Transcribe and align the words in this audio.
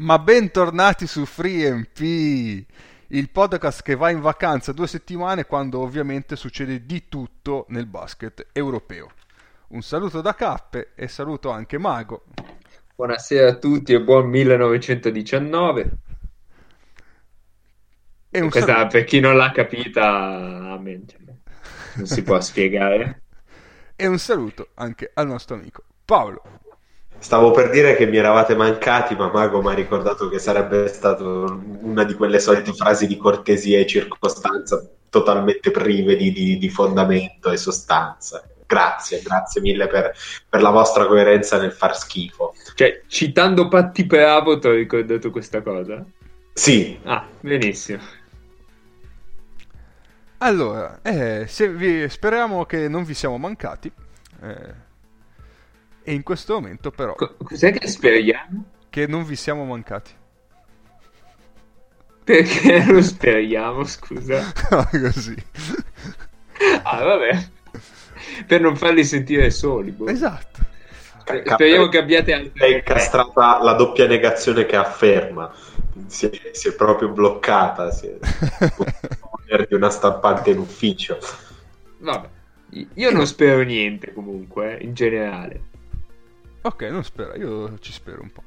Ma 0.00 0.18
bentornati 0.18 1.06
su 1.06 1.26
FreeMP, 1.26 1.98
il 3.08 3.28
podcast 3.30 3.82
che 3.82 3.96
va 3.96 4.08
in 4.08 4.22
vacanza 4.22 4.72
due 4.72 4.86
settimane 4.86 5.44
quando 5.44 5.80
ovviamente 5.80 6.36
succede 6.36 6.86
di 6.86 7.06
tutto 7.06 7.66
nel 7.68 7.84
basket 7.84 8.46
europeo. 8.52 9.10
Un 9.68 9.82
saluto 9.82 10.22
da 10.22 10.34
Cappe 10.34 10.92
e 10.94 11.06
saluto 11.06 11.50
anche 11.50 11.76
Mago. 11.76 12.24
Buonasera 12.96 13.50
a 13.50 13.54
tutti 13.56 13.92
e 13.92 14.00
buon 14.00 14.30
1919. 14.30 15.90
E 18.30 18.40
un 18.40 18.48
Questa 18.48 18.72
saluto... 18.72 18.88
per 18.88 19.04
chi 19.04 19.20
non 19.20 19.36
l'ha 19.36 19.52
capita, 19.52 20.78
non 20.78 22.06
si 22.06 22.22
può 22.22 22.40
spiegare. 22.40 23.20
E 23.94 24.06
un 24.06 24.18
saluto 24.18 24.70
anche 24.76 25.10
al 25.12 25.26
nostro 25.26 25.56
amico 25.56 25.84
Paolo. 26.06 26.68
Stavo 27.20 27.50
per 27.50 27.68
dire 27.68 27.96
che 27.96 28.06
mi 28.06 28.16
eravate 28.16 28.56
mancati, 28.56 29.14
ma 29.14 29.30
Mago 29.30 29.60
mi 29.60 29.68
ha 29.68 29.74
ricordato 29.74 30.28
che 30.28 30.38
sarebbe 30.38 30.88
stata 30.88 31.22
una 31.22 32.02
di 32.04 32.14
quelle 32.14 32.40
solite 32.40 32.72
frasi 32.72 33.06
di 33.06 33.18
cortesia 33.18 33.78
e 33.78 33.86
circostanza 33.86 34.82
totalmente 35.10 35.70
prive 35.70 36.16
di, 36.16 36.32
di, 36.32 36.56
di 36.56 36.68
fondamento 36.70 37.50
e 37.50 37.58
sostanza. 37.58 38.42
Grazie, 38.66 39.20
grazie 39.20 39.60
mille 39.60 39.86
per, 39.86 40.12
per, 40.48 40.62
la 40.62 40.70
vostra 40.70 41.06
coerenza 41.06 41.58
nel 41.58 41.72
far 41.72 41.96
schifo. 41.96 42.54
Cioè, 42.74 43.02
citando 43.06 43.68
Patti 43.68 44.04
Bravo, 44.04 44.58
ti 44.58 44.68
ho 44.68 44.72
ricordato 44.72 45.30
questa 45.30 45.60
cosa? 45.60 46.02
Sì. 46.54 46.98
Ah, 47.02 47.26
benissimo. 47.40 48.00
Allora, 50.38 51.00
eh, 51.02 51.46
vi, 51.74 52.08
speriamo 52.08 52.64
che 52.64 52.88
non 52.88 53.04
vi 53.04 53.12
siamo 53.12 53.36
mancati. 53.36 53.92
Eh, 54.42 54.88
e 56.02 56.12
in 56.12 56.22
questo 56.22 56.54
momento 56.54 56.90
però... 56.90 57.14
Cos'è 57.14 57.72
che 57.72 57.88
speriamo? 57.88 58.64
Che 58.88 59.06
non 59.06 59.24
vi 59.24 59.36
siamo 59.36 59.64
mancati. 59.64 60.10
Perché 62.24 62.84
lo 62.90 63.02
speriamo, 63.02 63.84
scusa? 63.84 64.52
no, 64.70 64.88
così. 64.90 65.34
ah, 66.82 67.04
vabbè. 67.04 67.48
Per 68.46 68.60
non 68.60 68.76
farli 68.76 69.04
sentire 69.04 69.50
soli. 69.50 69.90
Boh. 69.90 70.08
Esatto. 70.08 70.58
Speriamo 71.44 71.88
che 71.88 71.98
abbiate 71.98 72.32
altre... 72.32 72.66
È 72.66 72.76
incastrata 72.76 73.62
la 73.62 73.74
doppia 73.74 74.06
negazione 74.06 74.66
che 74.66 74.76
afferma. 74.76 75.52
Si 76.06 76.26
è, 76.26 76.50
si 76.52 76.68
è 76.68 76.74
proprio 76.74 77.08
bloccata. 77.10 77.90
Si 77.90 78.06
è... 78.06 78.18
di 79.68 79.74
una 79.74 79.90
stampante 79.90 80.50
in 80.50 80.58
ufficio. 80.58 81.18
Vabbè. 81.98 82.28
Io 82.94 83.10
non 83.10 83.26
spero 83.26 83.62
niente 83.62 84.12
comunque, 84.12 84.78
in 84.80 84.94
generale. 84.94 85.69
Ok, 86.62 86.82
non 86.82 87.04
spero, 87.04 87.34
io 87.36 87.78
ci 87.78 87.90
spero 87.90 88.20
un 88.22 88.30
po'. 88.30 88.42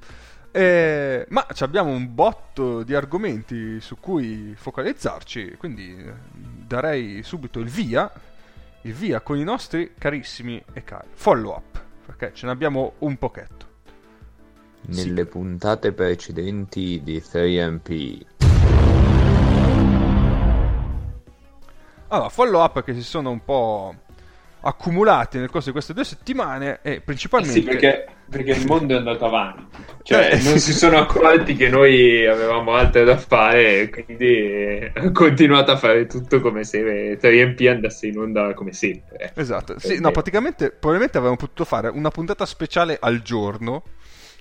Eh, 0.51 1.25
ma 1.29 1.47
abbiamo 1.61 1.89
un 1.89 2.13
botto 2.13 2.83
di 2.83 2.93
argomenti 2.93 3.81
su 3.81 3.97
cui 3.99 4.53
focalizzarci, 4.55 5.55
quindi 5.57 5.97
eh, 5.97 6.13
darei 6.31 7.23
subito 7.23 7.59
il 7.59 7.69
via, 7.69 8.11
il 8.81 8.93
via 8.93 9.21
con 9.21 9.37
i 9.37 9.43
nostri 9.43 9.93
carissimi 9.97 10.63
e 10.73 10.83
cari 10.83 11.07
follow 11.13 11.55
up, 11.55 11.81
perché 12.05 12.33
ce 12.35 12.45
ne 12.45 12.51
abbiamo 12.51 12.93
un 12.99 13.17
pochetto. 13.17 13.71
Nelle 14.81 15.23
sì. 15.23 15.29
puntate 15.29 15.91
precedenti 15.91 17.01
di 17.03 17.17
3MP. 17.17 18.25
Allora, 22.09 22.29
follow 22.29 22.61
up 22.61 22.83
che 22.83 22.93
si 22.93 23.01
sono 23.01 23.31
un 23.31 23.43
po' 23.43 23.95
accumulati 24.65 25.37
nel 25.37 25.49
corso 25.49 25.67
di 25.67 25.73
queste 25.73 25.93
due 25.93 26.03
settimane 26.03 26.79
e 26.81 27.01
principalmente... 27.01 27.57
Eh 27.57 27.61
sì, 27.61 27.67
perché, 27.67 28.05
perché, 28.29 28.51
il 28.51 28.65
mondo 28.65 28.93
è 28.93 28.97
andato 28.97 29.25
avanti, 29.25 29.83
cioè 30.03 30.29
eh, 30.33 30.41
non 30.41 30.57
si 30.57 30.73
sono 30.73 30.97
accorti 30.97 31.55
che 31.55 31.69
noi 31.69 32.25
avevamo 32.25 32.73
altro 32.73 33.03
da 33.03 33.17
fare 33.17 33.81
e 33.81 33.89
quindi 33.89 34.91
ha 34.93 35.11
continuato 35.11 35.71
a 35.71 35.77
fare 35.77 36.05
tutto 36.07 36.39
come 36.39 36.63
se 36.63 37.17
3MP 37.19 37.69
andasse 37.69 38.07
in 38.07 38.17
onda 38.17 38.53
come 38.53 38.71
sempre. 38.71 39.33
Esatto, 39.35 39.77
sì, 39.79 39.99
no, 39.99 40.11
praticamente 40.11 40.69
probabilmente 40.69 41.17
avremmo 41.17 41.35
potuto 41.35 41.65
fare 41.65 41.89
una 41.89 42.09
puntata 42.09 42.45
speciale 42.45 42.97
al 42.99 43.21
giorno. 43.21 43.83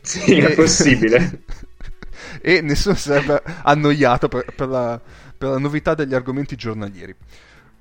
Sì, 0.00 0.38
e... 0.38 0.49
è 0.49 0.55
possibile. 0.55 1.43
e 2.41 2.61
nessuno 2.61 2.94
sarebbe 2.94 3.43
annoiato 3.62 4.28
per, 4.28 4.44
per, 4.55 4.69
la, 4.69 5.00
per 5.37 5.50
la 5.50 5.59
novità 5.59 5.94
degli 5.94 6.15
argomenti 6.15 6.55
giornalieri. 6.55 7.15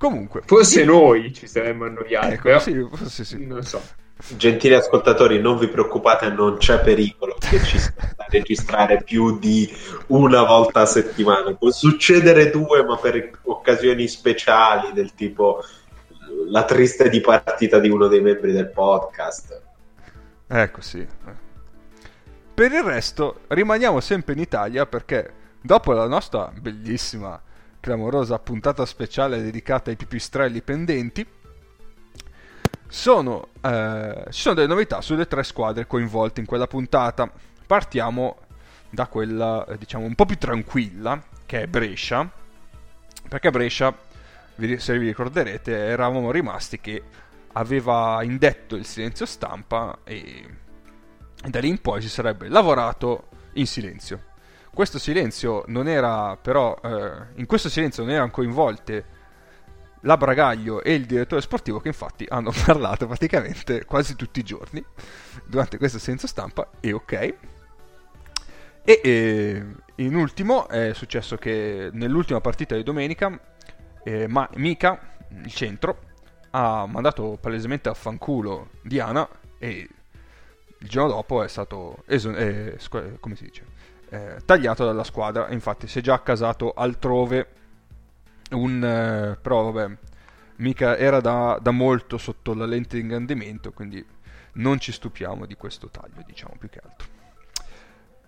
Comunque, 0.02 0.42
forse 0.44 0.80
io... 0.82 0.88
noi 0.88 1.32
ci 1.32 1.46
saremmo 1.46 1.86
annoiati, 1.86 2.34
ecco, 2.34 2.42
però 2.42 2.58
sì, 2.58 2.88
forse 2.92 3.24
sì. 3.24 3.46
Non 3.46 3.62
so. 3.62 3.80
Gentili 4.36 4.74
ascoltatori, 4.74 5.40
non 5.40 5.60
vi 5.60 5.68
preoccupate, 5.68 6.30
non 6.30 6.58
c'è 6.58 6.80
pericolo 6.80 7.36
che 7.40 7.62
ci 7.62 7.78
sia 7.78 7.94
da 8.18 8.26
registrare 8.28 9.04
più 9.04 9.38
di 9.38 9.72
una 10.08 10.42
volta 10.42 10.82
a 10.82 10.86
settimana. 10.88 11.54
Può 11.54 11.70
succedere 11.70 12.50
due, 12.50 12.84
ma 12.84 12.98
per 12.98 13.30
occasioni 13.44 14.08
speciali, 14.08 14.92
del 14.92 15.14
tipo 15.14 15.64
la 16.48 16.66
triste 16.66 17.08
dipartita 17.08 17.78
di 17.78 17.90
uno 17.90 18.08
dei 18.08 18.22
membri 18.22 18.54
del 18.54 18.72
podcast. 18.72 19.62
Ecco 20.48 20.82
sì. 20.82 21.08
Per 22.56 22.72
il 22.72 22.82
resto, 22.82 23.42
rimaniamo 23.50 24.00
sempre 24.00 24.34
in 24.34 24.40
Italia 24.40 24.88
perché 24.88 25.32
dopo 25.62 25.92
la 25.92 26.08
nostra 26.08 26.52
bellissima 26.60 27.40
clamorosa 27.82 28.40
puntata 28.40 28.86
speciale 28.86 29.42
dedicata 29.42 29.90
ai 29.90 29.98
pipistrelli 29.98 30.62
pendenti, 30.62 31.28
sono, 32.88 33.50
eh, 33.62 34.26
ci 34.30 34.42
sono 34.42 34.56
delle 34.56 34.68
novità 34.68 35.02
sulle 35.02 35.28
tre 35.28 35.44
squadre 35.44 35.88
coinvolte 35.88 36.40
in 36.40 36.46
quella 36.46 36.68
puntata. 36.68 37.30
Partiamo 37.66 38.38
da 38.90 39.08
quella, 39.08 39.66
eh, 39.66 39.78
diciamo, 39.78 40.06
un 40.06 40.16
po' 40.16 40.26
più 40.26 40.38
tranquilla, 40.38 41.22
che 41.46 41.64
è 41.64 41.68
Brescia, 41.68 42.30
perché 43.28 43.50
Brescia, 43.50 43.94
se 44.78 44.98
vi 44.98 45.08
ricorderete, 45.08 45.74
eravamo 45.74 46.32
rimasti 46.32 46.80
che 46.80 47.02
aveva 47.54 48.22
indetto 48.24 48.76
il 48.76 48.86
silenzio 48.86 49.26
stampa 49.26 50.00
e 50.04 50.46
da 51.46 51.60
lì 51.60 51.70
in 51.70 51.82
poi 51.82 52.02
si 52.02 52.10
sarebbe 52.10 52.48
lavorato 52.48 53.30
in 53.54 53.68
silenzio. 53.68 54.30
Questo 54.74 55.00
silenzio 55.00 55.64
non 55.68 55.88
era 55.88 56.38
però, 56.38 56.80
eh, 56.82 57.12
in 57.36 57.46
questo 57.46 57.68
silenzio 57.68 58.04
non 58.04 58.14
erano 58.14 58.32
coinvolte 58.32 59.20
la 60.02 60.18
Bragaglio 60.18 60.82
e 60.82 60.94
il 60.94 61.06
direttore 61.06 61.42
sportivo 61.42 61.80
che 61.80 61.90
infatti 61.90 62.26
hanno 62.28 62.52
parlato 62.66 63.06
praticamente 63.06 63.84
quasi 63.86 64.16
tutti 64.16 64.40
i 64.40 64.44
giorni 64.44 64.84
durante 65.46 65.78
questo 65.78 66.00
silenzio 66.00 66.28
stampa 66.28 66.70
e 66.80 66.94
ok. 66.94 67.36
E 68.84 69.02
eh, 69.04 69.66
in 69.96 70.16
ultimo 70.16 70.68
è 70.68 70.94
successo 70.94 71.36
che 71.36 71.90
nell'ultima 71.92 72.40
partita 72.42 72.76
di 72.76 72.84
domenica 72.84 73.40
eh, 74.04 74.28
ma 74.28 74.50
Mika, 74.56 75.18
il 75.44 75.54
centro, 75.54 76.00
ha 76.52 76.86
mandato 76.86 77.38
palesemente 77.40 77.90
a 77.90 77.94
fanculo 77.94 78.70
Diana 78.82 79.28
e 79.58 79.88
il 80.78 80.88
giorno 80.88 81.14
dopo 81.14 81.44
è 81.44 81.48
stato 81.48 82.04
eson- 82.08 82.36
eh, 82.38 82.78
come 83.20 83.36
si 83.36 83.44
dice 83.44 83.71
eh, 84.12 84.42
tagliato 84.46 84.86
dalla 84.86 85.06
squadra. 85.06 85.50
Infatti, 85.50 85.88
si 85.88 86.00
è 86.00 86.02
già 86.02 86.14
accasato 86.16 86.74
altrove. 86.74 87.48
Un, 88.52 88.84
eh, 88.84 89.38
però, 89.42 89.72
vabbè, 89.72 89.98
mica 90.58 90.98
era 90.98 91.22
da, 91.22 91.58
da, 91.62 91.72
molto 91.72 92.18
sotto 92.18 92.54
la 92.54 92.66
lente 92.66 92.98
di 92.98 93.04
ingrandimento. 93.04 93.72
Quindi 93.72 94.06
non 94.54 94.80
ci 94.80 94.92
stupiamo 94.92 95.46
di 95.46 95.56
questo 95.56 95.88
taglio, 95.90 96.24
diciamo 96.26 96.56
più 96.60 96.70
che 96.70 96.82
altro. 96.84 97.08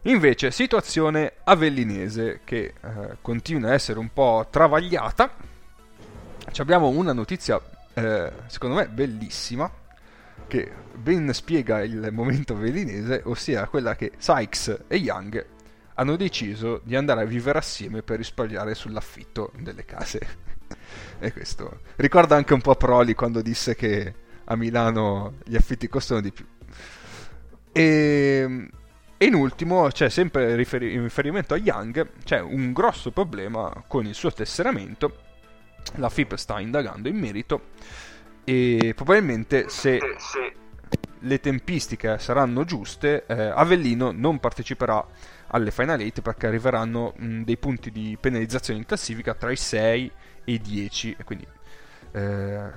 Invece, 0.03 0.51
situazione 0.51 1.33
avellinese 1.43 2.41
che 2.45 2.73
eh, 2.81 3.17
continua 3.21 3.69
a 3.69 3.73
essere 3.73 3.99
un 3.99 4.11
po' 4.11 4.47
travagliata. 4.49 5.51
Ci 6.49 6.61
abbiamo 6.61 6.87
una 6.87 7.13
notizia, 7.13 7.59
eh, 7.93 8.31
secondo 8.47 8.75
me, 8.75 8.87
bellissima 8.87 9.69
che 10.47 10.71
ben 10.93 11.33
spiega 11.33 11.81
il 11.81 12.09
momento 12.11 12.53
avellinese, 12.53 13.21
ossia 13.25 13.67
quella 13.67 13.95
che 13.95 14.11
Sykes 14.17 14.83
e 14.87 14.97
Young 14.97 15.52
hanno 15.95 16.15
deciso 16.15 16.81
di 16.83 16.95
andare 16.95 17.21
a 17.21 17.25
vivere 17.25 17.59
assieme 17.59 18.01
per 18.01 18.17
risparmiare 18.17 18.75
sull'affitto 18.75 19.51
delle 19.59 19.85
case. 19.85 20.19
e 21.19 21.31
questo 21.31 21.81
ricorda 21.97 22.35
anche 22.35 22.53
un 22.53 22.61
po' 22.61 22.75
Proli 22.75 23.13
quando 23.13 23.41
disse 23.41 23.75
che 23.75 24.13
a 24.45 24.55
Milano 24.55 25.35
gli 25.45 25.55
affitti 25.55 25.87
costano 25.87 26.21
di 26.21 26.31
più. 26.31 26.45
E, 27.71 28.69
e 29.17 29.25
in 29.25 29.33
ultimo, 29.33 29.87
c'è 29.87 30.09
sempre 30.09 30.51
in 30.51 30.57
riferimento 30.57 31.53
a 31.53 31.57
Young, 31.57 32.09
c'è 32.23 32.39
un 32.39 32.73
grosso 32.73 33.11
problema 33.11 33.83
con 33.87 34.05
il 34.05 34.13
suo 34.13 34.31
tesseramento. 34.31 35.17
La 35.95 36.09
FIP 36.09 36.35
sta 36.35 36.59
indagando 36.59 37.09
in 37.09 37.17
merito 37.17 37.71
e 38.43 38.93
probabilmente 38.95 39.69
se 39.69 39.99
le 41.19 41.39
tempistiche 41.39 42.19
saranno 42.19 42.65
giuste, 42.65 43.25
eh, 43.25 43.33
Avellino 43.33 44.11
non 44.11 44.39
parteciperà 44.39 45.05
alle 45.53 45.71
Final 45.71 46.01
8 46.01 46.21
perché 46.21 46.47
arriveranno 46.47 47.13
mh, 47.15 47.41
dei 47.43 47.57
punti 47.57 47.91
di 47.91 48.17
penalizzazione 48.19 48.79
in 48.79 48.85
classifica 48.85 49.33
tra 49.33 49.51
i 49.51 49.55
6 49.55 50.11
e 50.43 50.51
i 50.51 50.59
10 50.59 51.15
e 51.17 51.23
quindi 51.23 51.47
eh, 52.11 52.71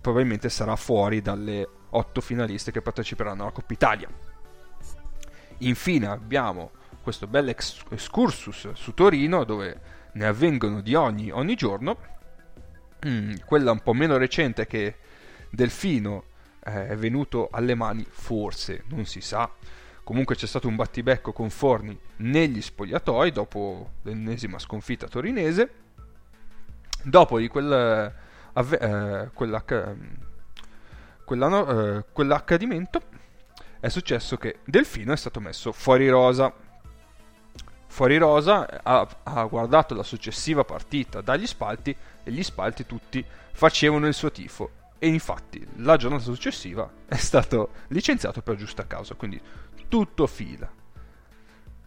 probabilmente 0.00 0.48
sarà 0.50 0.76
fuori 0.76 1.22
dalle 1.22 1.66
8 1.90 2.20
finaliste 2.20 2.70
che 2.70 2.82
parteciperanno 2.82 3.42
alla 3.42 3.50
Coppa 3.50 3.72
Italia. 3.72 4.08
Infine 5.58 6.06
abbiamo 6.06 6.70
questo 7.02 7.26
bel 7.26 7.48
ex- 7.48 7.84
excursus 7.90 8.72
su 8.72 8.92
Torino 8.92 9.44
dove 9.44 9.80
ne 10.12 10.26
avvengono 10.26 10.80
di 10.82 10.94
ogni, 10.94 11.30
ogni 11.30 11.54
giorno. 11.54 11.96
Mm, 13.06 13.36
quella 13.46 13.70
un 13.70 13.80
po' 13.80 13.94
meno 13.94 14.18
recente 14.18 14.66
che 14.66 14.96
Delfino 15.50 16.24
eh, 16.62 16.88
è 16.88 16.96
venuto 16.96 17.48
alle 17.50 17.74
mani, 17.74 18.04
forse, 18.08 18.84
non 18.88 19.06
si 19.06 19.20
sa. 19.20 19.50
Comunque 20.06 20.36
c'è 20.36 20.46
stato 20.46 20.68
un 20.68 20.76
battibecco 20.76 21.32
con 21.32 21.50
Forni 21.50 21.98
negli 22.18 22.62
spogliatoi 22.62 23.32
dopo 23.32 23.94
l'ennesima 24.02 24.56
sconfitta 24.56 25.08
torinese. 25.08 25.70
Dopo 27.02 27.40
di 27.40 27.48
quel, 27.48 28.14
avve- 28.52 28.78
eh, 28.78 29.30
quell'acc- 29.34 29.96
quell'anno, 31.24 31.96
eh, 31.96 32.04
quell'accadimento 32.12 33.02
è 33.80 33.88
successo 33.88 34.36
che 34.36 34.60
Delfino 34.64 35.12
è 35.12 35.16
stato 35.16 35.40
messo 35.40 35.72
fuori 35.72 36.08
rosa. 36.08 36.54
Fuori 37.88 38.16
rosa 38.16 38.80
ha, 38.84 39.08
ha 39.24 39.44
guardato 39.46 39.96
la 39.96 40.04
successiva 40.04 40.62
partita 40.62 41.20
dagli 41.20 41.48
spalti 41.48 41.96
e 42.22 42.30
gli 42.30 42.44
spalti 42.44 42.86
tutti 42.86 43.24
facevano 43.50 44.06
il 44.06 44.14
suo 44.14 44.30
tifo 44.30 44.70
e 44.98 45.08
infatti 45.08 45.66
la 45.76 45.96
giornata 45.96 46.22
successiva 46.22 46.90
è 47.06 47.16
stato 47.16 47.70
licenziato 47.88 48.40
per 48.40 48.56
giusta 48.56 48.86
causa, 48.86 49.14
quindi 49.14 49.40
tutto 49.88 50.26
fila. 50.26 50.70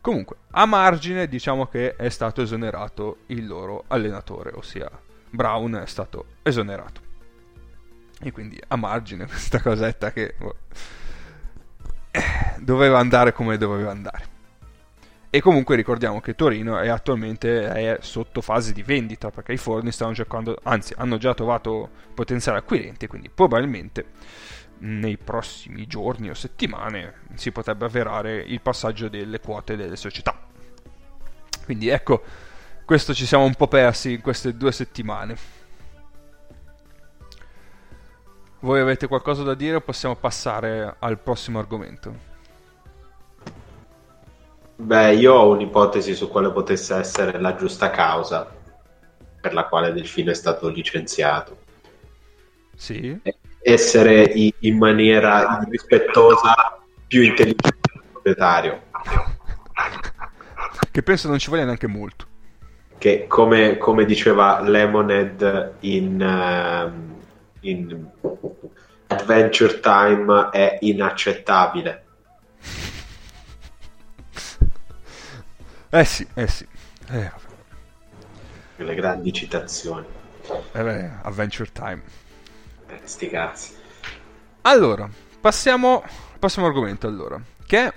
Comunque, 0.01 0.37
a 0.51 0.65
margine 0.65 1.27
diciamo 1.27 1.67
che 1.67 1.95
è 1.95 2.09
stato 2.09 2.41
esonerato 2.41 3.17
il 3.27 3.45
loro 3.45 3.83
allenatore, 3.87 4.51
ossia 4.55 4.89
Brown 5.29 5.75
è 5.75 5.85
stato 5.85 6.25
esonerato. 6.41 7.01
E 8.21 8.31
quindi 8.31 8.59
a 8.67 8.75
margine 8.75 9.25
questa 9.27 9.61
cosetta 9.61 10.11
che 10.11 10.35
boh, 10.37 10.55
eh, 12.11 12.21
doveva 12.59 12.99
andare 12.99 13.33
come 13.33 13.57
doveva 13.57 13.91
andare. 13.91 14.37
E 15.31 15.41
comunque 15.41 15.75
ricordiamo 15.75 16.21
che 16.21 16.33
Torino 16.33 16.79
è 16.79 16.87
attualmente 16.87 17.67
è 17.71 17.97
sotto 18.01 18.41
fase 18.41 18.73
di 18.73 18.81
vendita 18.81 19.29
perché 19.29 19.53
i 19.53 19.57
forni 19.57 19.91
stanno 19.91 20.15
cercando, 20.15 20.57
anzi 20.63 20.95
hanno 20.97 21.17
già 21.17 21.35
trovato 21.35 21.87
potenziali 22.15 22.57
acquirenti, 22.57 23.05
quindi 23.05 23.29
probabilmente 23.29 24.05
nei 24.79 25.17
prossimi 25.17 25.87
giorni 25.87 26.29
o 26.29 26.33
settimane 26.33 27.21
si 27.35 27.51
potrebbe 27.51 27.85
avverare 27.85 28.37
il 28.37 28.61
passaggio 28.61 29.09
delle 29.09 29.39
quote 29.39 29.75
delle 29.75 29.95
società. 29.95 30.37
Quindi 31.65 31.89
ecco, 31.89 32.23
questo 32.85 33.13
ci 33.13 33.25
siamo 33.25 33.43
un 33.43 33.55
po' 33.55 33.67
persi 33.67 34.13
in 34.13 34.21
queste 34.21 34.55
due 34.55 34.71
settimane. 34.71 35.57
Voi 38.61 38.79
avete 38.79 39.07
qualcosa 39.07 39.43
da 39.43 39.53
dire 39.53 39.75
o 39.75 39.81
possiamo 39.81 40.15
passare 40.15 40.95
al 40.99 41.19
prossimo 41.19 41.59
argomento? 41.59 42.27
Beh, 44.75 45.13
io 45.15 45.33
ho 45.33 45.49
un'ipotesi 45.51 46.13
su 46.13 46.29
quale 46.29 46.51
potesse 46.51 46.95
essere 46.95 47.39
la 47.39 47.55
giusta 47.55 47.89
causa 47.89 48.49
per 49.39 49.53
la 49.53 49.65
quale 49.65 49.93
Delfino 49.93 50.31
è 50.31 50.33
stato 50.33 50.67
licenziato. 50.69 51.57
Sì. 52.75 53.19
Essere 53.61 54.23
in, 54.23 54.51
in 54.59 54.77
maniera 54.77 55.59
irrispettosa 55.61 56.79
più 57.07 57.21
intelligente 57.21 57.79
del 57.93 58.03
proprietario. 58.11 58.81
Che 60.91 61.03
penso 61.03 61.27
non 61.27 61.39
ci 61.39 61.49
voglia 61.49 61.65
neanche 61.65 61.87
molto. 61.87 62.27
Che 62.97 63.27
come, 63.27 63.77
come 63.77 64.05
diceva 64.05 64.59
Lemonhead 64.61 65.75
in, 65.81 66.21
uh, 66.21 67.17
in 67.61 68.07
Adventure 69.07 69.79
Time 69.79 70.49
è 70.51 70.77
inaccettabile. 70.81 72.05
Eh 75.89 76.05
sì, 76.05 76.27
eh 76.35 76.47
sì. 76.47 76.67
Eh, 77.09 77.31
Le 78.75 78.95
grandi 78.95 79.33
citazioni. 79.33 80.05
eh 80.73 80.83
beh, 80.83 81.09
Adventure 81.23 81.71
Time. 81.71 82.01
Sti 83.09 83.27
cazzi. 83.27 83.73
Allora, 84.61 85.09
passiamo 85.41 86.03
al 86.03 86.37
prossimo 86.37 86.67
argomento 86.67 87.07
allora, 87.07 87.41
che 87.65 87.85
è 87.85 87.93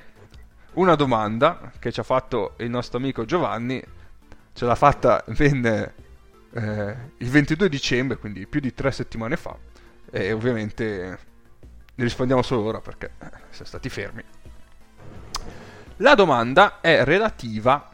una 0.73 0.94
domanda 0.94 1.70
che 1.79 1.93
ci 1.93 2.00
ha 2.00 2.03
fatto 2.03 2.55
il 2.61 2.70
nostro 2.70 2.97
amico 2.97 3.26
Giovanni, 3.26 3.85
ce 4.55 4.64
l'ha 4.64 4.75
fatta 4.75 5.23
venne 5.26 5.94
eh, 6.55 6.97
il 7.19 7.29
22 7.29 7.69
dicembre, 7.69 8.17
quindi 8.17 8.47
più 8.47 8.61
di 8.61 8.73
tre 8.73 8.91
settimane 8.91 9.37
fa, 9.37 9.55
e 10.11 10.32
ovviamente 10.32 11.19
ne 11.94 12.05
rispondiamo 12.05 12.41
solo 12.41 12.62
ora 12.62 12.81
perché 12.81 13.12
eh, 13.19 13.31
siamo 13.50 13.67
stati 13.67 13.91
fermi. 13.91 14.25
La 15.97 16.14
domanda 16.14 16.81
è 16.81 17.05
relativa 17.05 17.93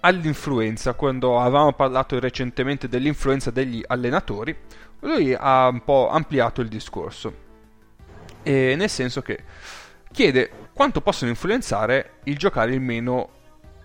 all'influenza, 0.00 0.94
quando 0.94 1.40
avevamo 1.40 1.72
parlato 1.74 2.18
recentemente 2.18 2.88
dell'influenza 2.88 3.52
degli 3.52 3.82
allenatori, 3.86 4.56
lui 5.00 5.34
ha 5.38 5.68
un 5.68 5.84
po' 5.84 6.08
ampliato 6.08 6.60
il 6.60 6.68
discorso, 6.68 7.44
e 8.42 8.74
nel 8.76 8.88
senso 8.88 9.22
che 9.22 9.42
chiede 10.12 10.50
quanto 10.72 11.00
possono 11.00 11.30
influenzare 11.30 12.18
il 12.24 12.36
giocare 12.38 12.72
il 12.72 12.80
meno 12.80 13.30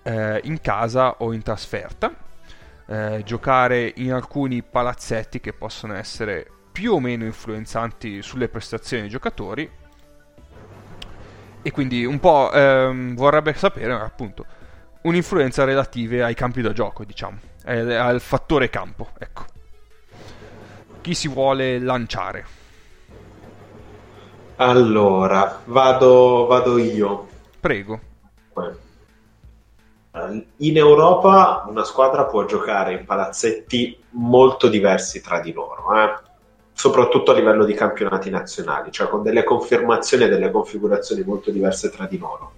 eh, 0.04 0.40
in 0.44 0.62
casa 0.62 1.16
o 1.20 1.34
in 1.34 1.42
trasferta, 1.42 2.14
eh, 2.86 3.22
giocare 3.24 3.92
in 3.96 4.14
alcuni 4.14 4.64
palazzetti 4.64 5.40
che 5.40 5.54
possono 5.54 5.96
essere 5.96 6.46
più 6.72 6.94
o 6.94 7.00
meno 7.00 7.26
influenzanti 7.26 8.22
sulle 8.22 8.50
prestazioni 8.50 9.04
dei 9.04 9.12
giocatori. 9.12 9.70
E 11.64 11.72
quindi 11.72 12.06
un 12.06 12.20
po' 12.20 12.52
ehm, 12.52 13.16
vorrebbe 13.16 13.54
sapere 13.54 13.94
appunto 13.94 14.46
un'influenza 15.04 15.64
relativa 15.64 16.26
ai 16.26 16.34
campi 16.34 16.62
da 16.62 16.74
gioco, 16.74 17.04
diciamo, 17.04 17.38
eh, 17.66 17.96
al 17.96 18.20
fattore 18.20 18.70
campo, 18.70 19.10
ecco. 19.18 19.46
Chi 21.02 21.16
si 21.16 21.28
vuole 21.28 21.80
lanciare? 21.80 22.46
Allora, 24.58 25.62
vado, 25.66 26.46
vado 26.46 26.78
io. 26.78 27.28
Prego. 27.60 28.00
In 30.58 30.78
Europa 30.78 31.66
una 31.68 31.84
squadra 31.84 32.26
può 32.26 32.46
giocare 32.46 32.94
in 32.94 33.06
palazzetti 33.06 33.98
molto 34.12 34.68
diversi 34.68 35.22
tra 35.22 35.40
di 35.40 35.54
loro, 35.54 35.96
eh? 35.96 36.14
soprattutto 36.74 37.32
a 37.32 37.34
livello 37.34 37.66
di 37.66 37.74
campionati 37.74 38.30
nazionali, 38.30 38.92
cioè 38.92 39.08
con 39.08 39.24
delle 39.24 39.44
confermazioni 39.44 40.26
e 40.26 40.30
delle 40.30 40.52
configurazioni 40.52 41.24
molto 41.24 41.50
diverse 41.50 41.90
tra 41.90 42.06
di 42.06 42.20
loro. 42.20 42.52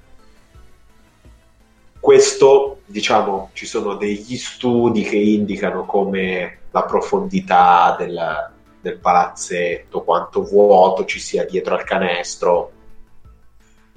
Questo, 2.04 2.82
diciamo, 2.86 3.52
ci 3.54 3.66
sono 3.66 3.96
degli 3.96 4.36
studi 4.36 5.04
che 5.04 5.16
indicano 5.16 5.86
come 5.86 6.58
la 6.72 6.84
profondità 6.84 7.96
del, 7.98 8.52
del 8.82 8.98
palazzetto, 8.98 10.04
quanto 10.04 10.44
vuoto 10.44 11.06
ci 11.06 11.22
sia 11.22 11.46
dietro 11.46 11.76
al 11.76 11.86
canestro, 11.86 12.72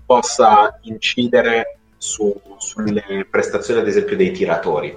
possa 0.07 0.79
incidere 0.83 1.79
su, 1.97 2.33
sulle 2.59 3.27
prestazioni, 3.29 3.81
ad 3.81 3.89
esempio, 3.89 4.15
dei 4.15 4.31
tiratori. 4.31 4.97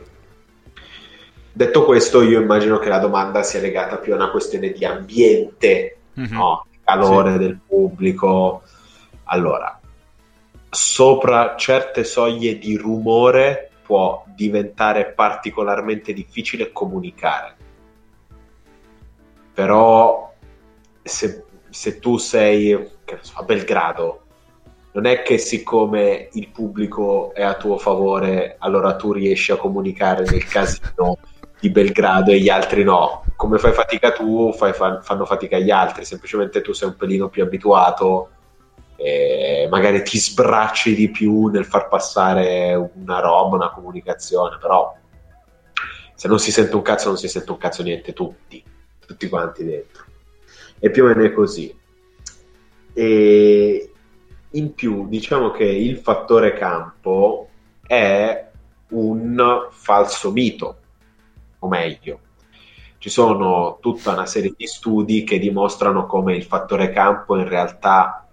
Detto 1.52 1.86
questo, 1.86 2.22
io 2.22 2.40
immagino 2.40 2.78
che 2.78 2.90
la 2.90 3.00
domanda 3.00 3.42
sia 3.42 3.60
legata 3.60 3.98
più 3.98 4.14
a 4.14 4.18
una 4.18 4.30
questione 4.30 4.70
di 4.70 4.86
ambiente, 4.86 5.98
mm-hmm. 6.20 6.32
no? 6.32 6.68
calore 6.84 7.32
sì. 7.32 7.38
del 7.40 7.60
pubblico. 7.66 8.62
Allora, 9.24 9.79
sopra 10.70 11.56
certe 11.58 12.04
soglie 12.04 12.58
di 12.58 12.78
rumore 12.78 13.72
può 13.84 14.24
diventare 14.28 15.12
particolarmente 15.14 16.14
difficile 16.14 16.72
comunicare. 16.72 17.56
Però 19.54 20.32
se, 21.02 21.44
se 21.70 22.00
tu 22.00 22.18
sei 22.18 22.74
a 22.74 23.44
Belgrado, 23.44 24.22
non 24.92 25.06
è 25.06 25.22
che 25.24 25.38
siccome 25.38 26.30
il 26.34 26.50
pubblico 26.50 27.34
è 27.34 27.44
a 27.44 27.56
tuo 27.56 27.78
favore, 27.78 28.56
allora 28.60 28.96
tu 28.96 29.12
riesci 29.12 29.52
a 29.52 29.58
comunicare 29.58 30.24
nel 30.30 30.46
casino 30.46 31.18
di 31.60 31.70
Belgrado 31.70 32.32
e 32.32 32.40
gli 32.40 32.50
altri 32.50 32.84
no. 32.84 33.24
Come 33.36 33.58
fai 33.58 33.74
fatica 33.74 34.12
tu, 34.12 34.54
fai, 34.54 34.74
fanno 34.74 35.26
fatica 35.26 35.58
gli 35.58 35.72
altri, 35.72 36.06
semplicemente 36.06 36.62
tu 36.62 36.74
sei 36.74 36.90
un 36.90 36.96
pelino 36.96 37.30
più 37.30 37.44
abituato 37.44 38.30
e 39.02 39.66
magari 39.72 40.04
ti 40.04 40.20
sbracci 40.20 40.94
di 40.94 41.10
più 41.10 41.48
nel 41.48 41.64
far 41.64 41.88
passare 41.88 42.76
una 42.96 43.22
roba, 43.22 43.56
una 43.56 43.72
comunicazione, 43.72 44.58
però 44.60 44.94
se 46.14 46.28
non 46.28 46.38
si 46.38 46.52
sente 46.52 46.76
un 46.76 46.82
cazzo 46.82 47.08
non 47.08 47.18
si 47.18 47.30
sente 47.30 47.50
un 47.50 47.58
cazzo 47.58 47.82
niente 47.82 48.12
tutti, 48.12 48.62
tutti 49.00 49.30
quanti 49.30 49.64
dentro. 49.64 50.04
E 50.80 50.92
più 50.92 51.06
o 51.06 51.08
meno 51.08 51.24
è 51.24 51.32
così. 51.32 51.74
E 52.92 53.92
in 54.50 54.74
più 54.74 55.08
diciamo 55.08 55.52
che 55.52 55.64
il 55.64 55.96
fattore 55.98 56.52
campo 56.54 57.48
è 57.88 58.50
un 58.90 59.68
falso 59.72 60.32
mito, 60.34 60.78
o 61.60 61.68
meglio, 61.70 62.20
ci 62.98 63.10
sono 63.10 63.78
tutta 63.80 64.12
una 64.12 64.26
serie 64.26 64.54
di 64.58 64.68
studi 64.68 65.24
che 65.24 65.40
dimostrano 65.40 66.06
come 66.06 66.36
il 66.36 66.44
fattore 66.44 66.92
campo 66.92 67.38
in 67.38 67.48
realtà 67.48 68.26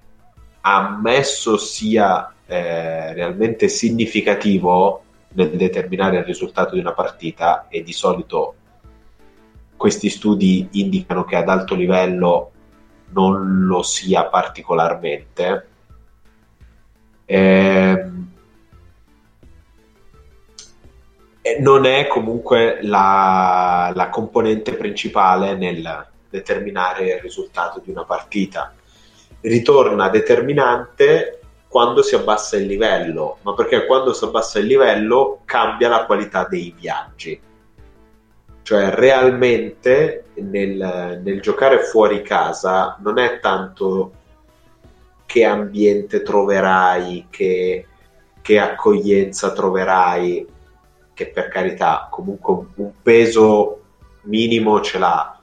ammesso 0.67 1.57
sia 1.57 2.35
eh, 2.45 3.13
realmente 3.13 3.69
significativo 3.69 5.03
nel 5.29 5.51
determinare 5.51 6.19
il 6.19 6.25
risultato 6.25 6.75
di 6.75 6.81
una 6.81 6.93
partita 6.93 7.67
e 7.69 7.83
di 7.83 7.93
solito 7.93 8.55
questi 9.77 10.09
studi 10.09 10.69
indicano 10.73 11.25
che 11.25 11.37
ad 11.37 11.49
alto 11.49 11.75
livello 11.77 12.51
non 13.11 13.67
lo 13.67 13.83
sia 13.83 14.25
particolarmente. 14.25 15.69
Eh, 17.27 18.11
non 21.61 21.85
è 21.85 22.09
comunque 22.09 22.79
la, 22.83 23.93
la 23.95 24.09
componente 24.09 24.75
principale 24.75 25.55
nel 25.55 26.07
determinare 26.29 27.15
il 27.15 27.21
risultato 27.21 27.81
di 27.85 27.91
una 27.91 28.05
partita. 28.05 28.75
Ritorna 29.41 30.09
determinante 30.09 31.41
quando 31.69 32.03
si 32.03 32.15
abbassa 32.15 32.57
il 32.57 32.67
livello, 32.67 33.39
ma 33.43 33.55
perché 33.55 33.87
quando 33.87 34.13
si 34.13 34.25
abbassa 34.25 34.59
il 34.59 34.67
livello 34.67 35.41
cambia 35.45 35.89
la 35.89 36.07
qualità 36.07 36.47
dei 36.49 36.75
viaggi. 36.77 37.41
Cioè 38.63 38.91
realmente 38.91 40.25
nel, 40.35 41.21
nel 41.23 41.41
giocare 41.41 41.81
fuori 41.81 42.23
casa 42.23 42.97
non 43.01 43.19
è 43.19 43.41
tanto 43.41 44.13
che 45.27 45.45
ambiente 45.45 46.23
troverai, 46.23 47.27
che, 47.29 47.87
che 48.41 48.59
accoglienza 48.59 49.53
troverai, 49.53 50.47
che 51.13 51.27
per 51.29 51.49
carità 51.49 52.09
comunque 52.11 52.67
un 52.77 52.93
peso 53.03 53.83
minimo 54.23 54.81
ce 54.81 54.99
l'ha, 54.99 55.36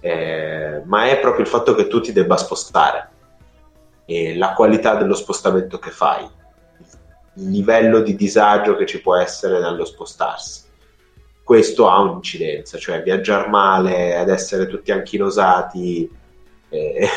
eh, 0.00 0.82
ma 0.84 1.08
è 1.08 1.20
proprio 1.20 1.44
il 1.44 1.50
fatto 1.50 1.74
che 1.74 1.86
tu 1.86 2.00
ti 2.00 2.12
debba 2.12 2.36
spostare 2.36 3.08
e 4.06 4.36
la 4.36 4.54
qualità 4.54 4.96
dello 4.96 5.14
spostamento 5.14 5.78
che 5.78 5.90
fai, 5.90 6.28
il 7.34 7.50
livello 7.50 8.00
di 8.00 8.16
disagio 8.16 8.74
che 8.76 8.86
ci 8.86 9.00
può 9.00 9.14
essere 9.14 9.60
nello 9.60 9.84
spostarsi. 9.84 10.62
Questo 11.44 11.88
ha 11.88 12.00
un'incidenza, 12.00 12.78
cioè 12.78 13.02
viaggiare 13.02 13.48
male, 13.48 14.16
ad 14.16 14.28
essere 14.28 14.66
tutti 14.66 14.90
anchilosati 14.90 16.10
eh, 16.68 17.08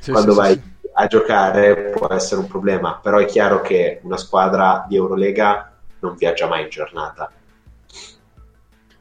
sì, 0.00 0.10
quando 0.10 0.32
sì, 0.32 0.38
vai 0.38 0.52
sì. 0.54 0.90
a 0.92 1.06
giocare 1.06 1.90
può 1.90 2.08
essere 2.08 2.40
un 2.40 2.46
problema, 2.46 2.98
però 3.02 3.18
è 3.18 3.24
chiaro 3.24 3.60
che 3.60 4.00
una 4.02 4.16
squadra 4.16 4.84
di 4.88 4.96
Eurolega 4.96 5.72
non 6.00 6.16
viaggia 6.16 6.46
mai 6.46 6.62
in 6.62 6.68
giornata. 6.68 7.30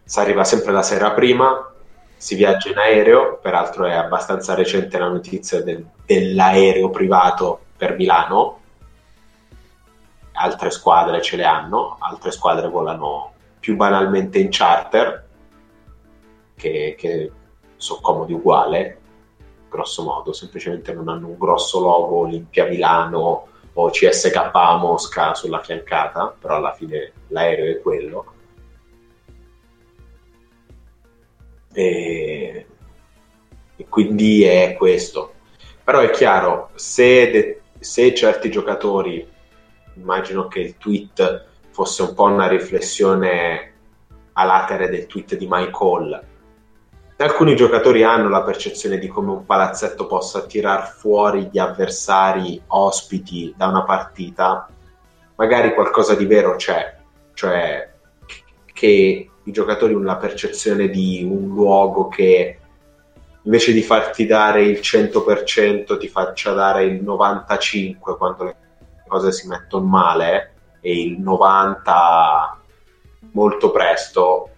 Si 0.03 0.19
arriva 0.19 0.43
sempre 0.43 0.71
la 0.71 0.83
sera 0.83 1.11
prima, 1.11 1.73
si 2.17 2.35
viaggia 2.35 2.69
in 2.71 2.77
aereo, 2.77 3.37
peraltro 3.37 3.85
è 3.85 3.93
abbastanza 3.93 4.55
recente 4.55 4.97
la 4.97 5.07
notizia 5.07 5.61
del, 5.61 5.85
dell'aereo 6.05 6.89
privato 6.89 7.59
per 7.77 7.95
Milano, 7.95 8.59
altre 10.33 10.71
squadre 10.71 11.21
ce 11.21 11.35
le 11.35 11.45
hanno, 11.45 11.97
altre 11.99 12.31
squadre 12.31 12.67
volano 12.67 13.33
più 13.59 13.75
banalmente 13.75 14.39
in 14.39 14.49
charter, 14.49 15.25
che, 16.55 16.95
che 16.97 17.31
sono 17.75 17.99
comodi 18.01 18.33
uguale, 18.33 18.99
grosso 19.69 20.03
modo, 20.03 20.33
semplicemente 20.33 20.93
non 20.93 21.09
hanno 21.09 21.27
un 21.27 21.37
grosso 21.37 21.79
logo 21.79 22.17
Olimpia 22.21 22.65
Milano 22.65 23.47
o 23.73 23.89
CSK 23.91 24.51
Mosca 24.79 25.35
sulla 25.35 25.61
fiancata, 25.61 26.33
però 26.39 26.55
alla 26.55 26.73
fine 26.73 27.11
l'aereo 27.27 27.71
è 27.71 27.79
quello 27.79 28.33
E, 31.77 32.65
e 33.75 33.85
quindi 33.87 34.43
è 34.43 34.73
questo. 34.75 35.33
Però 35.83 35.99
è 35.99 36.09
chiaro, 36.09 36.71
se, 36.73 37.29
de- 37.29 37.61
se 37.77 38.15
certi 38.15 38.49
giocatori, 38.49 39.25
immagino 39.93 40.47
che 40.47 40.59
il 40.59 40.77
tweet 40.77 41.45
fosse 41.69 42.01
un 42.01 42.15
po' 42.15 42.23
una 42.23 42.47
riflessione 42.47 43.73
a 44.33 44.43
latere 44.43 44.89
del 44.89 45.05
tweet 45.05 45.35
di 45.35 45.45
Mike 45.47 45.77
Hall, 45.79 46.23
alcuni 47.17 47.55
giocatori 47.55 48.01
hanno 48.01 48.29
la 48.29 48.41
percezione 48.41 48.97
di 48.97 49.07
come 49.07 49.29
un 49.31 49.45
palazzetto 49.45 50.07
possa 50.07 50.47
tirar 50.47 50.87
fuori 50.89 51.49
gli 51.51 51.59
avversari 51.59 52.59
ospiti 52.67 53.53
da 53.55 53.67
una 53.67 53.83
partita, 53.83 54.67
magari 55.35 55.75
qualcosa 55.75 56.15
di 56.15 56.25
vero 56.25 56.55
c'è, 56.55 56.95
cioè 57.33 57.93
che 58.73 59.29
i 59.47 59.51
giocatori 59.51 59.99
la 60.01 60.17
percezione 60.17 60.89
di 60.89 61.23
un 61.23 61.47
luogo 61.47 62.09
che 62.09 62.59
invece 63.43 63.71
di 63.71 63.81
farti 63.81 64.25
dare 64.25 64.63
il 64.63 64.79
100% 64.79 65.97
ti 65.97 66.09
faccia 66.09 66.51
dare 66.51 66.83
il 66.83 67.01
95% 67.01 68.17
quando 68.17 68.43
le 68.43 68.55
cose 69.07 69.31
si 69.31 69.47
mettono 69.47 69.85
male 69.85 70.53
e 70.81 71.01
il 71.01 71.21
90% 71.21 72.55
molto 73.31 73.71
presto. 73.71 74.49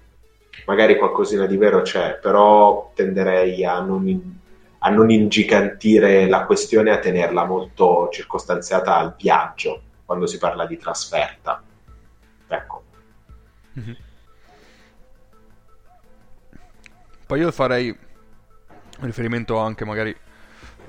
Magari 0.65 0.97
qualcosina 0.97 1.45
di 1.45 1.57
vero 1.57 1.81
c'è 1.81 2.17
però 2.19 2.91
tenderei 2.95 3.63
a 3.65 3.79
non, 3.79 4.07
in, 4.07 4.21
a 4.79 4.89
non 4.89 5.11
ingigantire 5.11 6.27
la 6.27 6.45
questione 6.45 6.91
a 6.91 6.99
tenerla 6.99 7.45
molto 7.45 8.09
circostanziata 8.11 8.97
al 8.97 9.15
viaggio 9.15 9.81
quando 10.03 10.25
si 10.25 10.39
parla 10.39 10.65
di 10.65 10.77
trasferta. 10.77 11.61
Ecco. 12.47 12.83
Mm-hmm. 13.77 14.07
Poi 17.29 17.41
io 17.41 17.51
farei 17.51 17.95
riferimento 19.01 19.59
anche 19.59 19.85
magari 19.85 20.15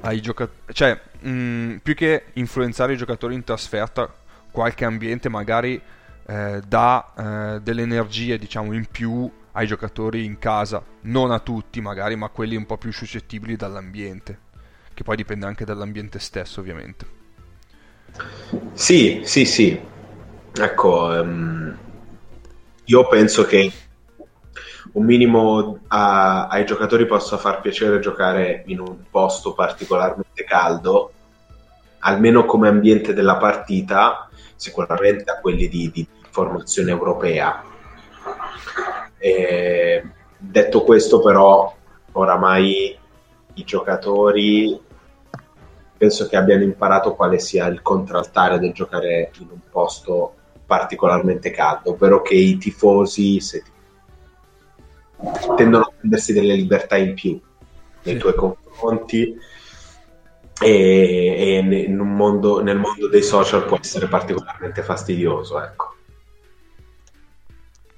ai 0.01 0.23
giocatori, 0.23 0.73
cioè 0.73 0.99
mh, 1.21 1.29
mm, 1.29 1.77
più 1.83 1.95
che 1.95 2.29
influenzare 2.33 2.95
i 2.95 2.97
giocatori 2.97 3.35
in 3.35 3.45
trasferta, 3.45 4.11
qualche 4.51 4.87
ambiente 4.87 5.29
magari 5.29 5.79
eh, 6.27 6.63
dà 6.67 7.13
eh, 7.15 7.61
delle 7.61 7.83
energie 7.83 8.39
diciamo 8.39 8.73
in 8.73 8.87
più 8.87 9.31
ai 9.53 9.67
giocatori 9.67 10.25
in 10.25 10.39
casa, 10.39 10.83
non 11.03 11.31
a 11.31 11.41
tutti 11.41 11.83
magari, 11.83 12.17
ma 12.17 12.31
quelli 12.31 12.57
un 12.57 12.65
po' 12.65 12.79
più 12.79 12.91
suscettibili 12.91 13.55
dall'ambiente, 13.55 14.39
che 14.95 15.03
poi 15.03 15.17
dipende 15.17 15.45
anche 15.45 15.67
dall'ambiente 15.67 16.19
stesso 16.21 16.61
ovviamente. 16.61 17.07
Sì, 18.73 19.21
sì, 19.25 19.45
sì. 19.45 19.79
Ecco, 20.55 21.05
um, 21.05 21.77
io 22.85 23.09
penso 23.09 23.45
che 23.45 23.71
un 24.93 25.05
minimo 25.05 25.79
a, 25.89 26.49
ai 26.49 26.65
giocatori 26.65 27.07
possa 27.07 27.37
far 27.37 27.61
piacere 27.61 28.01
giocare 28.01 28.63
in 28.67 28.81
un 28.81 28.97
posto 29.11 29.53
particolarmente 29.53 30.45
caldo, 30.45 31.13
almeno 32.01 32.45
come 32.45 32.69
ambiente 32.69 33.13
della 33.13 33.37
partita, 33.37 34.29
sicuramente 34.57 35.31
a 35.31 35.39
quelli 35.39 35.69
di, 35.69 35.91
di 35.91 36.07
formazione 36.31 36.91
europea. 36.91 37.63
E, 39.19 40.05
detto 40.37 40.83
questo, 40.83 41.21
però, 41.21 41.75
oramai 42.13 42.99
i 43.55 43.65
giocatori 43.65 44.81
penso 45.97 46.27
che 46.29 46.37
abbiano 46.37 46.63
imparato 46.63 47.15
quale 47.15 47.39
sia 47.39 47.67
il 47.67 47.83
contraltare 47.83 48.59
del 48.59 48.73
giocare 48.73 49.33
in 49.39 49.49
un 49.51 49.61
posto 49.71 50.35
particolarmente 50.65 51.51
caldo, 51.51 51.91
ovvero 51.91 52.23
che 52.23 52.35
i 52.35 52.57
tifosi, 52.57 53.41
se 53.41 53.63
ti 53.63 53.71
tendono 55.57 55.85
a 55.85 55.93
prendersi 55.97 56.33
delle 56.33 56.55
libertà 56.55 56.97
in 56.97 57.15
più 57.15 57.41
nei 58.03 58.17
tuoi 58.19 58.35
confronti 58.35 59.37
e, 60.61 61.63
e 61.63 61.89
mondo, 61.89 62.63
nel 62.63 62.79
mondo 62.79 63.09
dei 63.09 63.23
social 63.23 63.65
può 63.67 63.79
essere 63.81 64.09
particolarmente 64.09 64.83
fastidioso 64.83 65.63
ecco. 65.63 65.95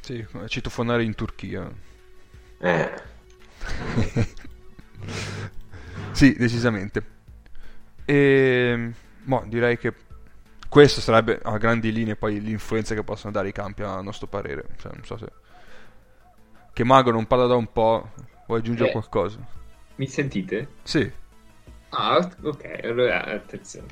Sì, 0.01 0.27
citofonare 0.47 1.05
in 1.05 1.15
Turchia. 1.15 1.71
Eh. 2.59 2.91
Sì, 6.13 6.35
decisamente. 6.35 7.05
E 8.05 8.93
boh, 9.23 9.45
direi 9.47 9.79
che 9.79 9.95
questo 10.69 11.01
sarebbe 11.01 11.41
a 11.43 11.57
grandi 11.57 11.91
linee 11.91 12.17
poi 12.17 12.41
l'influenza 12.41 12.95
che 12.95 13.03
possono 13.03 13.33
dare 13.33 13.49
i 13.49 13.53
campi 13.53 13.83
a 13.83 14.01
nostro 14.01 14.27
parere. 14.27 14.67
Cioè, 14.79 14.93
non 14.93 15.05
so 15.05 15.17
se 15.17 15.27
che 16.73 16.85
Mago 16.85 17.11
non 17.11 17.27
parla 17.27 17.47
da 17.47 17.55
un 17.55 17.71
po'. 17.73 18.09
Vuoi 18.47 18.61
aggiungere 18.61 18.89
eh, 18.89 18.93
qualcosa? 18.93 19.39
Mi 19.97 20.07
sentite? 20.07 20.69
Sì. 20.83 21.11
Ah, 21.91 22.27
ok, 22.43 22.81
allora 22.85 23.25
attenzione. 23.25 23.89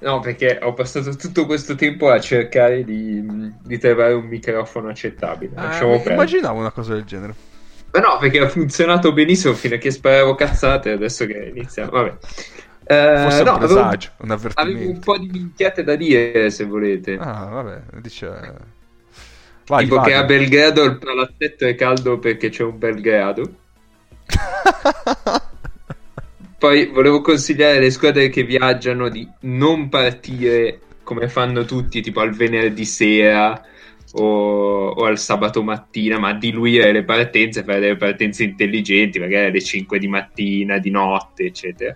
No, 0.00 0.20
perché 0.20 0.58
ho 0.60 0.74
passato 0.74 1.14
tutto 1.16 1.46
questo 1.46 1.76
tempo 1.76 2.10
a 2.10 2.20
cercare 2.20 2.84
di, 2.84 3.24
di 3.62 3.78
trovare 3.78 4.12
un 4.12 4.26
microfono 4.26 4.88
accettabile. 4.88 5.54
Eh, 5.56 6.10
immaginavo 6.10 6.58
una 6.58 6.72
cosa 6.72 6.94
del 6.94 7.04
genere. 7.04 7.34
Ma 7.92 8.00
no, 8.00 8.18
perché 8.18 8.40
ha 8.40 8.48
funzionato 8.48 9.12
benissimo 9.12 9.54
fino 9.54 9.76
a 9.76 9.78
che 9.78 9.92
sparavo 9.92 10.34
cazzate 10.34 10.90
adesso 10.90 11.26
che 11.26 11.52
iniziamo. 11.54 11.90
Vabbè. 11.90 12.16
Eh, 12.86 13.18
Forse 13.22 13.38
un 13.38 13.46
no, 13.46 13.58
presagio, 13.58 14.10
avevo, 14.18 14.24
un 14.24 14.30
avvertimento. 14.32 14.78
Avevo 14.78 14.90
un 14.90 14.98
po' 14.98 15.18
di 15.18 15.28
minchiate 15.28 15.84
da 15.84 15.94
dire, 15.94 16.50
se 16.50 16.64
volete. 16.64 17.16
Ah, 17.18 17.44
vabbè, 17.44 17.82
dice... 18.00 18.73
Vai, 19.66 19.84
tipo 19.84 19.96
vai. 19.96 20.06
che 20.06 20.14
a 20.14 20.24
Belgrado 20.24 20.84
il 20.84 20.98
palazzetto 20.98 21.66
è 21.66 21.74
caldo 21.74 22.18
perché 22.18 22.50
c'è 22.50 22.62
un 22.62 22.78
Belgrado. 22.78 23.54
Poi 26.58 26.86
volevo 26.86 27.20
consigliare 27.20 27.76
alle 27.76 27.90
squadre 27.90 28.28
che 28.30 28.42
viaggiano 28.42 29.08
di 29.08 29.28
non 29.40 29.88
partire 29.88 30.80
come 31.02 31.28
fanno 31.28 31.64
tutti, 31.64 32.00
tipo 32.00 32.20
al 32.20 32.34
venerdì 32.34 32.84
sera 32.84 33.62
o, 34.12 34.88
o, 34.88 35.04
al 35.04 35.18
sabato 35.18 35.62
mattina, 35.62 36.18
ma 36.18 36.32
diluire 36.32 36.90
le 36.92 37.04
partenze, 37.04 37.64
fare 37.64 37.80
delle 37.80 37.96
partenze 37.96 38.44
intelligenti, 38.44 39.18
magari 39.18 39.46
alle 39.46 39.60
5 39.62 39.98
di 39.98 40.08
mattina, 40.08 40.78
di 40.78 40.90
notte, 40.90 41.44
eccetera. 41.44 41.94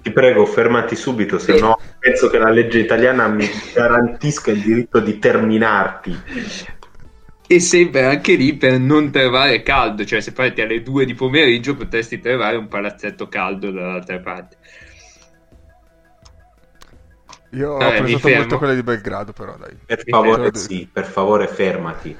Ti 0.00 0.10
prego, 0.12 0.46
fermati 0.46 0.94
subito, 0.94 1.38
se 1.38 1.58
no 1.58 1.78
penso 1.98 2.30
che 2.30 2.38
la 2.38 2.50
legge 2.50 2.78
italiana 2.78 3.26
mi 3.26 3.48
garantisca 3.74 4.52
il 4.52 4.60
diritto 4.60 5.00
di 5.00 5.18
terminarti. 5.18 6.16
E 7.48 7.60
sempre 7.60 8.04
anche 8.04 8.34
lì 8.34 8.54
per 8.54 8.78
non 8.80 9.12
trovare 9.12 9.62
caldo, 9.62 10.04
cioè 10.04 10.20
se 10.20 10.32
parti 10.32 10.62
alle 10.62 10.82
2 10.82 11.04
di 11.04 11.14
pomeriggio 11.14 11.76
potresti 11.76 12.18
trovare 12.18 12.56
un 12.56 12.66
palazzetto 12.66 13.28
caldo 13.28 13.70
dall'altra 13.70 14.18
parte. 14.18 14.56
Io 17.50 17.72
ho 17.72 17.78
apprezzato 17.78 18.28
molto 18.28 18.58
quelle 18.58 18.74
di 18.74 18.82
Belgrado, 18.82 19.32
però 19.32 19.56
dai. 19.56 19.78
Per 19.86 20.02
favore, 20.04 20.54
sì, 20.54 20.88
per 20.92 21.04
favore 21.04 21.46
fermati. 21.46 22.16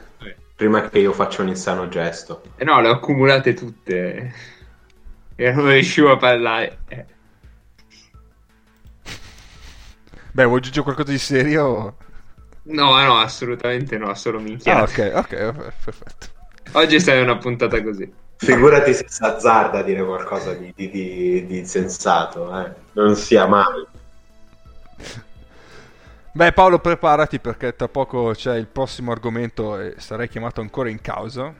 Prima 0.55 0.89
che 0.89 1.01
io 1.01 1.13
faccia 1.13 1.43
un 1.43 1.49
insano 1.49 1.89
gesto. 1.89 2.43
Eh 2.57 2.65
no, 2.65 2.81
le 2.81 2.89
ho 2.89 2.93
accumulate 2.93 3.53
tutte. 3.53 4.33
E 5.35 5.53
non 5.53 5.69
riuscivo 5.69 6.13
a 6.13 6.17
parlare. 6.17 6.79
Eh. 6.89 7.05
Beh, 10.33 10.45
vuoi 10.45 10.59
aggiungere 10.59 10.85
qualcosa 10.85 11.11
di 11.11 11.19
serio? 11.19 11.97
No, 12.67 13.01
no, 13.03 13.19
assolutamente 13.19 13.97
no, 13.99 14.15
solo 14.15 14.41
minchia. 14.41 14.79
Ah, 14.79 14.83
ok, 14.83 15.13
ok, 15.15 15.53
perfetto. 15.85 16.27
Oggi 16.73 16.99
sarà 17.01 17.23
una 17.23 17.37
puntata 17.37 17.83
così. 17.83 18.13
Figurati 18.37 18.93
se 18.93 19.05
si 19.09 19.23
azzarda 19.23 19.79
a 19.79 19.83
dire 19.83 20.05
qualcosa 20.05 20.53
di, 20.53 20.73
di, 20.75 20.91
di, 20.91 21.47
di 21.47 21.67
sensato, 21.67 22.59
eh. 22.59 22.73
Non 22.93 23.15
sia 23.15 23.47
mai. 23.47 23.87
Beh, 26.33 26.53
Paolo, 26.53 26.81
preparati 26.81 27.39
perché 27.39 27.75
tra 27.75 27.89
poco 27.89 28.33
c'è 28.35 28.57
il 28.57 28.67
prossimo 28.67 29.11
argomento 29.11 29.79
e 29.81 29.95
sarai 29.97 30.29
chiamato 30.29 30.61
ancora 30.61 30.91
in 30.91 31.01
causa. 31.01 31.55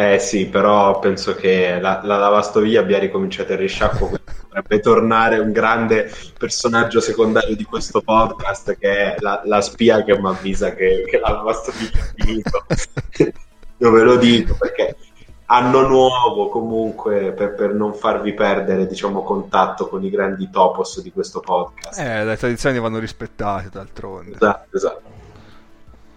Eh 0.00 0.18
sì, 0.18 0.46
però 0.46 0.98
penso 0.98 1.34
che 1.34 1.78
la, 1.78 2.00
la 2.02 2.16
lavastoviglie 2.16 2.78
abbia 2.78 2.98
ricominciato 2.98 3.52
il 3.52 3.58
risciacquo, 3.58 4.10
potrebbe 4.48 4.80
tornare 4.80 5.38
un 5.38 5.52
grande 5.52 6.10
personaggio 6.38 7.00
secondario 7.00 7.54
di 7.54 7.64
questo 7.64 8.00
podcast 8.00 8.78
che 8.78 9.14
è 9.14 9.16
la, 9.18 9.42
la 9.44 9.60
spia 9.60 10.02
che 10.02 10.18
mi 10.18 10.28
avvisa 10.28 10.74
che, 10.74 11.04
che 11.06 11.18
la 11.18 11.32
lavastoviglie 11.32 12.00
è 12.00 12.22
finito. 12.22 12.64
Io 13.76 13.90
ve 13.90 14.02
lo 14.02 14.16
dico 14.16 14.54
perché 14.54 14.96
anno 15.44 15.86
nuovo 15.86 16.48
comunque 16.48 17.32
per, 17.32 17.54
per, 17.54 17.74
non 17.74 17.92
farvi 17.92 18.32
perdere 18.32 18.86
diciamo 18.86 19.22
contatto 19.22 19.86
con 19.86 20.02
i 20.02 20.08
grandi 20.08 20.48
topos 20.48 21.00
di 21.00 21.10
questo 21.10 21.40
podcast 21.40 21.98
eh 21.98 22.24
le 22.24 22.36
tradizioni 22.36 22.78
vanno 22.78 23.00
rispettate 23.00 23.68
d'altronde 23.68 24.36
esatto 24.36 24.76
esatto 24.76 25.02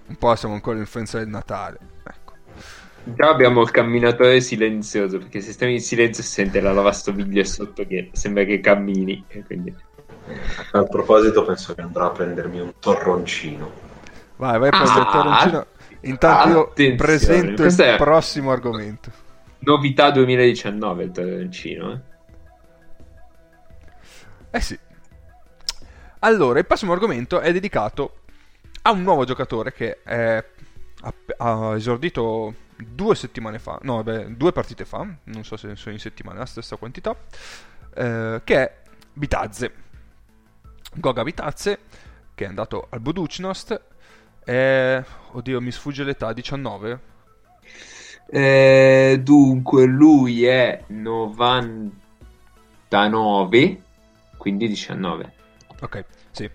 un 0.05 0.15
po' 0.17 0.35
siamo 0.35 0.53
ancora 0.53 0.75
l'influenza 0.75 1.17
del 1.17 1.29
Natale 1.29 1.79
ecco. 2.03 2.33
Già 3.03 3.29
abbiamo 3.29 3.61
il 3.61 3.71
camminatore 3.71 4.41
silenzioso 4.41 5.17
perché 5.17 5.41
se 5.41 5.51
stiamo 5.51 5.73
in 5.73 5.81
silenzio 5.81 6.23
si 6.23 6.31
sente 6.31 6.61
la 6.61 6.71
lavastoviglie 6.71 7.43
sotto 7.45 7.85
che 7.85 8.09
sembra 8.13 8.43
che 8.43 8.59
cammini 8.59 9.25
quindi... 9.45 9.75
a 10.71 10.83
proposito 10.83 11.43
penso 11.43 11.73
che 11.73 11.81
andrò 11.81 12.07
a 12.07 12.11
prendermi 12.11 12.59
un 12.59 12.73
torroncino 12.79 13.71
vai 14.37 14.59
vai 14.59 14.69
a 14.69 14.71
prendere 14.71 14.99
ah, 14.99 15.03
il 15.03 15.11
torroncino 15.11 15.65
Intanto 16.03 16.73
io 16.81 16.95
presento 16.95 17.61
Questo 17.61 17.83
il 17.83 17.95
prossimo 17.97 18.51
argomento. 18.51 19.11
Novità 19.59 20.11
2019 20.11 21.03
il 21.03 21.11
Torrencino. 21.11 21.91
Eh? 21.93 21.99
eh 24.51 24.61
sì. 24.61 24.77
Allora, 26.19 26.59
il 26.59 26.65
prossimo 26.65 26.91
argomento 26.91 27.39
è 27.39 27.51
dedicato 27.53 28.17
a 28.81 28.91
un 28.91 29.03
nuovo 29.03 29.23
giocatore 29.23 29.71
che 29.71 29.99
è, 30.03 30.43
ha, 31.01 31.13
ha, 31.37 31.75
esordito 31.75 32.53
due 32.77 33.15
settimane 33.15 33.59
fa, 33.59 33.79
no, 33.83 34.03
beh, 34.03 34.35
due 34.35 34.51
partite 34.51 34.85
fa, 34.85 35.07
non 35.23 35.43
so 35.43 35.57
se 35.57 35.75
sono 35.75 35.93
in 35.93 35.99
settimana 35.99 36.39
la 36.39 36.45
stessa 36.45 36.75
quantità, 36.75 37.15
eh, 37.95 38.41
che 38.43 38.55
è 38.55 38.81
Bitazze. 39.13 39.81
Goga 40.95 41.23
Bitazze, 41.23 41.79
che 42.35 42.45
è 42.45 42.47
andato 42.47 42.87
al 42.89 42.99
Buducnost. 42.99 43.81
Eh, 44.45 45.03
oddio, 45.31 45.61
mi 45.61 45.71
sfugge 45.71 46.03
l'età, 46.03 46.33
19? 46.33 46.99
Eh, 48.27 49.19
dunque, 49.21 49.85
lui 49.85 50.45
è 50.45 50.83
99, 50.87 53.81
quindi 54.37 54.67
19. 54.67 55.33
Ok, 55.81 56.05
sì. 56.31 56.49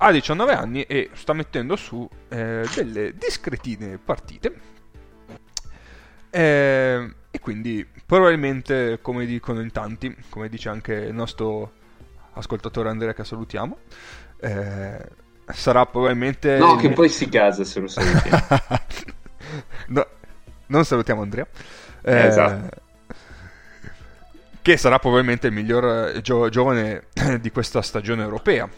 Ha 0.00 0.12
19 0.12 0.52
anni 0.52 0.82
e 0.82 1.10
sta 1.14 1.32
mettendo 1.32 1.74
su 1.74 2.08
eh, 2.28 2.64
delle 2.74 3.14
discretine 3.14 3.98
partite. 3.98 4.76
Eh, 6.30 7.12
e 7.30 7.40
quindi 7.40 7.86
probabilmente, 8.06 8.98
come 9.02 9.26
dicono 9.26 9.60
in 9.60 9.70
tanti, 9.70 10.14
come 10.28 10.48
dice 10.48 10.68
anche 10.68 10.94
il 10.94 11.14
nostro 11.14 11.72
ascoltatore 12.32 12.88
Andrea 12.88 13.12
che 13.12 13.24
salutiamo, 13.24 13.78
eh, 14.40 14.98
sarà 15.52 15.86
probabilmente... 15.86 16.58
No, 16.58 16.76
che 16.76 16.90
poi 16.90 17.08
si 17.08 17.28
casa 17.28 17.64
se 17.64 17.80
lo 17.80 17.88
salutiamo. 17.88 18.46
no, 19.88 20.06
non 20.66 20.84
salutiamo 20.84 21.22
Andrea. 21.22 21.46
Eh, 22.02 22.26
esatto. 22.26 22.86
Che 24.62 24.76
sarà 24.76 24.98
probabilmente 24.98 25.46
il 25.46 25.52
miglior 25.52 26.14
eh, 26.14 26.20
gio- 26.20 26.48
giovane 26.48 27.06
di 27.40 27.50
questa 27.50 27.82
stagione 27.82 28.22
europea. 28.22 28.68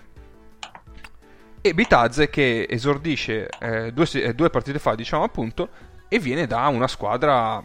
E 1.63 1.75
Bitazze 1.75 2.31
che 2.31 2.67
esordisce 2.71 3.49
eh, 3.61 3.93
due, 3.93 4.09
eh, 4.13 4.35
due 4.35 4.49
partite 4.49 4.79
fa, 4.79 4.95
diciamo 4.95 5.25
appunto, 5.25 5.69
e 6.11 6.19
viene 6.19 6.47
da 6.47 6.67
una 6.67 6.89
squadra 6.89 7.65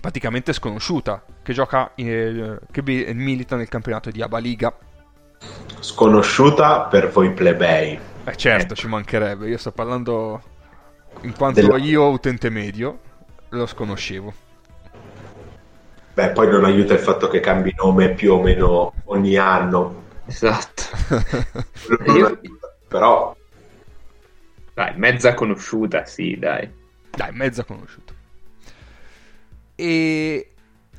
praticamente 0.00 0.54
sconosciuta 0.54 1.22
che 1.42 1.52
gioca 1.52 1.92
eh, 1.94 2.58
che 2.70 2.82
milita 3.12 3.56
nel 3.56 3.68
campionato 3.68 4.10
di 4.10 4.22
Aba 4.22 4.38
Liga 4.38 4.74
sconosciuta 5.80 6.82
per 6.82 7.10
voi 7.10 7.32
plebei 7.32 7.98
eh 8.24 8.36
certo 8.36 8.74
ci 8.74 8.86
mancherebbe 8.86 9.48
io 9.48 9.58
sto 9.58 9.72
parlando 9.72 10.42
in 11.22 11.34
quanto 11.34 11.60
Della... 11.60 11.76
io 11.76 12.08
utente 12.08 12.48
medio 12.50 13.00
lo 13.54 13.66
sconoscevo. 13.66 14.32
Beh, 16.14 16.30
poi 16.30 16.48
non 16.48 16.64
aiuta 16.64 16.94
il 16.94 17.00
fatto 17.00 17.28
che 17.28 17.40
cambi 17.40 17.74
nome 17.76 18.14
più 18.14 18.32
o 18.32 18.42
meno 18.42 18.92
ogni 19.06 19.36
anno. 19.36 20.02
Esatto. 20.26 20.82
io... 22.14 22.40
Però... 22.88 23.34
Dai, 24.74 24.92
mezza 24.96 25.34
conosciuta, 25.34 26.04
sì, 26.04 26.36
dai. 26.38 26.82
Dai, 27.16 27.32
mezza 27.32 27.64
conosciuta. 27.64 28.12
E... 29.74 30.50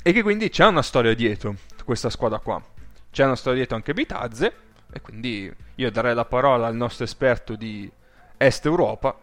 e 0.02 0.12
che 0.12 0.22
quindi 0.22 0.48
c'è 0.48 0.66
una 0.66 0.82
storia 0.82 1.14
dietro 1.14 1.56
questa 1.84 2.10
squadra 2.10 2.38
qua. 2.38 2.62
C'è 3.10 3.24
una 3.24 3.36
storia 3.36 3.58
dietro 3.58 3.76
anche 3.76 3.94
Bitazze, 3.94 4.52
e 4.92 5.00
quindi 5.00 5.54
io 5.76 5.90
darei 5.90 6.14
la 6.14 6.24
parola 6.24 6.66
al 6.66 6.74
nostro 6.74 7.04
esperto 7.04 7.54
di 7.54 7.90
Est 8.36 8.66
Europa, 8.66 9.16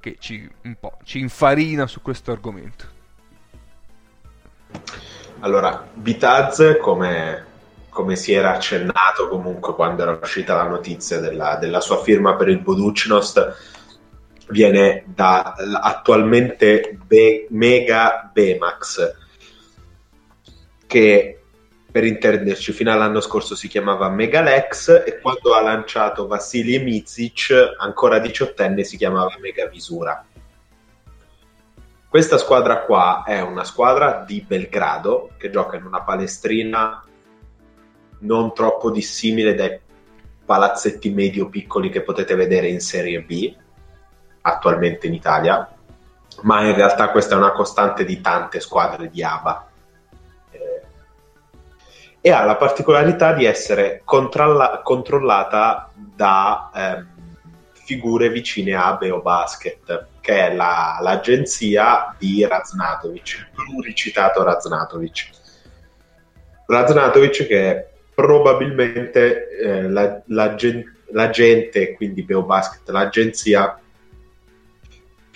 che 0.00 0.16
ci, 0.18 0.48
un 0.62 0.76
po', 0.78 0.98
ci 1.04 1.20
infarina 1.20 1.86
su 1.86 2.02
questo 2.02 2.32
argomento. 2.32 2.94
Allora, 5.40 5.86
Bitaz, 5.92 6.78
come, 6.80 7.44
come, 7.88 8.16
si 8.16 8.32
era 8.32 8.54
accennato 8.54 9.28
comunque 9.28 9.74
quando 9.74 10.02
era 10.02 10.18
uscita 10.20 10.54
la 10.54 10.68
notizia 10.68 11.20
della, 11.20 11.56
della 11.56 11.80
sua 11.80 12.02
firma 12.02 12.34
per 12.34 12.48
il 12.48 12.58
Buducnost, 12.58 13.75
viene 14.48 15.04
da 15.06 15.54
attualmente 15.80 16.98
Be- 17.04 17.46
Mega 17.50 18.30
Bemax, 18.32 19.14
che 20.86 21.40
per 21.90 22.04
intenderci 22.04 22.72
fino 22.72 22.92
all'anno 22.92 23.20
scorso 23.20 23.54
si 23.54 23.68
chiamava 23.68 24.10
Megalex 24.10 25.04
e 25.06 25.18
quando 25.18 25.54
ha 25.54 25.62
lanciato 25.62 26.26
Vassili 26.26 26.78
Mizic, 26.78 27.52
ancora 27.78 28.18
diciottenne, 28.18 28.84
si 28.84 28.96
chiamava 28.96 29.34
Megavisura. 29.40 30.24
Questa 32.08 32.38
squadra 32.38 32.82
qua 32.82 33.24
è 33.26 33.40
una 33.40 33.64
squadra 33.64 34.24
di 34.26 34.44
Belgrado 34.46 35.32
che 35.38 35.50
gioca 35.50 35.76
in 35.76 35.84
una 35.84 36.02
palestrina 36.02 37.02
non 38.20 38.54
troppo 38.54 38.90
dissimile 38.90 39.54
dai 39.54 39.78
palazzetti 40.44 41.10
medio 41.10 41.48
piccoli 41.48 41.90
che 41.90 42.02
potete 42.02 42.34
vedere 42.34 42.68
in 42.68 42.80
Serie 42.80 43.20
B 43.22 43.54
attualmente 44.46 45.06
in 45.06 45.14
Italia, 45.14 45.68
ma 46.42 46.62
in 46.62 46.74
realtà 46.74 47.10
questa 47.10 47.34
è 47.34 47.38
una 47.38 47.52
costante 47.52 48.04
di 48.04 48.20
tante 48.20 48.60
squadre 48.60 49.10
di 49.10 49.22
ABA 49.22 49.66
e 52.26 52.32
ha 52.32 52.44
la 52.44 52.56
particolarità 52.56 53.32
di 53.34 53.44
essere 53.44 54.02
controlla- 54.04 54.80
controllata 54.82 55.92
da 55.94 56.70
ehm, 56.74 57.06
figure 57.72 58.30
vicine 58.30 58.74
a 58.74 58.94
Beo 58.94 59.20
Basket, 59.20 60.06
che 60.20 60.48
è 60.48 60.52
la, 60.52 60.98
l'agenzia 61.00 62.16
di 62.18 62.44
Raznatovic, 62.44 63.28
il 63.28 63.48
pluricitato 63.54 64.42
Raznatovic. 64.42 65.30
Raznatovic 66.66 67.46
che 67.46 67.70
è 67.70 67.88
probabilmente 68.12 69.48
eh, 69.58 69.88
la, 69.88 70.20
l'agente, 70.26 71.94
quindi 71.94 72.24
Beobasket, 72.24 72.88
l'agenzia 72.88 73.78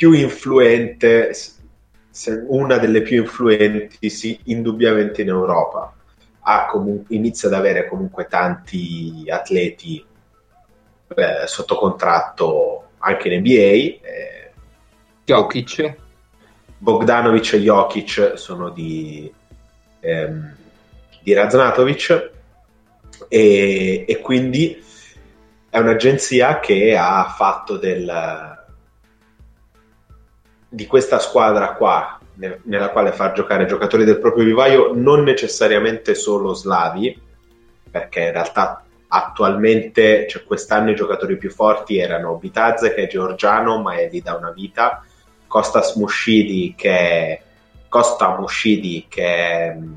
più 0.00 0.12
influente, 0.12 1.30
una 2.46 2.78
delle 2.78 3.02
più 3.02 3.20
influenti, 3.20 4.08
sì, 4.08 4.40
indubbiamente 4.44 5.20
in 5.20 5.28
Europa. 5.28 5.94
Comu- 6.70 7.04
inizia 7.10 7.48
ad 7.48 7.54
avere 7.54 7.86
comunque 7.86 8.24
tanti 8.24 9.26
atleti 9.28 10.02
eh, 11.14 11.46
sotto 11.46 11.76
contratto 11.76 12.92
anche 13.00 13.28
in 13.28 13.40
NBA. 13.40 13.50
Eh, 13.52 14.52
Jokic. 15.26 15.94
Bogdanovic 16.78 17.52
e 17.52 17.58
Jokic 17.58 18.32
sono 18.36 18.70
di, 18.70 19.30
ehm, 20.00 20.54
di 21.22 21.32
Raznatovic 21.34 22.30
e, 23.28 24.06
e, 24.08 24.18
quindi 24.20 24.82
è 25.68 25.76
un'agenzia 25.76 26.58
che 26.58 26.96
ha 26.96 27.34
fatto 27.36 27.76
del, 27.76 28.58
di 30.72 30.86
questa 30.86 31.18
squadra 31.18 31.74
qua 31.74 32.18
nella 32.62 32.90
quale 32.90 33.12
far 33.12 33.32
giocare 33.32 33.66
giocatori 33.66 34.04
del 34.04 34.20
proprio 34.20 34.44
vivaio 34.44 34.92
non 34.94 35.24
necessariamente 35.24 36.14
solo 36.14 36.54
slavi 36.54 37.20
perché 37.90 38.20
in 38.20 38.32
realtà 38.32 38.84
attualmente 39.08 40.28
cioè 40.28 40.44
quest'anno 40.44 40.92
i 40.92 40.94
giocatori 40.94 41.36
più 41.36 41.50
forti 41.50 41.98
erano 41.98 42.36
Bitazze 42.36 42.94
che 42.94 43.02
è 43.02 43.06
georgiano 43.08 43.80
ma 43.82 43.96
è 43.96 44.08
lì 44.10 44.22
da 44.22 44.36
una 44.36 44.52
vita 44.52 45.04
Costas 45.48 45.96
Mushidi 45.96 46.74
che 46.76 46.90
è 46.90 47.42
Costa 47.88 48.38
Mushidi 48.38 49.06
che 49.08 49.24
è 49.24 49.74
mm, 49.76 49.92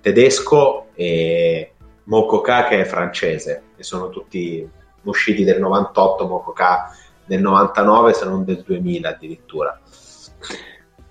tedesco 0.00 0.86
e 0.94 1.72
Mokoka 2.04 2.68
che 2.68 2.82
è 2.82 2.84
francese 2.84 3.62
e 3.76 3.82
sono 3.82 4.08
tutti 4.10 4.66
Mushidi 5.02 5.42
del 5.42 5.58
98 5.58 6.26
Mokoka 6.28 6.96
del 7.32 7.40
99 7.40 8.12
se 8.12 8.24
non 8.26 8.44
del 8.44 8.62
2000 8.62 9.08
addirittura. 9.08 9.80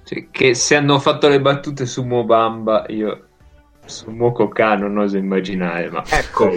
Cioè, 0.04 0.28
che 0.30 0.54
se 0.54 0.76
hanno 0.76 1.00
fatto 1.00 1.28
le 1.28 1.42
battute 1.42 1.88
su 1.88 2.04
Mobamba 2.04 2.86
io 2.90 3.26
su 3.86 4.12
Mokoka 4.12 4.76
non 4.76 4.98
oso 4.98 5.18
immaginare 5.18 5.90
ma 5.90 6.04
ecco 6.08 6.52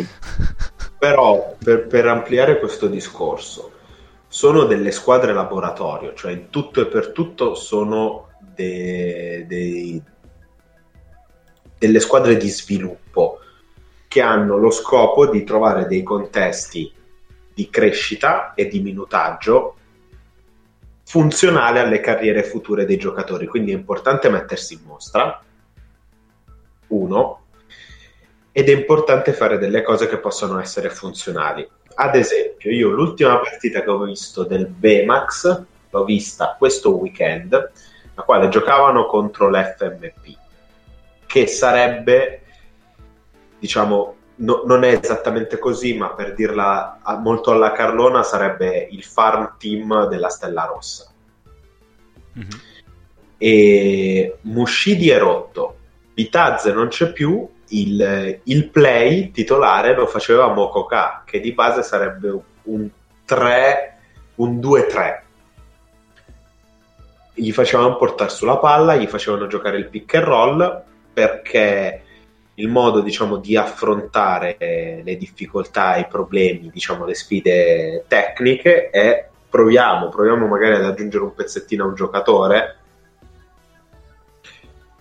però 0.99 1.55
per, 1.63 1.87
per 1.87 2.07
ampliare 2.07 2.59
questo 2.59 2.87
discorso 2.87 3.73
sono 4.29 4.65
delle 4.65 4.91
squadre 4.91 5.33
laboratorio, 5.33 6.13
cioè 6.13 6.33
in 6.33 6.51
tutto 6.51 6.81
e 6.81 6.87
per 6.87 7.13
tutto 7.13 7.55
sono 7.55 8.31
de, 8.41 9.47
de, 9.47 10.03
delle 11.79 12.01
squadre 12.01 12.37
di 12.37 12.49
sviluppo 12.49 13.39
che 14.09 14.21
hanno 14.21 14.57
lo 14.57 14.71
scopo 14.71 15.27
di 15.27 15.45
trovare 15.45 15.87
dei 15.87 16.03
contesti 16.03 16.93
di 17.55 17.71
crescita 17.71 18.53
e 18.55 18.67
di 18.67 18.81
minutaggio 18.81 19.77
funzionale 21.05 21.81
alle 21.81 22.01
carriere 22.01 22.43
future 22.43 22.85
dei 22.85 22.97
giocatori. 22.97 23.47
Quindi 23.47 23.73
è 23.73 23.77
importante 23.77 24.29
mettersi 24.29 24.75
in 24.75 24.81
mostra, 24.85 25.41
uno, 26.89 27.43
ed 28.51 28.69
è 28.69 28.73
importante 28.73 29.33
fare 29.33 29.59
delle 29.59 29.83
cose 29.83 30.09
che 30.09 30.19
possono 30.19 30.61
essere 30.61 30.91
funzionali. 30.91 31.69
Ad 31.97 32.15
esempio, 32.15 32.71
io 32.71 32.91
l'ultima 32.91 33.39
partita 33.39 33.83
che 33.83 33.91
ho 33.91 34.03
visto 34.03 34.45
del 34.45 34.67
Bemax 34.67 35.63
l'ho 35.91 36.05
vista 36.05 36.57
questo 36.59 36.97
weekend, 36.97 37.71
la 38.15 38.23
quale 38.23 38.49
giocavano 38.49 39.07
contro 39.07 39.49
l'FMP, 39.49 40.37
che 41.27 41.47
sarebbe, 41.47 42.43
diciamo, 43.59 44.17
no, 44.37 44.63
non 44.65 44.85
è 44.85 44.99
esattamente 45.01 45.59
così, 45.59 45.97
ma 45.97 46.11
per 46.11 46.35
dirla 46.35 47.01
molto 47.21 47.51
alla 47.51 47.73
Carlona, 47.73 48.23
sarebbe 48.23 48.89
il 48.91 49.05
farm 49.05 49.55
team 49.59 50.09
della 50.09 50.29
Stella 50.29 50.65
Rossa. 50.65 51.13
Mm-hmm. 52.39 52.49
E 53.39 54.39
Mushidi 54.43 55.11
è 55.11 55.19
rotto, 55.19 55.77
Bitazze 56.15 56.73
non 56.73 56.89
c'è 56.89 57.13
più, 57.13 57.49
il, 57.69 58.41
il, 58.45 58.69
play 58.69 59.31
titolare 59.31 59.95
lo 59.95 60.07
faceva 60.07 60.53
Mokoka, 60.53 61.23
che 61.27 61.41
di 61.41 61.53
base 61.53 61.83
sarebbe 61.83 62.41
un 62.65 62.89
3, 63.25 63.99
un 64.37 64.59
2-3. 64.59 65.23
Gli 67.35 67.51
facevano 67.51 67.97
portare 67.97 68.31
sulla 68.31 68.59
palla, 68.59 68.95
gli 68.95 69.07
facevano 69.07 69.49
giocare 69.49 69.77
il 69.77 69.89
pick 69.89 70.15
and 70.15 70.25
roll 70.25 70.83
perché 71.13 72.04
il 72.55 72.69
modo 72.69 73.01
diciamo, 73.01 73.37
di 73.37 73.57
affrontare 73.57 74.57
le 74.59 75.17
difficoltà, 75.17 75.97
i 75.97 76.07
problemi, 76.07 76.71
diciamo, 76.71 77.05
le 77.05 77.15
sfide 77.15 78.05
tecniche 78.07 78.91
è 78.91 79.29
proviamo, 79.49 80.09
proviamo 80.09 80.47
magari 80.47 80.75
ad 80.75 80.85
aggiungere 80.85 81.25
un 81.25 81.35
pezzettino 81.35 81.85
a 81.85 81.87
un 81.89 81.95
giocatore 81.95 82.79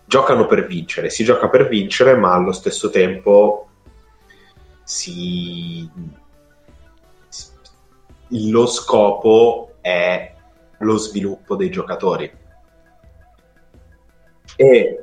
giocano 0.05 0.45
per 0.45 0.67
vincere, 0.67 1.09
si 1.09 1.23
gioca 1.23 1.49
per 1.49 1.67
vincere, 1.67 2.15
ma 2.15 2.33
allo 2.33 2.51
stesso 2.51 2.91
tempo 2.91 3.67
si... 4.83 5.89
lo 8.27 8.65
scopo 8.67 9.73
è 9.81 10.35
lo 10.77 10.97
sviluppo 10.97 11.55
dei 11.55 11.71
giocatori. 11.71 12.31
E 14.55 15.02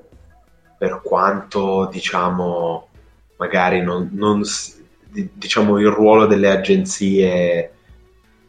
per 0.80 1.02
quanto 1.04 1.90
diciamo 1.92 2.88
magari 3.36 3.82
non, 3.82 4.08
non 4.12 4.40
diciamo 5.10 5.78
il 5.78 5.90
ruolo 5.90 6.24
delle 6.24 6.48
agenzie 6.50 7.72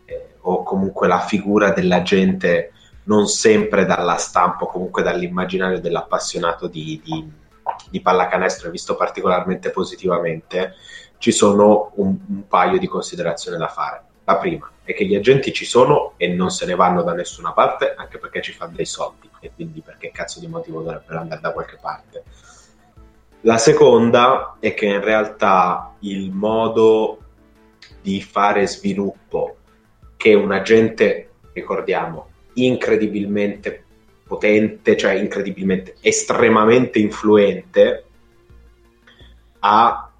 eh, 0.06 0.28
o 0.40 0.64
comunque 0.64 1.10
la 1.10 1.20
figura 1.20 1.72
dell'agente 1.72 2.72
non 3.04 3.28
sempre 3.28 3.86
dalla 3.86 4.16
stampa 4.16 4.64
o 4.64 4.68
comunque 4.68 5.04
dall'immaginario 5.04 5.82
dell'appassionato 5.82 6.68
di, 6.68 7.02
di, 7.04 7.30
di 7.90 8.00
pallacanestro 8.00 8.70
è 8.70 8.72
visto 8.72 8.96
particolarmente 8.96 9.70
positivamente, 9.70 10.76
ci 11.18 11.34
sono 11.34 11.92
un, 11.96 12.16
un 12.30 12.48
paio 12.48 12.80
di 12.80 12.88
considerazioni 12.88 13.58
da 13.58 13.68
fare. 13.68 14.04
La 14.24 14.38
prima 14.38 14.71
è 14.84 14.94
che 14.94 15.06
gli 15.06 15.16
agenti 15.16 15.54
ci 15.54 15.66
sono 15.66 16.14
e 16.18 16.28
non 16.28 16.50
se 16.50 16.66
ne 16.66 16.76
vanno 16.76 17.04
da 17.04 17.14
nessuna 17.14 17.52
parte, 17.54 17.94
anche 17.96 18.18
perché 18.18 18.42
ci 18.42 18.52
fanno 18.52 18.76
dei 18.76 18.86
soldi 18.86 19.30
e 19.40 19.52
quindi 19.54 19.82
perché 19.82 20.12
cazzo 20.12 20.40
di 20.40 20.48
motivo 20.48 20.82
dovrebbero 20.82 21.20
andare 21.20 21.42
da 21.42 21.52
qualche 21.52 21.78
parte. 21.80 22.24
La 23.42 23.58
seconda 23.58 24.58
è 24.60 24.74
che 24.74 24.86
in 24.86 25.02
realtà 25.02 25.96
il 26.00 26.32
modo 26.32 27.20
di 28.02 28.22
fare 28.22 28.68
sviluppo 28.68 29.58
che 30.18 30.34
un 30.34 30.52
agente, 30.52 31.30
ricordiamo, 31.54 32.30
incredibilmente 32.54 33.86
potente, 34.28 34.96
cioè 34.96 35.14
incredibilmente, 35.14 35.96
estremamente 36.02 37.00
influente 37.00 38.06
ha 39.60 40.12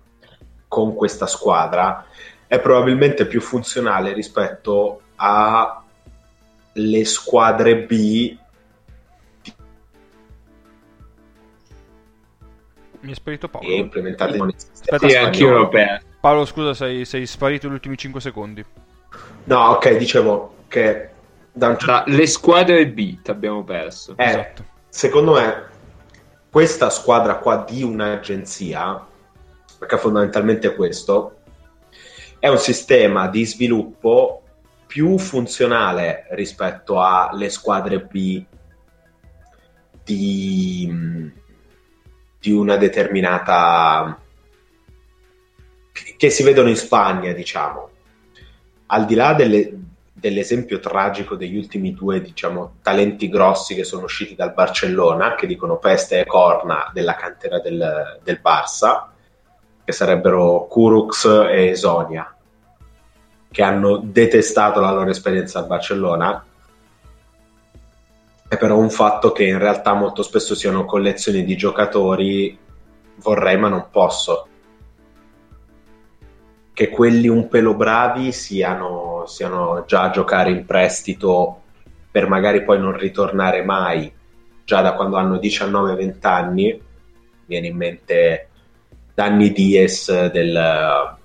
con 0.68 0.96
questa 0.96 1.28
squadra 1.28 2.08
è 2.52 2.60
probabilmente 2.60 3.28
più 3.28 3.40
funzionale 3.40 4.12
rispetto 4.12 5.04
alle 5.16 7.06
squadre 7.06 7.78
B 7.84 8.38
mi 13.00 13.12
è 13.12 13.16
sparito 13.16 13.48
Paolo 13.48 13.68
e 13.68 13.78
implementate 13.78 14.36
in 14.36 14.54
Aspetta, 14.54 15.08
sì, 15.08 15.16
anch'io 15.16 15.52
l'ho 15.52 15.70
perso 15.70 16.06
Paolo 16.20 16.44
scusa 16.44 16.74
sei, 16.74 17.06
sei 17.06 17.26
sparito 17.26 17.68
negli 17.68 17.76
ultimi 17.76 17.98
5 17.98 18.20
secondi 18.20 18.66
no 19.46 19.60
ok 19.70 19.96
dicevo 19.96 20.56
che 20.68 21.12
da 21.54 21.76
Tra 21.76 22.04
le 22.08 22.28
squadre 22.28 22.88
B 22.88 23.18
abbiamo 23.26 23.64
perso. 23.64 24.14
Eh, 24.18 24.24
esatto. 24.24 24.66
Secondo 24.88 25.34
me 25.34 25.64
questa 26.50 26.90
squadra 26.90 27.36
qua 27.36 27.66
di 27.68 27.84
un'agenzia, 27.84 29.06
perché 29.78 29.98
fondamentalmente 29.98 30.70
è 30.70 30.76
questo, 30.76 31.41
è 32.42 32.48
un 32.48 32.58
sistema 32.58 33.28
di 33.28 33.46
sviluppo 33.46 34.42
più 34.88 35.20
funzionale 35.20 36.26
rispetto 36.32 37.00
alle 37.00 37.52
squadre 37.52 38.00
B 38.00 38.44
di, 40.04 41.32
di 42.40 42.52
una 42.52 42.78
determinata 42.78 44.20
che 46.18 46.30
si 46.32 46.42
vedono 46.42 46.70
in 46.70 46.78
Spagna, 46.78 47.32
diciamo. 47.32 47.90
Al 48.88 49.06
di 49.06 49.14
là 49.14 49.36
delle, 49.36 49.80
dell'esempio 50.12 50.80
tragico 50.80 51.36
degli 51.36 51.56
ultimi 51.56 51.94
due 51.94 52.22
diciamo, 52.22 52.78
talenti 52.82 53.30
grossi 53.30 53.76
che 53.76 53.84
sono 53.84 54.06
usciti 54.06 54.34
dal 54.34 54.56
Barcellona, 54.56 55.36
che 55.36 55.46
dicono 55.46 55.78
peste 55.78 56.22
e 56.22 56.26
corna 56.26 56.90
della 56.92 57.14
cantera 57.14 57.60
del, 57.60 58.20
del 58.24 58.40
Barça, 58.42 59.10
che 59.92 59.98
sarebbero 59.98 60.66
Kurux 60.68 61.26
e 61.50 61.76
Sonia, 61.76 62.34
che 63.52 63.62
hanno 63.62 63.98
detestato 63.98 64.80
la 64.80 64.92
loro 64.92 65.10
esperienza 65.10 65.60
al 65.60 65.68
Barcellona. 65.68 66.46
È 68.48 68.58
però 68.58 68.78
un 68.78 68.90
fatto 68.90 69.32
che 69.34 69.46
in 69.46 69.58
realtà 69.58 69.94
molto 69.94 70.24
spesso 70.24 70.56
siano 70.56 70.86
collezioni 70.86 71.44
di 71.44 71.56
giocatori 71.56 72.58
vorrei 73.18 73.58
ma 73.58 73.68
non 73.68 73.88
posso 73.92 74.48
che 76.74 76.90
quelli 76.90 77.28
un 77.28 77.48
pelo 77.50 77.76
bravi 77.76 78.32
siano, 78.32 79.26
siano 79.28 79.84
già 79.86 80.04
a 80.04 80.10
giocare 80.10 80.52
in 80.52 80.66
prestito 80.66 81.62
per 82.10 82.28
magari 82.28 82.64
poi 82.64 82.80
non 82.80 82.98
ritornare 82.98 83.62
mai 83.64 84.12
già 84.64 84.82
da 84.82 84.94
quando 84.94 85.18
hanno 85.18 85.36
19-20 85.36 86.16
anni. 86.22 86.82
Viene 87.46 87.68
in 87.68 87.76
mente 87.76 88.51
Danny 89.14 89.52
Diaz 89.52 90.30
del, 90.30 91.18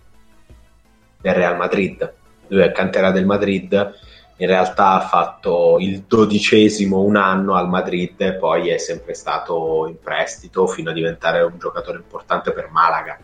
del 1.21 1.35
Real 1.35 1.57
Madrid, 1.57 2.15
lui 2.49 2.63
è 2.63 2.73
cantera 2.73 3.11
del 3.11 3.27
Madrid 3.27 3.95
in 4.39 4.49
realtà 4.49 4.93
ha 4.93 5.01
fatto 5.01 5.79
il 5.81 6.03
dodicesimo 6.03 7.01
un 7.01 7.17
anno 7.17 7.55
al 7.55 7.69
Madrid 7.69 8.37
poi 8.37 8.69
è 8.69 8.77
sempre 8.77 9.15
stato 9.15 9.87
in 9.89 9.99
prestito 9.99 10.67
fino 10.67 10.91
a 10.91 10.93
diventare 10.93 11.41
un 11.41 11.59
giocatore 11.59 11.99
importante 11.99 12.53
per 12.53 12.69
Malaga. 12.71 13.19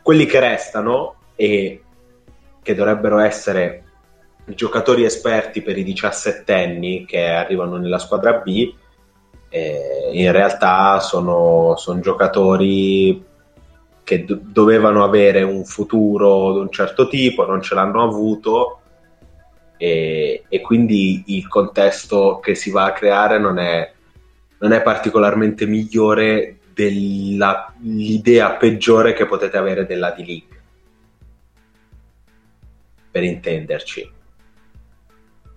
Quelli 0.00 0.24
che 0.24 0.40
restano 0.40 1.16
e 1.36 1.82
che 2.62 2.74
dovrebbero 2.74 3.18
essere 3.18 3.84
giocatori 4.46 5.04
esperti 5.04 5.60
per 5.60 5.76
i 5.76 5.84
diciassettenni 5.84 7.04
che 7.04 7.26
arrivano 7.26 7.76
nella 7.76 7.98
squadra 7.98 8.32
B, 8.38 8.72
eh, 9.50 10.10
in 10.12 10.30
realtà 10.30 11.00
sono, 11.00 11.74
sono 11.76 12.00
giocatori 12.00 13.22
che 14.04 14.24
do- 14.24 14.38
dovevano 14.40 15.04
avere 15.04 15.42
un 15.42 15.64
futuro 15.64 16.52
di 16.54 16.58
un 16.60 16.70
certo 16.70 17.08
tipo, 17.08 17.44
non 17.44 17.60
ce 17.60 17.74
l'hanno 17.74 18.02
avuto 18.02 18.80
e, 19.76 20.44
e, 20.48 20.60
quindi 20.60 21.24
il 21.26 21.48
contesto 21.48 22.38
che 22.38 22.54
si 22.54 22.70
va 22.70 22.84
a 22.84 22.92
creare 22.92 23.38
non 23.38 23.58
è, 23.58 23.92
non 24.58 24.72
è 24.72 24.82
particolarmente 24.82 25.66
migliore 25.66 26.58
dell'idea 26.72 28.52
peggiore 28.52 29.12
che 29.12 29.26
potete 29.26 29.56
avere 29.56 29.86
della 29.86 30.10
D-League. 30.10 30.58
Per 33.10 33.24
intenderci. 33.24 34.12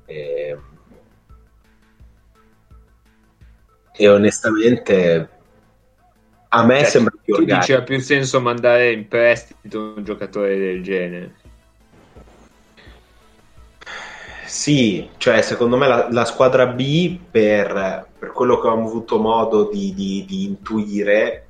E, 0.05 0.57
e 3.95 4.07
onestamente 4.09 5.29
a 6.49 6.65
me 6.65 6.79
cioè, 6.79 6.85
sembra 6.85 7.13
più 7.23 7.33
organico. 7.33 7.59
Dice 7.59 7.75
ha 7.75 7.81
più 7.81 7.99
senso 7.99 8.41
mandare 8.41 8.91
in 8.91 9.07
prestito 9.07 9.93
un 9.95 10.03
giocatore 10.03 10.57
del 10.57 10.83
genere 10.83 11.41
Sì, 14.53 15.09
cioè 15.17 15.41
secondo 15.41 15.77
me 15.77 15.87
la, 15.87 16.09
la 16.11 16.25
squadra 16.25 16.67
B, 16.67 17.17
per, 17.31 18.07
per, 18.19 18.31
quello 18.31 18.59
che 18.59 18.67
ho 18.67 18.73
avuto 18.73 19.17
modo 19.17 19.67
di, 19.67 19.95
di, 19.95 20.25
di, 20.27 20.43
intuire, 20.43 21.47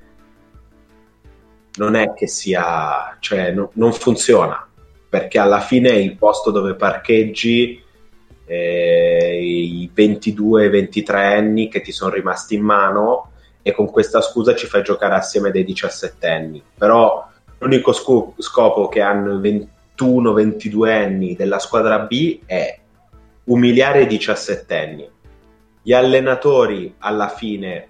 non 1.74 1.96
è 1.96 2.14
che 2.14 2.28
sia, 2.28 3.18
cioè 3.20 3.52
no, 3.52 3.72
non 3.74 3.92
funziona, 3.92 4.66
perché 5.10 5.38
alla 5.38 5.60
fine 5.60 5.90
il 5.90 6.16
posto 6.16 6.50
dove 6.50 6.76
parcheggi 6.76 7.83
eh, 8.54 9.40
i 9.42 9.92
22-23 9.96 11.16
anni 11.16 11.70
che 11.70 11.82
ti 11.82 11.92
sono 11.92 12.14
rimasti 12.14 12.56
in 12.56 12.64
mano 12.64 13.32
e 13.62 13.72
con 13.72 13.90
questa 13.90 14.22
scusa 14.22 14.56
ci 14.56 14.68
fai 14.68 14.84
giocare 14.84 15.16
assieme 15.16 15.52
dei 15.52 15.64
17 15.64 16.28
anni. 16.28 16.64
Però 16.78 17.28
l'unico 17.60 17.94
scu- 17.94 18.40
scopo 18.42 18.88
che 18.90 19.02
hanno 19.02 19.44
i 19.44 19.68
21-22 19.98 20.90
anni 20.90 21.36
della 21.36 21.60
squadra 21.60 22.00
B 22.00 22.40
è 22.46 22.80
umiliare 23.46 24.02
i 24.02 24.08
diciassettenni. 24.08 25.10
Gli 25.82 25.94
allenatori 25.94 26.94
alla 27.00 27.30
fine 27.30 27.88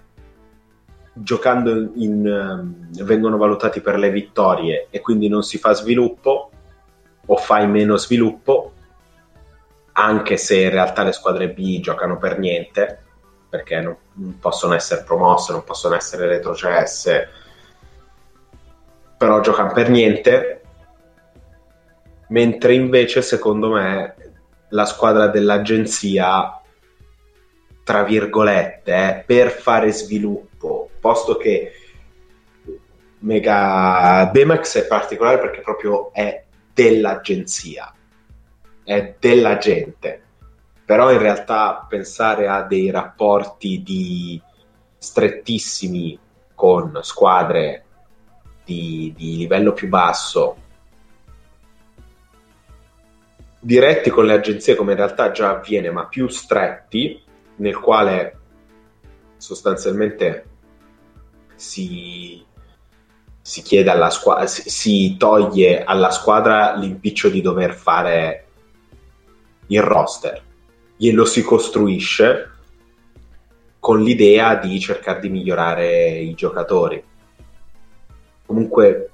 giocando 1.12 1.92
in, 1.94 2.26
um, 2.26 3.04
vengono 3.04 3.36
valutati 3.36 3.80
per 3.80 3.98
le 3.98 4.10
vittorie 4.10 4.88
e 4.90 5.00
quindi 5.00 5.28
non 5.28 5.42
si 5.42 5.58
fa 5.58 5.72
sviluppo 5.72 6.50
o 7.26 7.36
fai 7.36 7.68
meno 7.68 7.96
sviluppo 7.96 8.73
anche 9.94 10.36
se 10.36 10.60
in 10.60 10.70
realtà 10.70 11.02
le 11.02 11.12
squadre 11.12 11.50
B 11.50 11.80
giocano 11.80 12.18
per 12.18 12.38
niente 12.38 12.98
perché 13.48 13.80
non, 13.80 13.96
possono 14.40 14.74
essere 14.74 15.02
promosse, 15.02 15.52
non 15.52 15.64
possono 15.64 15.94
essere 15.94 16.26
retrocesse 16.26 17.28
però 19.16 19.40
giocano 19.40 19.72
per 19.72 19.88
niente 19.90 20.60
mentre 22.28 22.74
invece 22.74 23.22
secondo 23.22 23.70
me 23.70 24.14
la 24.74 24.84
squadra 24.86 25.28
dell'agenzia, 25.28 26.60
tra 27.84 28.02
virgolette, 28.02 28.92
eh, 28.92 29.22
per 29.24 29.50
fare 29.50 29.92
sviluppo, 29.92 30.90
posto 31.00 31.36
che 31.36 31.72
Mega 33.20 34.28
Demax 34.32 34.78
è 34.78 34.86
particolare 34.86 35.38
perché 35.38 35.60
proprio 35.60 36.12
è 36.12 36.44
dell'agenzia, 36.72 37.94
è 38.84 39.16
della 39.18 39.58
gente. 39.58 40.22
Però 40.84 41.10
in 41.10 41.18
realtà 41.18 41.86
pensare 41.88 42.46
a 42.46 42.62
dei 42.62 42.90
rapporti 42.90 43.82
di 43.82 44.40
strettissimi 44.98 46.18
con 46.54 47.00
squadre 47.02 47.84
di, 48.64 49.12
di 49.16 49.36
livello 49.36 49.72
più 49.72 49.88
basso 49.88 50.56
diretti 53.64 54.10
con 54.10 54.26
le 54.26 54.34
agenzie 54.34 54.74
come 54.74 54.92
in 54.92 54.98
realtà 54.98 55.30
già 55.30 55.48
avviene, 55.48 55.90
ma 55.90 56.06
più 56.06 56.28
stretti, 56.28 57.22
nel 57.56 57.78
quale 57.78 58.38
sostanzialmente 59.38 60.44
si, 61.54 62.44
si 63.40 63.62
squadra, 64.10 64.46
si, 64.46 64.68
si 64.68 65.16
toglie 65.16 65.82
alla 65.82 66.10
squadra 66.10 66.74
l'impiccio 66.76 67.30
di 67.30 67.40
dover 67.40 67.72
fare 67.74 68.43
il 69.68 69.82
roster, 69.82 70.42
glielo 70.96 71.24
si 71.24 71.42
costruisce 71.42 72.50
con 73.78 74.00
l'idea 74.00 74.56
di 74.56 74.80
cercare 74.80 75.20
di 75.20 75.28
migliorare 75.28 76.08
i 76.08 76.34
giocatori. 76.34 77.02
Comunque, 78.46 79.10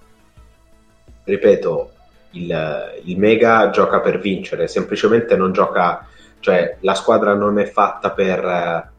ripeto, 1.24 1.92
il, 2.32 3.00
il 3.04 3.18
Mega 3.18 3.70
gioca 3.70 4.00
per 4.00 4.20
vincere, 4.20 4.68
semplicemente 4.68 5.36
non 5.36 5.52
gioca, 5.52 6.06
cioè 6.40 6.76
la 6.80 6.94
squadra 6.94 7.34
non 7.34 7.58
è 7.58 7.66
fatta 7.66 8.12
per, 8.12 8.92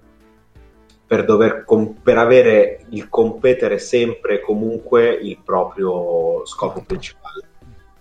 per 1.07 1.25
dover 1.25 1.65
per 2.01 2.17
avere 2.17 2.85
il 2.89 3.07
competere 3.09 3.77
sempre 3.79 4.35
e 4.35 4.41
comunque 4.41 5.09
il 5.09 5.39
proprio 5.43 6.45
scopo 6.45 6.83
principale. 6.85 7.47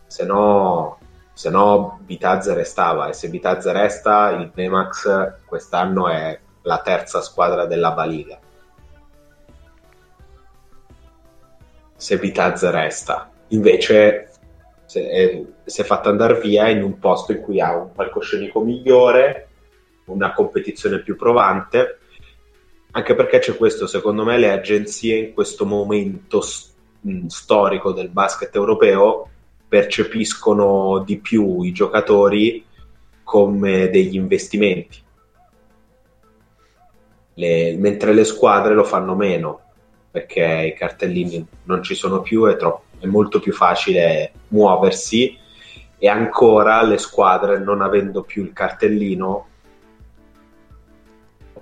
Se 0.06 0.24
no, 0.24 0.98
se 1.40 1.48
no 1.48 2.00
Bitazze 2.02 2.52
restava 2.52 3.08
e 3.08 3.14
se 3.14 3.30
Bitazze 3.30 3.72
resta 3.72 4.28
il 4.32 4.50
Nemax 4.54 5.46
quest'anno 5.46 6.06
è 6.10 6.38
la 6.60 6.82
terza 6.82 7.22
squadra 7.22 7.64
della 7.64 7.92
Baliga. 7.92 8.38
Se 11.96 12.18
Bitazze 12.18 12.70
resta. 12.70 13.30
Invece 13.48 14.32
si 14.84 14.98
è, 14.98 15.42
si 15.64 15.80
è 15.80 15.84
fatta 15.84 16.10
andare 16.10 16.38
via 16.40 16.68
in 16.68 16.82
un 16.82 16.98
posto 16.98 17.32
in 17.32 17.40
cui 17.40 17.58
ha 17.58 17.74
un 17.74 17.90
palcoscenico 17.94 18.60
migliore, 18.60 19.48
una 20.08 20.34
competizione 20.34 21.00
più 21.00 21.16
provante, 21.16 22.00
anche 22.90 23.14
perché 23.14 23.38
c'è 23.38 23.56
questo, 23.56 23.86
secondo 23.86 24.24
me 24.24 24.36
le 24.36 24.50
agenzie 24.52 25.16
in 25.16 25.32
questo 25.32 25.64
momento 25.64 26.42
st- 26.42 26.74
storico 27.28 27.92
del 27.92 28.10
basket 28.10 28.54
europeo 28.54 29.29
percepiscono 29.70 31.04
di 31.06 31.18
più 31.18 31.62
i 31.62 31.70
giocatori 31.70 32.66
come 33.22 33.88
degli 33.88 34.16
investimenti, 34.16 34.98
le, 37.34 37.76
mentre 37.78 38.12
le 38.12 38.24
squadre 38.24 38.74
lo 38.74 38.82
fanno 38.82 39.14
meno 39.14 39.60
perché 40.10 40.72
i 40.74 40.76
cartellini 40.76 41.46
non 41.64 41.84
ci 41.84 41.94
sono 41.94 42.20
più, 42.20 42.46
è, 42.46 42.56
troppo, 42.56 42.82
è 42.98 43.06
molto 43.06 43.38
più 43.38 43.52
facile 43.52 44.32
muoversi 44.48 45.38
e 45.96 46.08
ancora 46.08 46.82
le 46.82 46.98
squadre 46.98 47.60
non 47.60 47.80
avendo 47.80 48.22
più 48.22 48.42
il 48.42 48.52
cartellino 48.52 49.46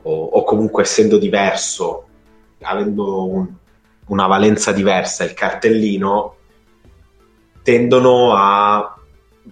o, 0.00 0.24
o 0.24 0.44
comunque 0.44 0.84
essendo 0.84 1.18
diverso, 1.18 2.06
avendo 2.62 3.26
un, 3.26 3.48
una 4.06 4.26
valenza 4.26 4.72
diversa 4.72 5.24
il 5.24 5.34
cartellino, 5.34 6.36
tendono 7.68 8.32
a 8.34 8.98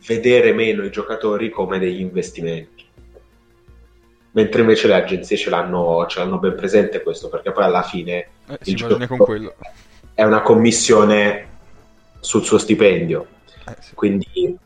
vedere 0.07 0.55
meno 0.55 0.85
i 0.85 0.91
giocatori 0.91 1.51
come 1.51 1.79
degli 1.79 2.01
investimenti 2.01 2.85
mentre 4.31 4.63
invece 4.63 4.87
le 4.87 4.95
agenzie 4.95 5.37
ce 5.37 5.51
l'hanno, 5.51 6.07
ce 6.07 6.21
l'hanno 6.21 6.39
ben 6.39 6.55
presente 6.55 7.03
questo, 7.03 7.29
perché 7.29 7.53
poi 7.53 7.65
alla 7.65 7.83
fine 7.83 8.29
eh, 8.47 8.59
il 8.65 8.77
gioco 8.77 9.07
con 9.07 9.19
quello. 9.19 9.55
è 10.15 10.23
una 10.23 10.41
commissione 10.41 11.49
sul 12.21 12.43
suo 12.43 12.57
stipendio, 12.57 13.27
eh, 13.67 13.77
sì. 13.81 13.95
quindi, 13.95 14.59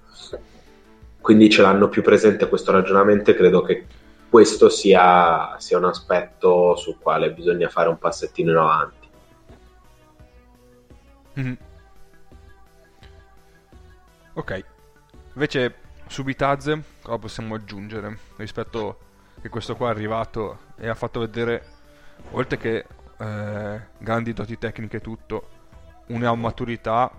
quindi 1.20 1.50
ce 1.50 1.62
l'hanno 1.62 1.88
più 1.88 2.02
presente 2.02 2.48
questo 2.48 2.70
ragionamento 2.70 3.30
e 3.30 3.34
credo 3.34 3.62
che 3.62 3.86
questo 4.28 4.68
sia, 4.68 5.56
sia 5.58 5.78
un 5.78 5.86
aspetto 5.86 6.76
sul 6.76 6.98
quale 7.00 7.32
bisogna 7.32 7.68
fare 7.68 7.88
un 7.88 7.98
passettino 7.98 8.50
in 8.52 8.56
avanti. 8.56 9.08
Mm-hmm. 11.38 11.54
Ok. 14.40 14.64
Invece 15.34 15.74
su 16.06 16.24
Bitazze 16.24 16.82
cosa 17.02 17.18
possiamo 17.18 17.54
aggiungere 17.54 18.16
rispetto 18.36 18.98
che 19.42 19.50
questo 19.50 19.76
qua 19.76 19.88
è 19.88 19.90
arrivato 19.90 20.60
e 20.78 20.88
ha 20.88 20.94
fatto 20.94 21.20
vedere 21.20 21.62
oltre 22.30 22.56
che 22.56 22.86
eh, 23.18 23.80
grandi 23.98 24.32
doti 24.32 24.56
tecniche 24.56 24.96
e 24.96 25.00
tutto 25.00 25.48
una 26.06 26.34
maturità 26.34 27.10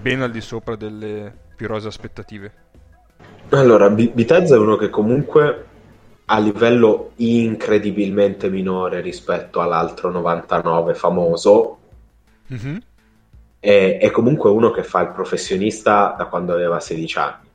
ben 0.00 0.22
al 0.22 0.30
di 0.30 0.40
sopra 0.40 0.74
delle 0.74 1.36
più 1.54 1.66
rose 1.66 1.88
aspettative. 1.88 2.52
Allora, 3.50 3.90
B- 3.90 4.12
Bitezza 4.12 4.54
è 4.54 4.58
uno 4.58 4.76
che 4.76 4.88
comunque 4.88 5.66
a 6.24 6.38
livello 6.38 7.12
incredibilmente 7.16 8.48
minore 8.48 9.02
rispetto 9.02 9.60
all'altro 9.60 10.10
99 10.10 10.94
famoso 10.94 11.78
mm-hmm. 12.50 12.76
È, 13.60 13.98
è, 14.00 14.10
comunque 14.10 14.50
uno 14.50 14.70
che 14.70 14.82
fa 14.82 15.00
il 15.00 15.10
professionista 15.10 16.14
da 16.16 16.26
quando 16.26 16.52
aveva 16.52 16.80
16 16.80 17.18
anni. 17.18 17.46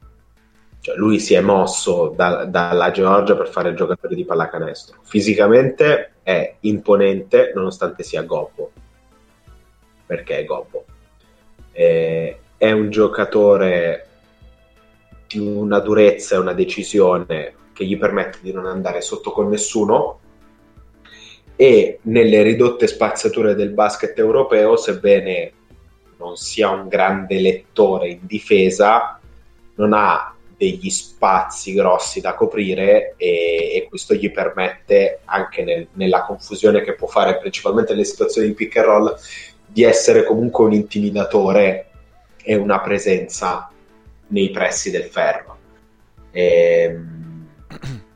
Cioè, 0.80 0.96
lui 0.98 1.20
si 1.20 1.34
è 1.34 1.42
mosso 1.42 2.14
da, 2.16 2.46
dalla 2.46 2.92
Georgia 2.92 3.36
per 3.36 3.48
fare 3.48 3.70
il 3.70 3.76
giocatore 3.76 4.16
di 4.16 4.26
pallacanestro. 4.26 5.00
Fisicamente 5.04 6.16
è 6.24 6.56
imponente 6.62 7.54
nonostante 7.56 8.04
sia 8.04 8.24
gobbo. 8.24 8.72
Perché 10.06 10.40
è 10.40 10.46
gobbo. 10.46 10.86
È, 11.72 12.38
è 12.58 12.72
un 12.72 12.90
giocatore 12.90 14.08
di 15.28 15.40
una 15.40 15.80
durezza 15.80 16.36
e 16.36 16.40
una 16.40 16.54
decisione 16.54 17.56
che 17.74 17.86
gli 17.86 17.98
permette 17.98 18.40
di 18.42 18.52
non 18.52 18.66
andare 18.66 19.02
sotto 19.02 19.32
con 19.32 19.50
nessuno 19.50 20.20
e 21.56 22.00
nelle 22.04 22.42
ridotte 22.42 22.88
spaziature 22.88 23.56
del 23.56 23.70
basket 23.70 24.18
europeo, 24.18 24.76
sebbene 24.76 25.52
non 26.24 26.38
sia 26.38 26.70
un 26.70 26.88
grande 26.88 27.40
lettore 27.40 28.10
in 28.10 28.20
difesa, 28.22 29.20
non 29.76 29.92
ha 29.94 30.34
degli 30.56 30.90
spazi 30.90 31.74
grossi 31.74 32.22
da 32.22 32.36
coprire 32.36 33.16
e, 33.18 33.72
e 33.76 33.86
questo 33.90 34.14
gli 34.14 34.32
permette 34.32 35.20
anche 35.26 35.64
nel, 35.64 35.88
nella 35.94 36.24
confusione 36.24 36.82
che 36.82 36.94
può 36.94 37.08
fare 37.08 37.38
principalmente 37.38 37.92
nelle 37.92 38.06
situazioni 38.06 38.48
di 38.48 38.54
pick 38.54 38.78
and 38.78 38.86
roll 38.86 39.16
di 39.66 39.84
essere 39.84 40.24
comunque 40.24 40.64
un 40.66 40.74
intimidatore 40.74 41.90
e 42.42 42.56
una 42.56 42.80
presenza 42.80 43.70
nei 44.28 44.52
pressi 44.52 44.90
del 44.92 45.04
ferro. 45.04 45.58
E, 46.32 46.84
ehm, 46.84 47.48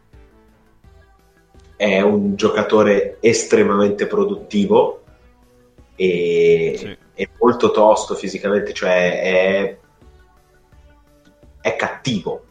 è 1.75 2.01
un 2.01 2.35
giocatore 2.35 3.17
estremamente 3.19 4.07
produttivo 4.07 5.03
e 5.95 6.75
sì. 6.77 6.97
È 7.17 7.29
molto 7.39 7.71
tosto 7.71 8.13
fisicamente, 8.13 8.73
cioè 8.73 9.21
è, 9.21 9.77
è 11.61 11.75
cattivo, 11.75 12.43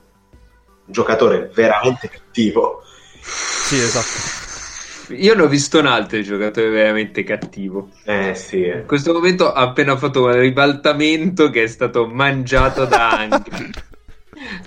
un 0.86 0.92
giocatore 0.92 1.50
veramente 1.54 2.08
cattivo. 2.08 2.82
Sì, 3.20 3.76
esatto. 3.76 5.14
Io 5.14 5.36
ne 5.36 5.42
ho 5.42 5.46
visto 5.46 5.78
un 5.78 5.86
altro 5.86 6.20
giocatore 6.20 6.68
veramente 6.68 7.22
cattivo. 7.22 7.90
Eh 8.04 8.34
sì. 8.34 8.62
In 8.66 8.86
questo 8.86 9.12
momento 9.12 9.52
ha 9.52 9.62
appena 9.62 9.96
fatto 9.96 10.24
un 10.24 10.32
ribaltamento 10.32 11.48
che 11.50 11.62
è 11.62 11.66
stato 11.68 12.06
mangiato 12.06 12.84
da 12.84 13.10
Anche. 13.10 13.70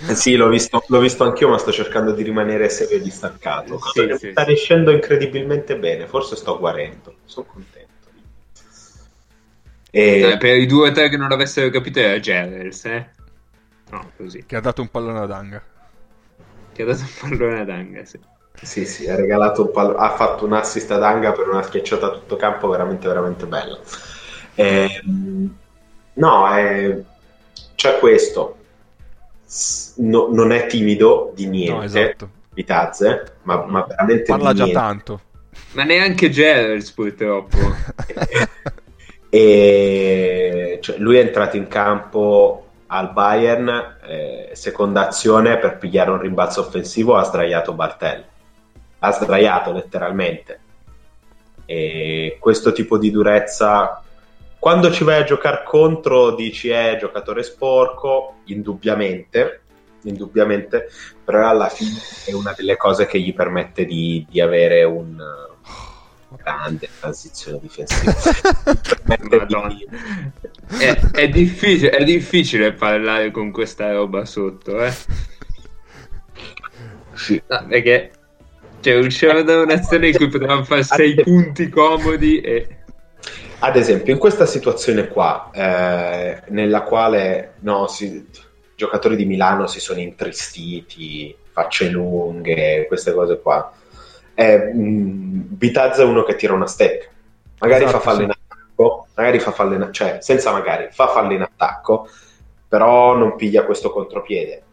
Eh 0.08 0.16
sì, 0.16 0.36
l'ho 0.36 0.50
visto, 0.50 0.84
l'ho 0.88 1.00
visto 1.00 1.24
anch'io, 1.24 1.48
ma 1.48 1.58
sto 1.60 1.72
cercando 1.72 2.12
di 2.12 2.24
rimanere 2.24 2.70
serio 2.70 2.98
e 2.98 3.02
distaccato. 3.02 3.80
Sì, 3.94 4.16
sì, 4.18 4.32
sta 4.32 4.44
riuscendo 4.44 4.90
incredibilmente 4.90 5.78
bene, 5.78 6.08
forse 6.08 6.36
sto 6.36 6.58
guarendo, 6.58 7.18
sono 7.26 7.46
contento. 7.46 7.79
E... 9.92 10.22
Eh, 10.22 10.38
per 10.38 10.58
i 10.58 10.66
due 10.66 10.90
o 10.90 10.92
tre 10.92 11.10
che 11.10 11.18
non 11.18 11.30
l'avessero 11.30 11.70
capito 11.70 12.00
era 12.00 12.20
Gerels, 12.20 12.86
eh? 12.86 13.10
No, 13.92 14.12
così. 14.16 14.46
Che 14.46 14.56
ha 14.56 14.62
dato 14.62 14.82
un 14.82 14.90
pallone 14.90 15.20
ad 15.20 15.32
Anga. 15.32 15.64
Che 16.74 16.82
ha 16.82 16.86
dato 16.86 17.02
un 17.02 17.30
pallone 17.30 17.60
ad 17.62 17.70
Anga, 17.70 18.06
sì. 18.06 18.20
Sì, 18.62 18.86
sì, 18.86 19.08
ha, 19.08 19.16
regalato 19.16 19.64
un 19.64 19.72
pall- 19.72 19.96
ha 19.98 20.10
fatto 20.12 20.46
un 20.46 20.54
assist 20.54 20.92
ad 20.92 21.02
Anga 21.02 21.32
per 21.32 21.48
una 21.48 21.62
schiacciata 21.62 22.08
a 22.08 22.12
tutto 22.12 22.36
campo 22.36 22.68
veramente, 22.68 23.08
veramente 23.08 23.46
bella. 23.46 23.80
Eh, 24.56 25.02
no, 26.14 26.58
eh, 26.58 27.04
c'è 27.76 28.00
questo. 28.00 28.58
No, 29.96 30.28
non 30.30 30.52
è 30.52 30.68
timido 30.68 31.32
di 31.34 31.48
niente, 31.48 31.74
no, 31.74 31.84
esatto. 31.84 32.30
Vitazze, 32.54 33.38
ma, 33.44 33.66
ma 33.66 33.86
veramente 33.88 34.26
Parla 34.26 34.54
già 34.54 34.66
niente. 34.66 34.80
tanto. 34.80 35.22
Ma 35.72 35.84
neanche 35.84 36.30
Gerrels 36.30 36.92
purtroppo. 36.92 37.58
e 39.30 40.80
cioè, 40.82 40.98
lui 40.98 41.18
è 41.18 41.22
entrato 41.22 41.58
in 41.58 41.68
campo 41.68 42.66
al 42.88 43.12
Bayern, 43.12 43.98
eh, 44.08 44.50
seconda 44.54 45.08
azione 45.08 45.58
per 45.58 45.78
pigliare 45.78 46.12
un 46.12 46.20
rimbalzo 46.20 46.62
offensivo 46.62 47.16
ha 47.16 47.24
sdraiato 47.24 47.74
Bartel 47.74 48.26
ha 49.00 49.12
sdraiato 49.12 49.72
letteralmente. 49.72 50.60
E 51.66 52.38
questo 52.40 52.72
tipo 52.72 52.98
di 52.98 53.12
durezza, 53.12 54.02
quando 54.58 54.92
ci 54.92 55.04
vai 55.04 55.22
a 55.22 55.26
giocare 55.26 55.64
contro, 55.66 56.36
dici 56.36 56.70
è 56.70 56.94
eh, 56.94 56.98
giocatore 56.98 57.44
sporco, 57.44 58.36
indubbiamente, 58.46 59.62
indubbiamente, 60.04 60.90
però 61.24 61.48
alla 61.48 61.70
fine 61.70 62.00
è 62.26 62.34
una 62.34 62.54
delle 62.56 62.76
cose 62.76 63.06
che 63.06 63.20
gli 63.20 63.34
permette 63.34 63.86
di, 63.86 64.26
di 64.30 64.42
avere 64.42 64.84
un 64.84 65.18
grande 66.38 66.90
transizione 67.00 67.60
difensiva. 67.62 68.14
di... 69.68 69.88
è, 70.80 71.00
è, 71.12 71.30
difficile, 71.30 71.90
è 71.92 72.04
difficile 72.04 72.74
parlare 72.74 73.32
con 73.32 73.52
questa 73.52 73.92
roba 73.92 74.26
sotto, 74.26 74.84
eh? 74.84 74.94
Sì. 77.14 77.42
No, 77.48 77.66
perché 77.68 78.12
cioè, 78.80 78.98
uscivano 78.98 79.44
da 79.44 79.62
un'azione 79.62 80.08
in 80.08 80.16
cui 80.16 80.30
potevamo 80.30 80.64
fare 80.64 80.84
sei 80.84 81.16
punti 81.16 81.70
comodi 81.70 82.40
e... 82.40 82.78
Ad 83.62 83.76
esempio, 83.76 84.14
in 84.14 84.20
questa 84.20 84.46
situazione 84.46 85.10
qua, 85.10 85.50
eh, 85.54 86.44
nella 86.48 86.84
quale 86.84 87.56
no, 87.60 87.88
si, 87.88 88.26
giocatori 88.74 89.18
di 89.18 89.26
Milano 89.26 89.68
si 89.68 89.82
sono 89.82 90.00
intristiti, 90.00 91.36
facce 91.52 91.90
lunghe, 91.90 92.86
queste 92.88 93.14
cose 93.14 93.42
qua, 93.42 93.74
eh, 94.40 94.72
Bitazza 94.74 96.02
è 96.02 96.06
uno 96.06 96.24
che 96.24 96.36
tira 96.36 96.54
una 96.54 96.66
step, 96.66 97.10
magari 97.60 97.84
esatto, 97.84 98.00
fa 98.00 98.04
fallo 98.04 98.20
sì. 98.20 98.24
in 98.24 98.32
attacco, 98.32 99.08
magari 99.16 99.40
fa 99.40 99.52
fallo 99.52 99.74
in 99.74 99.90
cioè 99.92 100.20
senza 100.22 100.54
magari, 100.54 100.88
fa 100.92 101.10
fallo 101.10 101.34
in 101.34 101.42
attacco, 101.42 102.08
però 102.66 103.18
non 103.18 103.36
piglia 103.36 103.66
questo 103.66 103.92
contropiede. 103.92 104.64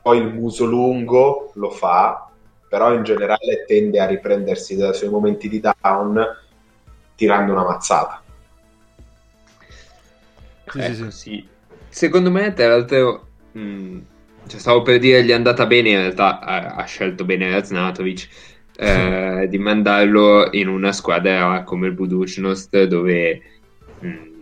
Poi 0.00 0.18
il 0.18 0.32
muso 0.32 0.66
lungo 0.66 1.50
lo 1.54 1.70
fa, 1.70 2.30
però 2.68 2.94
in 2.94 3.02
generale 3.02 3.64
tende 3.66 3.98
a 3.98 4.06
riprendersi 4.06 4.76
dai 4.76 4.94
suoi 4.94 5.10
momenti 5.10 5.48
di 5.48 5.60
down 5.60 6.24
tirando 7.16 7.52
una 7.52 7.64
mazzata. 7.64 8.22
Sì, 10.66 10.78
ecco, 10.78 10.94
sì, 10.94 11.10
sì. 11.10 11.48
Secondo 11.88 12.30
me, 12.30 12.52
tra 12.52 12.68
l'altro, 12.68 13.26
mh, 13.50 13.60
mm, 13.60 14.00
cioè, 14.46 14.60
stavo 14.60 14.82
per 14.82 15.00
dire 15.00 15.24
gli 15.24 15.30
è 15.30 15.34
andata 15.34 15.66
bene, 15.66 15.88
in 15.90 15.98
realtà 15.98 16.38
ha, 16.38 16.74
ha 16.76 16.84
scelto 16.84 17.24
bene 17.24 17.50
Raznatovic 17.50 18.28
eh, 18.82 19.46
di 19.46 19.58
mandarlo 19.58 20.48
in 20.52 20.66
una 20.66 20.92
squadra 20.92 21.64
come 21.64 21.88
il 21.88 21.92
Buducnost 21.92 22.84
dove 22.84 23.42
mh, 23.98 24.08
mm, 24.08 24.40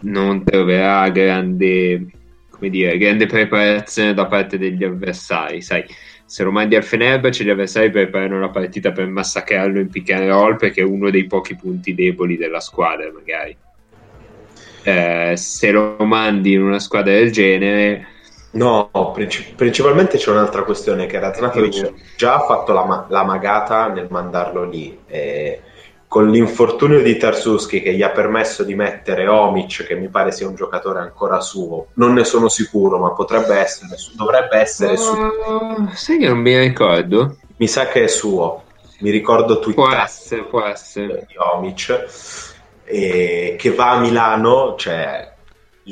non 0.00 0.42
troverà 0.42 1.06
grande, 1.10 2.06
dire, 2.58 2.96
grande 2.96 3.26
preparazione 3.26 4.14
da 4.14 4.24
parte 4.24 4.56
degli 4.56 4.82
avversari, 4.82 5.60
sai. 5.60 5.84
Se 6.24 6.42
lo 6.42 6.52
mandi 6.52 6.74
al 6.76 6.84
Fenerbahce 6.84 7.44
gli 7.44 7.50
avversari 7.50 7.90
preparano 7.90 8.40
la 8.40 8.48
partita 8.48 8.92
per 8.92 9.06
massacrarlo 9.08 9.78
in 9.78 9.90
pick 9.90 10.10
and 10.10 10.28
roll 10.28 10.56
perché 10.56 10.80
è 10.80 10.84
uno 10.84 11.10
dei 11.10 11.26
pochi 11.26 11.54
punti 11.54 11.94
deboli 11.94 12.38
della 12.38 12.60
squadra 12.60 13.10
magari. 13.12 13.54
Eh, 14.84 15.34
se 15.36 15.70
lo 15.70 15.96
mandi 15.98 16.52
in 16.52 16.62
una 16.62 16.78
squadra 16.78 17.12
del 17.12 17.30
genere 17.30 18.06
no, 18.52 18.90
princip- 19.12 19.54
principalmente 19.54 20.18
c'è 20.18 20.30
un'altra 20.30 20.62
questione 20.62 21.06
che 21.06 21.18
Raznatovic 21.18 21.92
già 22.16 22.34
ha 22.34 22.40
fatto 22.40 22.72
la, 22.72 22.84
ma- 22.84 23.06
la 23.08 23.24
magata 23.24 23.88
nel 23.88 24.08
mandarlo 24.10 24.64
lì 24.64 24.98
e 25.06 25.62
con 26.10 26.28
l'infortunio 26.28 27.02
di 27.02 27.16
Tarsuski 27.16 27.80
che 27.80 27.94
gli 27.94 28.02
ha 28.02 28.10
permesso 28.10 28.64
di 28.64 28.74
mettere 28.74 29.28
Omic, 29.28 29.86
che 29.86 29.94
mi 29.94 30.08
pare 30.08 30.32
sia 30.32 30.48
un 30.48 30.56
giocatore 30.56 30.98
ancora 30.98 31.40
suo, 31.40 31.86
non 31.94 32.14
ne 32.14 32.24
sono 32.24 32.48
sicuro, 32.48 32.98
ma 32.98 33.12
potrebbe 33.12 33.54
essere, 33.54 33.94
dovrebbe 34.16 34.58
essere 34.58 34.94
uh, 34.94 34.96
suo. 34.96 35.90
Sai 35.94 36.18
che 36.18 36.26
non 36.26 36.38
mi 36.38 36.58
ricordo? 36.58 37.36
Mi 37.58 37.68
sa 37.68 37.86
che 37.86 38.02
è 38.02 38.06
suo, 38.08 38.64
mi 38.98 39.10
ricordo 39.10 39.60
Twitter 39.60 39.84
può 39.84 39.94
essere, 39.94 40.42
può 40.42 40.64
essere. 40.64 41.26
di 41.28 41.34
Omic, 41.36 42.06
e 42.82 43.54
che 43.56 43.70
va 43.70 43.90
a 43.90 44.00
Milano, 44.00 44.74
cioè 44.76 45.29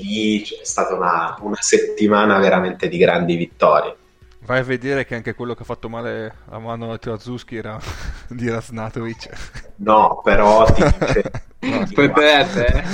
lì 0.02 0.42
c'è 0.42 0.64
stata 0.64 0.94
una, 0.94 1.36
una 1.40 1.60
settimana 1.60 2.38
veramente 2.38 2.88
di 2.88 2.98
grandi 2.98 3.36
vittorie. 3.36 3.96
Vai 4.40 4.60
a 4.60 4.64
vedere 4.64 5.04
che 5.04 5.14
anche 5.14 5.34
quello 5.34 5.54
che 5.54 5.62
ha 5.62 5.66
fatto 5.66 5.88
male 5.88 6.36
a 6.48 6.58
mano 6.58 6.92
a 6.92 6.98
Terzuschi 6.98 7.56
era 7.56 7.78
di 8.28 8.48
Rasnatovic. 8.48 9.28
No, 9.76 10.20
però 10.22 10.64
ti 10.64 10.82
dice... 10.82 11.30
no, 11.68 11.86
potrebbe. 11.92 12.84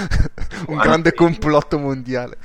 Un 0.66 0.76
grande 0.78 1.14
complotto 1.14 1.78
mondiale. 1.78 2.38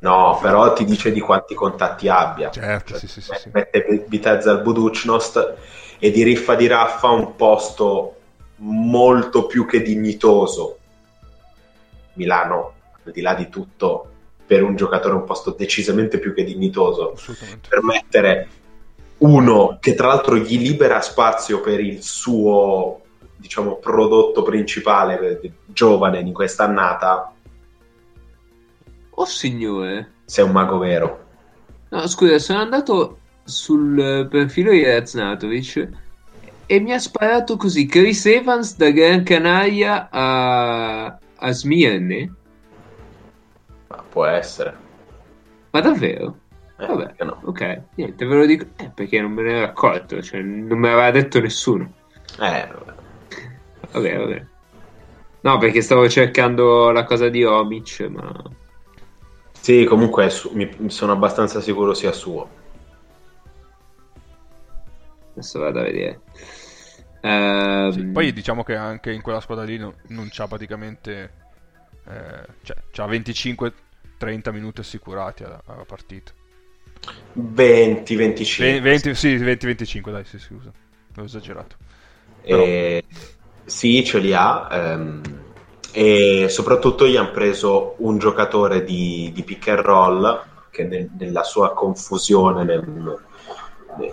No, 0.00 0.38
però 0.40 0.72
ti 0.72 0.84
dice 0.84 1.12
di 1.12 1.20
quanti 1.20 1.54
contatti 1.54 2.08
abbia. 2.08 2.50
Certo, 2.50 2.90
Cioè, 2.90 2.98
sì, 2.98 3.06
sì, 3.08 3.20
sì, 3.20 3.32
sì. 3.36 3.50
Mette 3.52 4.04
Bitezza 4.06 4.50
al 4.50 4.62
Buducnost 4.62 5.54
e 5.98 6.10
di 6.10 6.22
riffa 6.22 6.54
di 6.54 6.66
raffa 6.66 7.08
un 7.08 7.36
posto 7.36 8.16
molto 8.56 9.46
più 9.46 9.64
che 9.64 9.80
dignitoso. 9.80 10.78
Milano, 12.14 12.74
al 13.04 13.12
di 13.12 13.20
là 13.20 13.34
di 13.34 13.48
tutto, 13.48 14.10
per 14.46 14.62
un 14.62 14.76
giocatore 14.76 15.14
un 15.14 15.24
posto 15.24 15.54
decisamente 15.56 16.18
più 16.18 16.34
che 16.34 16.44
dignitoso. 16.44 17.12
Assolutamente. 17.12 17.68
Per 17.68 17.82
mettere 17.82 18.48
uno 19.18 19.78
che 19.80 19.94
tra 19.94 20.08
l'altro 20.08 20.36
gli 20.36 20.58
libera 20.58 21.00
spazio 21.00 21.60
per 21.60 21.80
il 21.80 22.02
suo 22.02 23.00
diciamo 23.36 23.76
prodotto 23.76 24.42
principale 24.42 25.40
eh, 25.40 25.52
giovane 25.66 26.20
in 26.20 26.32
quest'annata 26.32 27.32
Oh 29.10 29.24
signore. 29.24 30.12
sei 30.24 30.44
un 30.44 30.52
mago 30.52 30.78
vero 30.78 31.22
No, 31.92 32.06
scusa, 32.06 32.38
sono 32.38 32.60
andato 32.60 33.18
sul 33.44 33.98
eh, 33.98 34.26
profilo 34.26 34.70
di 34.70 34.82
Raznatovic 34.82 35.88
e 36.64 36.80
mi 36.80 36.94
ha 36.94 36.98
sparato 36.98 37.56
così 37.58 37.84
Chris 37.84 38.24
Evans 38.24 38.76
da 38.76 38.90
Gran 38.90 39.22
Canaria 39.24 40.08
a, 40.10 41.18
a 41.36 41.52
Smirne. 41.52 42.32
Ma 43.92 44.02
può 44.08 44.24
essere 44.24 44.74
Ma 45.70 45.80
davvero? 45.80 46.38
Eh, 46.78 46.86
Vabbè, 46.86 47.24
no? 47.24 47.40
ok, 47.44 47.82
niente, 47.94 48.24
ve 48.26 48.34
lo 48.34 48.46
dico. 48.46 48.66
Eh, 48.76 48.90
perché 48.90 49.20
non 49.20 49.32
me 49.32 49.42
ne 49.42 49.52
ero 49.52 49.66
accorto, 49.66 50.20
cioè 50.22 50.40
non 50.40 50.78
me 50.78 50.88
l'aveva 50.88 51.10
detto 51.10 51.40
nessuno. 51.40 51.92
Eh, 52.40 52.68
vabbè. 52.72 52.94
Vabbè, 53.92 54.16
vabbè. 54.18 54.46
No, 55.42 55.58
perché 55.58 55.80
stavo 55.82 56.08
cercando 56.08 56.90
la 56.90 57.04
cosa 57.04 57.28
di 57.28 57.44
Omic, 57.44 58.00
ma... 58.08 58.32
sì 59.52 59.84
comunque 59.84 60.30
su- 60.30 60.50
mi, 60.54 60.68
sono 60.90 61.12
abbastanza 61.12 61.60
sicuro 61.60 61.94
sia 61.94 62.12
suo 62.12 62.48
Adesso 65.32 65.58
vado 65.60 65.80
a 65.80 65.82
vedere. 65.82 66.20
Ehm, 67.22 67.90
Sì, 67.90 68.02
Poi 68.06 68.32
diciamo 68.32 68.62
che 68.62 68.74
anche 68.76 69.12
in 69.12 69.22
quella 69.22 69.40
squadra 69.40 69.64
lì 69.64 69.78
no- 69.78 69.94
non 70.08 70.28
c'ha 70.30 70.46
praticamente... 70.46 71.40
eh, 72.12 72.46
cioè, 72.62 72.76
c'ha 72.90 73.06
25-30 73.06 73.72
minuti 74.52 74.80
assicurati 74.80 75.44
alla, 75.44 75.62
alla 75.66 75.84
partita. 75.84 76.32
20 77.34 78.14
25 78.14 78.72
Ve- 78.72 78.80
20, 78.80 79.14
sì, 79.14 79.36
20-25, 79.36 80.10
dai, 80.10 80.24
sì, 80.24 80.38
scusa. 80.38 80.70
Ho 81.16 81.22
esagerato. 81.22 81.76
E- 82.42 83.04
sì 83.64 84.04
ce 84.04 84.18
li 84.18 84.34
ha 84.34 84.68
ehm, 84.70 85.20
e 85.92 86.46
soprattutto 86.48 87.06
gli 87.06 87.16
hanno 87.16 87.30
preso 87.30 87.94
un 87.98 88.18
giocatore 88.18 88.82
di, 88.84 89.30
di 89.32 89.42
pick 89.44 89.68
and 89.68 89.78
roll 89.80 90.42
che 90.70 90.84
nel- 90.84 91.10
nella 91.18 91.44
sua 91.44 91.72
confusione 91.72 92.64
nel, 92.64 92.84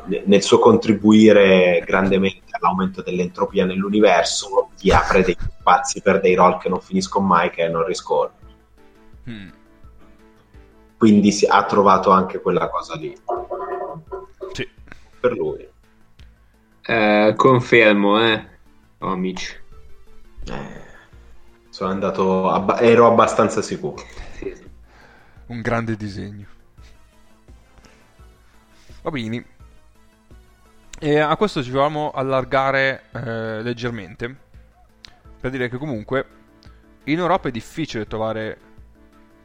nel- 0.05 0.23
nel 0.25 0.41
suo 0.43 0.59
contribuire 0.59 1.81
grandemente 1.85 2.38
all'aumento 2.59 3.01
dell'entropia 3.01 3.65
nell'universo 3.65 4.69
gli 4.79 4.91
apre 4.91 5.23
dei 5.23 5.37
spazi 5.59 6.01
per 6.01 6.19
dei 6.19 6.35
roll 6.35 6.57
che 6.59 6.69
non 6.69 6.81
finiscono 6.81 7.25
mai 7.25 7.49
che 7.49 7.67
non 7.67 7.85
riscorrono 7.85 8.37
Mm. 9.29 9.49
quindi 10.97 11.31
si, 11.31 11.45
ha 11.45 11.63
trovato 11.65 12.09
anche 12.09 12.39
quella 12.41 12.67
cosa 12.69 12.95
lì 12.95 13.15
Sì. 14.53 14.67
per 15.19 15.33
lui 15.33 15.67
eh, 16.81 17.33
confermo, 17.35 18.19
eh. 18.25 18.47
Omic. 18.99 19.61
Eh, 20.45 20.81
sono 21.69 21.91
andato 21.91 22.49
abba- 22.49 22.79
ero 22.79 23.05
abbastanza 23.05 23.61
sicuro 23.61 24.03
sì. 24.37 24.51
Un 25.47 25.61
grande 25.61 25.95
disegno. 25.95 26.47
Va 29.03 29.11
bene. 29.11 29.45
E 31.01 31.17
a 31.19 31.35
questo 31.37 31.63
ci 31.63 31.69
volevamo 31.71 32.11
allargare 32.11 33.03
eh, 33.13 33.61
leggermente 33.61 34.35
per 35.39 35.49
dire 35.51 35.69
che 35.69 35.77
comunque 35.77 36.25
in 37.05 37.19
Europa 37.19 37.47
è 37.47 37.51
difficile 37.51 38.05
trovare 38.05 38.57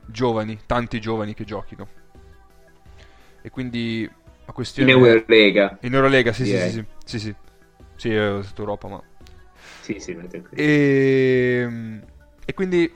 giovani, 0.07 0.59
tanti 0.67 1.01
giovani 1.01 1.33
che 1.35 1.45
giochino. 1.45 1.89
E 3.41 3.51
quindi 3.51 4.09
a 4.11 4.43
In 4.47 4.53
questione 4.53 4.91
Eurolega. 4.91 5.79
in 5.83 5.95
Eurolega, 5.95 6.33
sì, 6.33 6.45
sì, 6.45 6.51
direi. 6.51 6.71
sì, 6.71 6.75
sì, 6.75 6.87
sì, 7.05 7.19
sì. 7.21 7.35
Sì, 7.97 8.13
è 8.13 8.39
stata 8.43 8.61
Europa, 8.61 8.89
ma 8.89 9.03
Sì, 9.81 10.01
sì, 10.01 10.15
ma 10.15 10.25
tranquillo. 10.25 10.61
e, 10.61 12.01
e 12.45 12.55
quindi 12.55 12.93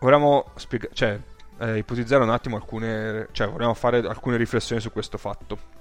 volevamo 0.00 0.50
spiega- 0.56 0.88
cioè, 0.92 1.18
eh, 1.60 1.78
ipotizzare 1.78 2.24
un 2.24 2.30
attimo 2.30 2.56
alcune, 2.56 3.28
cioè 3.30 3.46
volevamo 3.46 3.74
fare 3.74 3.98
alcune 3.98 4.36
riflessioni 4.36 4.80
su 4.80 4.90
questo 4.90 5.16
fatto. 5.18 5.75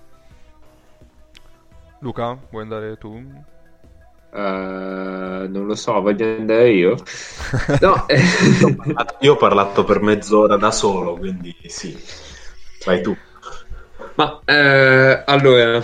Luca, 2.06 2.38
vuoi 2.52 2.62
andare 2.62 3.00
tu? 3.00 3.16
Eh, 4.32 5.48
non 5.50 5.66
lo 5.66 5.74
so, 5.74 6.00
voglio 6.02 6.36
andare 6.38 6.70
io. 6.70 6.96
No, 7.82 8.08
eh, 8.08 8.22
Io 9.22 9.34
ho 9.34 9.38
parlato 9.38 9.84
per 9.84 10.04
mezz'ora 10.04 10.56
da 10.56 10.70
solo, 10.70 11.16
quindi 11.16 11.56
sì. 11.66 11.98
Vai 12.86 13.02
tu. 13.02 13.18
ma 14.18 14.40
eh, 14.46 15.24
allora, 15.26 15.82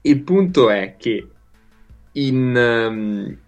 il 0.00 0.20
punto 0.22 0.70
è 0.70 0.96
che 0.98 1.28
in, 2.10 2.56
ehm, 2.56 3.38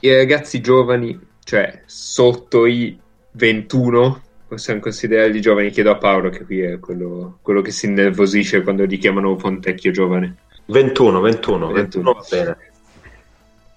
i 0.00 0.14
ragazzi 0.14 0.62
giovani, 0.62 1.20
cioè 1.44 1.82
sotto 1.84 2.64
i 2.64 2.98
21, 3.32 4.22
possiamo 4.48 4.80
considerarli 4.80 5.42
giovani. 5.42 5.68
Chiedo 5.68 5.90
a 5.90 5.98
Paolo, 5.98 6.30
che 6.30 6.46
qui 6.46 6.60
è 6.60 6.78
quello, 6.78 7.38
quello 7.42 7.60
che 7.60 7.70
si 7.70 7.84
innervosisce 7.84 8.62
quando 8.62 8.86
gli 8.86 8.98
chiamano 8.98 9.36
Fontecchio 9.36 9.90
giovane. 9.90 10.36
21, 10.66 11.20
21, 11.20 11.72
21. 11.72 11.72
21 11.72 12.12
va 12.12 12.24
bene. 12.30 12.56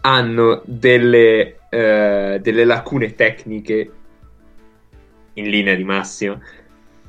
hanno 0.02 0.62
delle, 0.66 1.60
eh, 1.70 2.40
delle 2.42 2.64
lacune 2.64 3.16
tecniche 3.16 3.92
in 5.34 5.50
linea 5.50 5.76
di 5.76 5.84
massima, 5.84 6.40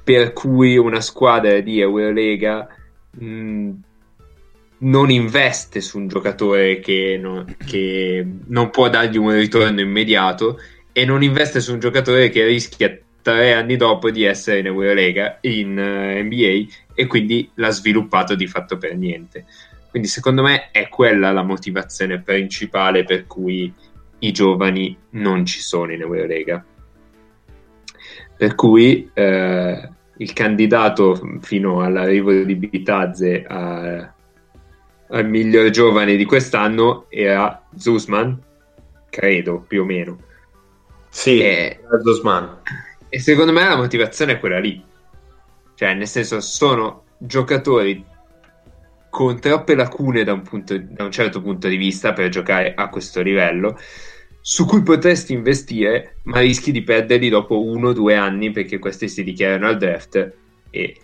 per 0.02 0.32
cui 0.32 0.76
una 0.76 1.00
squadra 1.00 1.60
di 1.60 1.80
Eurolega 1.80 2.68
mh, 3.10 3.70
non 4.78 5.10
investe 5.10 5.80
su 5.80 5.98
un 5.98 6.08
giocatore 6.08 6.80
che 6.80 7.18
non, 7.20 7.56
che 7.66 8.26
non 8.46 8.70
può 8.70 8.88
dargli 8.88 9.16
un 9.16 9.32
ritorno 9.32 9.80
immediato 9.80 10.60
e 10.92 11.04
non 11.04 11.22
investe 11.22 11.60
su 11.60 11.72
un 11.72 11.80
giocatore 11.80 12.28
che 12.28 12.44
rischia 12.44 12.96
tre 13.22 13.52
anni 13.52 13.76
dopo 13.76 14.10
di 14.10 14.24
essere 14.24 14.60
in 14.60 14.66
Eurolega, 14.66 15.38
in 15.42 15.78
eh, 15.78 16.22
NBA 16.22 16.72
e 16.94 17.06
quindi 17.06 17.50
l'ha 17.54 17.70
sviluppato 17.70 18.34
di 18.34 18.46
fatto 18.46 18.78
per 18.78 18.96
niente. 18.96 19.44
Quindi 19.98 20.14
secondo 20.14 20.42
me 20.42 20.70
è 20.70 20.88
quella 20.88 21.32
la 21.32 21.42
motivazione 21.42 22.20
principale 22.22 23.02
per 23.02 23.26
cui 23.26 23.74
i 24.20 24.30
giovani 24.30 24.96
non 25.10 25.44
ci 25.44 25.60
sono 25.60 25.92
in 25.92 26.00
Eurolega. 26.02 26.64
Per 28.36 28.54
cui 28.54 29.10
eh, 29.12 29.88
il 30.18 30.32
candidato 30.34 31.20
fino 31.40 31.82
all'arrivo 31.82 32.30
di 32.32 32.54
Bitazze 32.54 33.44
a- 33.44 34.14
al 35.10 35.28
miglior 35.28 35.68
giovane 35.70 36.14
di 36.14 36.24
quest'anno 36.24 37.06
era 37.08 37.60
Zusman, 37.76 38.40
credo 39.10 39.64
più 39.66 39.82
o 39.82 39.84
meno. 39.84 40.16
Sì, 41.08 41.40
Eh, 41.40 41.80
Zosman. 42.04 42.58
e 43.08 43.18
secondo 43.18 43.50
me 43.50 43.64
la 43.64 43.76
motivazione 43.76 44.34
è 44.34 44.38
quella 44.38 44.60
lì. 44.60 44.80
Cioè, 45.74 45.94
nel 45.94 46.06
senso, 46.06 46.38
sono 46.40 47.02
giocatori 47.18 48.04
con 49.10 49.40
troppe 49.40 49.74
lacune 49.74 50.24
da 50.24 50.32
un, 50.32 50.42
punto- 50.42 50.78
da 50.78 51.04
un 51.04 51.10
certo 51.10 51.40
punto 51.40 51.68
di 51.68 51.76
vista 51.76 52.12
per 52.12 52.28
giocare 52.28 52.74
a 52.74 52.88
questo 52.88 53.22
livello, 53.22 53.78
su 54.40 54.66
cui 54.66 54.82
potresti 54.82 55.32
investire, 55.32 56.16
ma 56.24 56.40
rischi 56.40 56.72
di 56.72 56.82
perderli 56.82 57.28
dopo 57.28 57.62
uno 57.62 57.88
o 57.88 57.92
due 57.92 58.16
anni 58.16 58.50
perché 58.50 58.78
questi 58.78 59.08
si 59.08 59.22
dichiarano 59.22 59.66
al 59.66 59.76
draft 59.76 60.32
e, 60.70 61.00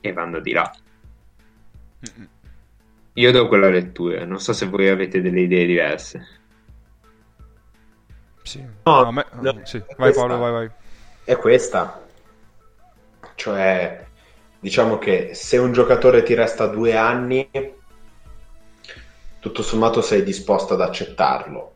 e 0.00 0.12
vanno 0.12 0.40
di 0.40 0.52
là. 0.52 0.74
Mm-mm. 2.08 2.28
Io 3.14 3.30
do 3.30 3.46
quella 3.46 3.70
lettura, 3.70 4.24
non 4.24 4.40
so 4.40 4.52
se 4.52 4.66
voi 4.66 4.88
avete 4.88 5.20
delle 5.20 5.42
idee 5.42 5.66
diverse. 5.66 6.26
Sì. 8.42 8.60
No, 8.84 9.06
a 9.06 9.12
me- 9.12 9.26
no, 9.40 9.60
sì. 9.62 9.78
Vai 9.78 10.12
questa. 10.12 10.26
Paolo, 10.26 10.38
vai, 10.38 10.52
vai. 10.52 10.70
È 11.22 11.36
questa. 11.36 12.06
Cioè, 13.36 14.06
diciamo 14.64 14.96
che 14.96 15.34
se 15.34 15.58
un 15.58 15.74
giocatore 15.74 16.22
ti 16.22 16.32
resta 16.32 16.66
due 16.66 16.96
anni, 16.96 17.46
tutto 19.38 19.62
sommato 19.62 20.00
sei 20.00 20.22
disposto 20.22 20.72
ad 20.72 20.80
accettarlo. 20.80 21.74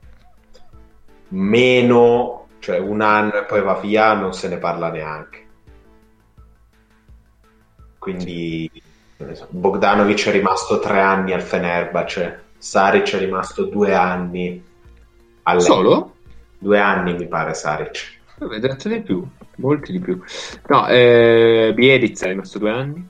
Meno, 1.29 2.49
cioè 2.61 2.79
un 2.79 3.03
anno 3.03 3.41
e 3.41 3.45
poi 3.45 3.61
va 3.61 3.75
via, 3.75 4.15
non 4.15 4.33
se 4.33 4.49
ne 4.49 4.57
parla 4.57 4.89
neanche. 4.91 5.47
Quindi 7.99 8.71
Bogdanovic 9.51 10.27
è 10.29 10.31
rimasto 10.31 10.79
tre 10.79 11.01
anni 11.01 11.35
al 11.35 11.43
Fenerbahce, 11.43 12.45
Saric 12.57 13.17
è 13.17 13.19
rimasto 13.19 13.65
due 13.65 13.95
anni 13.95 14.65
alle... 15.43 15.61
Solo? 15.61 16.15
Due 16.57 16.81
anni 16.81 17.13
mi 17.13 17.29
pare 17.29 17.53
Saric. 17.53 18.19
Vabbè, 18.39 18.61
di 18.61 19.01
più. 19.03 19.29
Molti 19.59 19.93
di 19.93 20.01
più. 20.01 20.21
No, 20.67 20.87
eh, 20.89 21.73
Bielitz 21.75 22.23
è 22.23 22.29
rimasto 22.29 22.59
due 22.59 22.71
anni. 22.71 23.09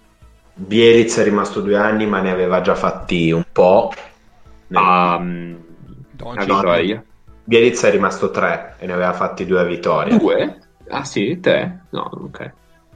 Bielitz 0.55 1.19
è 1.19 1.25
rimasto 1.25 1.61
due 1.61 1.77
anni, 1.77 2.07
ma 2.07 2.21
ne 2.21 2.31
aveva 2.31 2.61
già 2.61 2.75
fatti 2.75 3.31
un 3.31 3.45
po'. 3.51 3.93
A, 4.73 5.17
um, 5.17 5.57
a 6.19 6.45
Vittoria. 6.45 7.03
Bielitz 7.45 7.85
è 7.85 7.91
rimasto 7.91 8.31
tre 8.31 8.75
e 8.79 8.87
ne 8.87 8.93
aveva 8.93 9.13
fatti 9.13 9.47
due 9.47 9.61
a 9.61 9.65
Vittoria. 9.65 10.17
Due? 10.17 10.59
Ah 10.89 11.05
sì, 11.05 11.39
tre? 11.41 11.85
No, 11.91 12.11
ok. 12.13 12.53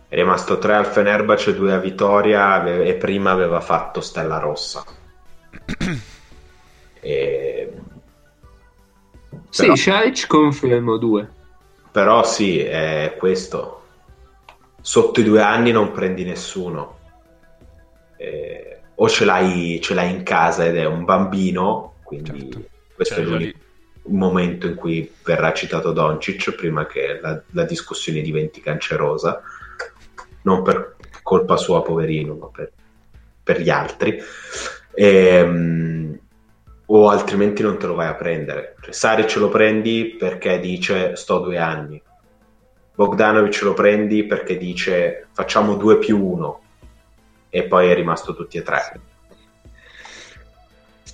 È 0.09 0.14
rimasto 0.14 0.59
tre 0.59 0.74
al 0.74 0.86
Fenerbahce, 0.86 1.55
due 1.55 1.72
a 1.72 1.78
Vittoria 1.78 2.62
e 2.64 2.94
prima 2.94 3.30
aveva 3.30 3.61
fatto 3.61 4.03
Stella 4.03 4.38
Rossa. 4.38 4.84
e... 7.00 7.72
Sì, 9.48 9.72
Però... 9.72 10.11
Confermo 10.26 10.96
due. 10.98 11.30
Però 11.93 12.24
sì, 12.24 12.59
è 12.59 13.14
questo. 13.18 13.80
Sotto 14.80 15.20
i 15.20 15.24
due 15.24 15.43
anni 15.43 15.70
non 15.70 15.93
prendi 15.93 16.24
nessuno. 16.24 16.99
Eh, 18.16 18.80
o 18.95 19.09
ce 19.09 19.24
l'hai, 19.24 19.78
ce 19.80 19.95
l'hai, 19.95 20.11
in 20.11 20.22
casa 20.22 20.66
ed 20.66 20.76
è 20.76 20.86
un 20.86 21.05
bambino, 21.05 21.97
quindi 22.03 22.51
certo. 22.51 22.68
questo 22.95 23.14
cioè, 23.14 23.24
è 23.24 23.26
l'unico 23.26 23.59
momento 24.05 24.66
in 24.66 24.74
cui 24.74 25.11
verrà 25.22 25.53
citato 25.53 25.93
Doncic 25.93 26.53
prima 26.55 26.86
che 26.86 27.18
la, 27.20 27.40
la, 27.51 27.64
discussione 27.64 28.20
diventi 28.20 28.61
cancerosa, 28.61 29.43
non 30.43 30.62
per 30.62 30.97
colpa 31.22 31.57
sua, 31.57 31.82
poverino, 31.82 32.34
ma 32.34 32.47
per, 32.47 32.72
per 33.43 33.61
gli 33.61 33.70
altri. 33.70 34.18
E, 34.95 35.07
ehm, 35.07 36.18
o 36.95 37.09
altrimenti 37.09 37.62
non 37.62 37.78
te 37.78 37.86
lo 37.86 37.95
vai 37.95 38.09
a 38.09 38.14
prendere. 38.14 38.76
Cioè, 38.82 38.93
Sari 38.93 39.26
ce 39.26 39.38
lo 39.38 39.49
prendi 39.49 40.14
perché 40.18 40.61
dice 40.61 41.16
sto 41.16 41.38
due 41.38 41.59
anni. 41.59 42.01
Bogdanovic 42.95 43.62
lo 43.62 43.72
prendi 43.72 44.24
perché 44.24 44.59
dice 44.59 45.28
facciamo 45.32 45.76
due 45.76 45.97
più 45.97 46.22
uno 46.22 46.61
e 47.49 47.62
poi 47.64 47.88
è 47.88 47.95
rimasto 47.95 48.34
tutti 48.34 48.59
e 48.59 48.62
tre. 48.62 49.01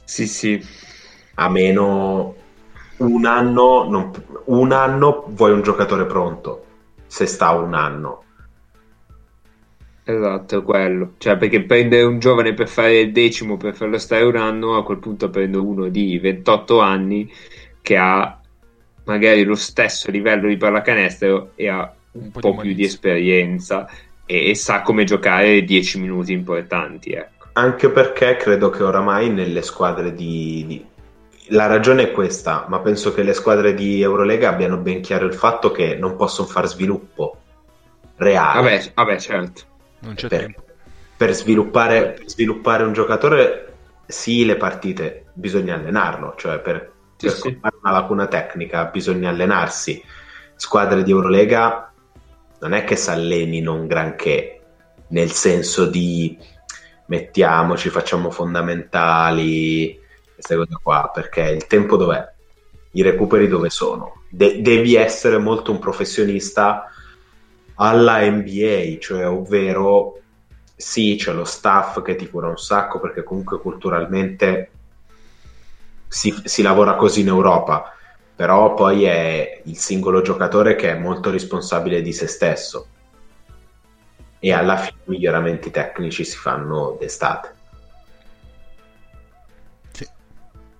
Sì, 0.05 0.26
sì. 0.26 0.66
A 1.35 1.49
meno 1.49 2.35
un 2.97 3.24
anno, 3.24 3.89
non, 3.89 4.11
un 4.47 4.72
anno 4.72 5.26
vuoi 5.29 5.53
un 5.53 5.62
giocatore 5.62 6.07
pronto, 6.07 6.64
se 7.07 7.26
sta 7.26 7.51
un 7.51 7.74
anno. 7.74 8.24
Esatto, 10.11 10.62
quello. 10.62 11.12
Cioè, 11.18 11.36
perché 11.36 11.64
prendere 11.64 12.04
un 12.04 12.18
giovane 12.18 12.54
per 12.54 12.66
fare 12.66 12.98
il 13.00 13.12
decimo, 13.12 13.59
per 13.59 13.74
farlo 13.74 13.98
stare 13.98 14.24
un 14.24 14.36
anno, 14.36 14.78
a 14.78 14.82
quel 14.82 14.96
punto 14.96 15.28
prendo 15.28 15.62
uno 15.62 15.88
di 15.88 16.18
28 16.18 16.80
anni 16.80 17.30
che 17.82 17.98
ha 17.98 18.40
magari 19.04 19.44
lo 19.44 19.54
stesso 19.54 20.11
livello 20.11 20.48
di 20.48 20.56
pallacanestro 20.56 21.50
e 21.56 21.68
ha 21.68 21.94
un, 22.12 22.22
un 22.22 22.30
po', 22.30 22.40
po 22.40 22.56
più 22.56 22.72
di 22.72 22.84
esperienza 22.84 23.86
e, 24.24 24.48
e, 24.48 24.54
sa 24.54 24.80
come 24.80 25.04
giocare 25.04 25.62
10 25.62 26.00
minuti 26.00 26.32
importanti. 26.32 27.11
Ecco. 27.11 27.48
Anche 27.52 27.90
perché 27.90 28.36
credo 28.36 28.70
che 28.70 28.82
oramai 28.82 29.28
nelle 29.28 29.61
squadre 29.61 30.14
di, 30.14 30.64
di... 30.66 30.86
La 31.48 31.66
ragione 31.66 32.04
è 32.04 32.12
questa, 32.12 32.64
ma 32.70 32.80
penso 32.80 33.12
che 33.12 33.22
le 33.22 33.34
squadre 33.34 33.74
di 33.74 34.00
Eurolega 34.00 34.48
abbiano 34.48 34.78
ben 34.78 35.02
chiaro 35.02 35.26
il 35.26 35.34
fatto 35.34 35.70
che 35.70 35.96
non 35.96 36.16
possono 36.16 36.48
fare 36.48 36.66
sviluppo 36.66 37.36
reale. 38.16 38.62
Vabbè, 38.62 38.92
vabbè 38.94 39.18
certo 39.18 39.67
non 40.01 40.14
c'è 40.14 40.28
per, 40.28 40.40
tempo. 40.40 40.64
Per 41.16 41.32
sviluppare, 41.32 42.12
per 42.12 42.28
sviluppare, 42.28 42.84
un 42.84 42.92
giocatore, 42.92 43.74
sì, 44.07 44.44
le 44.44 44.57
partite 44.57 45.26
bisogna 45.32 45.74
allenarlo, 45.74 46.34
cioè 46.36 46.61
per, 46.61 46.92
sì, 47.16 47.26
per 47.26 47.34
sì. 47.34 47.59
una 47.82 47.92
lacuna 47.92 48.26
tecnica 48.26 48.84
bisogna 48.86 49.30
allenarsi. 49.30 50.03
Squadre 50.57 51.03
di 51.03 51.11
Eurolega 51.11 51.92
non 52.61 52.72
è 52.72 52.84
che 52.84 52.96
si 52.96 53.11
allenino 53.11 53.74
un 53.74 53.86
granché, 53.86 54.61
nel 55.09 55.30
senso 55.30 55.86
di 55.86 56.38
mettiamoci, 57.07 57.88
facciamo 57.88 58.30
fondamentali, 58.30 59.99
queste 60.34 60.57
cose 60.57 60.76
qua, 60.82 61.11
perché 61.12 61.42
il 61.42 61.66
tempo 61.66 61.96
dov'è? 61.96 62.32
I 62.92 63.03
recuperi 63.03 63.49
dove 63.49 63.70
sono? 63.70 64.22
De- 64.28 64.61
devi 64.61 64.94
essere 64.94 65.38
molto 65.38 65.70
un 65.70 65.78
professionista 65.78 66.90
alla 67.81 68.20
NBA, 68.29 68.99
cioè 69.01 69.29
ovvero 69.29 70.20
sì, 70.74 71.16
c'è 71.18 71.33
lo 71.33 71.45
staff 71.45 72.03
che 72.03 72.14
ti 72.16 72.29
cura 72.29 72.49
un 72.49 72.57
sacco 72.57 73.01
perché 73.01 73.22
comunque 73.22 73.61
culturalmente 73.61 74.70
si, 76.07 76.35
si 76.45 76.62
lavora 76.62 76.95
così 76.95 77.20
in 77.20 77.29
Europa, 77.29 77.93
però 78.35 78.74
poi 78.74 79.05
è 79.05 79.62
il 79.64 79.76
singolo 79.76 80.22
giocatore 80.22 80.76
che 80.76 80.91
è 80.91 80.99
molto 80.99 81.31
responsabile 81.31 82.01
di 82.03 82.12
se 82.12 82.26
stesso 82.26 82.87
e 84.39 84.53
alla 84.53 84.76
fine 84.76 84.99
i 85.05 85.11
miglioramenti 85.11 85.70
tecnici 85.70 86.24
si 86.24 86.37
fanno 86.37 86.97
d'estate. 86.99 87.57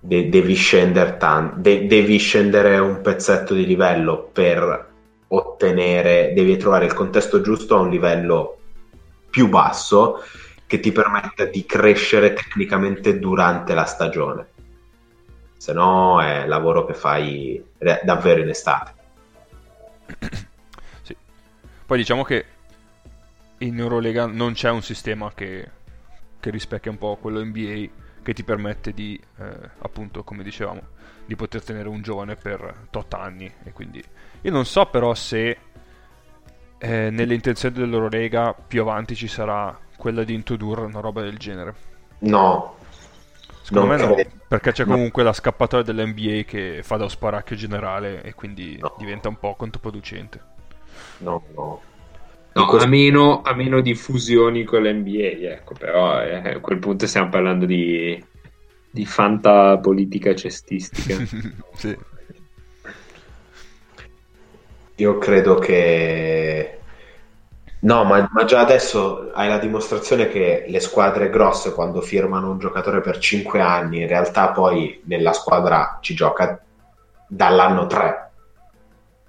De- 0.01 0.29
devi, 0.29 0.53
scendere 0.53 1.17
tan- 1.17 1.53
de- 1.57 1.85
devi 1.85 2.17
scendere 2.17 2.77
un 2.77 3.01
pezzetto 3.01 3.53
di 3.53 3.65
livello 3.65 4.29
per 4.31 4.88
ottenere, 5.29 6.33
devi 6.33 6.57
trovare 6.57 6.85
il 6.85 6.93
contesto 6.93 7.41
giusto 7.41 7.75
a 7.75 7.79
un 7.79 7.89
livello 7.89 8.57
più 9.29 9.47
basso 9.47 10.23
che 10.65 10.79
ti 10.79 10.91
permetta 10.91 11.45
di 11.45 11.65
crescere 11.65 12.33
tecnicamente 12.33 13.19
durante 13.19 13.73
la 13.73 13.85
stagione. 13.85 14.47
Se 15.57 15.73
no 15.73 16.21
è 16.21 16.45
lavoro 16.45 16.85
che 16.85 16.93
fai 16.93 17.63
davvero 18.03 18.41
in 18.41 18.49
estate. 18.49 18.93
Sì. 21.01 21.15
Poi 21.85 21.97
diciamo 21.97 22.23
che 22.23 22.45
in 23.59 23.79
Eurolega 23.79 24.25
non 24.25 24.53
c'è 24.53 24.69
un 24.69 24.81
sistema 24.81 25.31
che, 25.33 25.67
che 26.39 26.49
rispecchia 26.49 26.91
un 26.91 26.97
po' 26.97 27.17
quello 27.17 27.43
NBA 27.43 27.87
che 28.21 28.33
ti 28.33 28.43
permette 28.43 28.93
di, 28.93 29.19
eh, 29.37 29.69
appunto, 29.79 30.23
come 30.23 30.43
dicevamo, 30.43 30.81
di 31.25 31.35
poter 31.35 31.63
tenere 31.63 31.89
un 31.89 32.01
giovane 32.01 32.35
per 32.35 32.87
tot 32.89 33.13
anni 33.13 33.51
e 33.63 33.71
quindi 33.71 34.03
io 34.41 34.51
non 34.51 34.65
so 34.65 34.85
però 34.85 35.13
se 35.13 35.57
eh, 36.77 37.09
nelle 37.09 37.33
intenzioni 37.33 37.75
dell'Eurolega 37.75 38.53
più 38.53 38.81
avanti 38.81 39.15
ci 39.15 39.27
sarà 39.27 39.77
quella 39.97 40.23
di 40.23 40.33
introdurre 40.33 40.85
una 40.85 41.01
roba 41.01 41.21
del 41.21 41.37
genere. 41.37 41.75
No. 42.19 42.77
Secondo 43.61 43.87
me 43.87 43.97
credo. 43.97 44.15
no, 44.15 44.23
perché 44.47 44.71
c'è 44.71 44.85
comunque 44.85 45.21
no. 45.21 45.29
la 45.29 45.33
scappatoia 45.33 45.83
dell'NBA 45.83 46.43
che 46.45 46.79
fa 46.81 46.95
da 46.95 47.07
sparacchio 47.07 47.55
generale 47.55 48.23
e 48.23 48.33
quindi 48.33 48.77
no. 48.79 48.95
diventa 48.97 49.27
un 49.27 49.37
po' 49.37 49.55
controproducente. 49.55 50.41
No, 51.19 51.43
no. 51.53 51.81
No, 52.51 52.65
a, 52.65 52.87
meno, 52.87 53.41
a, 53.43 53.53
meno, 53.53 53.79
di 53.79 53.93
fusioni 53.93 54.63
con 54.63 54.81
l'NBA, 54.81 55.51
ecco, 55.51 55.75
però 55.75 56.19
eh, 56.21 56.53
a 56.53 56.59
quel 56.59 56.79
punto 56.79 57.05
stiamo 57.05 57.29
parlando 57.29 57.65
di, 57.65 58.21
di 58.89 59.05
fanta 59.05 59.77
politica 59.77 60.33
cestistica. 60.33 61.15
sì. 61.75 61.95
Io 64.99 65.17
credo 65.17 65.55
che... 65.55 66.79
No, 67.81 68.03
ma, 68.03 68.27
ma, 68.31 68.43
già 68.43 68.59
adesso 68.59 69.31
hai 69.33 69.47
la 69.47 69.57
dimostrazione 69.57 70.27
che 70.27 70.65
le 70.67 70.79
squadre 70.81 71.29
grosse 71.29 71.73
quando 71.73 72.01
firmano 72.01 72.51
un 72.51 72.59
giocatore 72.59 72.99
per 72.99 73.19
5 73.19 73.61
anni, 73.61 74.01
in 74.01 74.07
realtà 74.07 74.49
poi 74.49 75.01
nella 75.05 75.31
squadra 75.31 75.99
ci 76.01 76.13
gioca 76.13 76.61
dall'anno 77.25 77.87
3. 77.87 78.31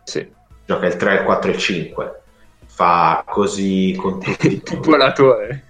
Sì. 0.03 0.29
Gioca 0.67 0.87
il 0.87 0.97
3, 0.97 1.15
il 1.15 1.23
4 1.23 1.51
e 1.51 1.55
il 1.55 1.61
5. 1.61 2.21
Fa 2.67 3.23
così 3.25 3.97
con 3.97 4.21
tutti. 4.21 4.63
tipo 4.63 4.97
l'attore. 4.97 5.65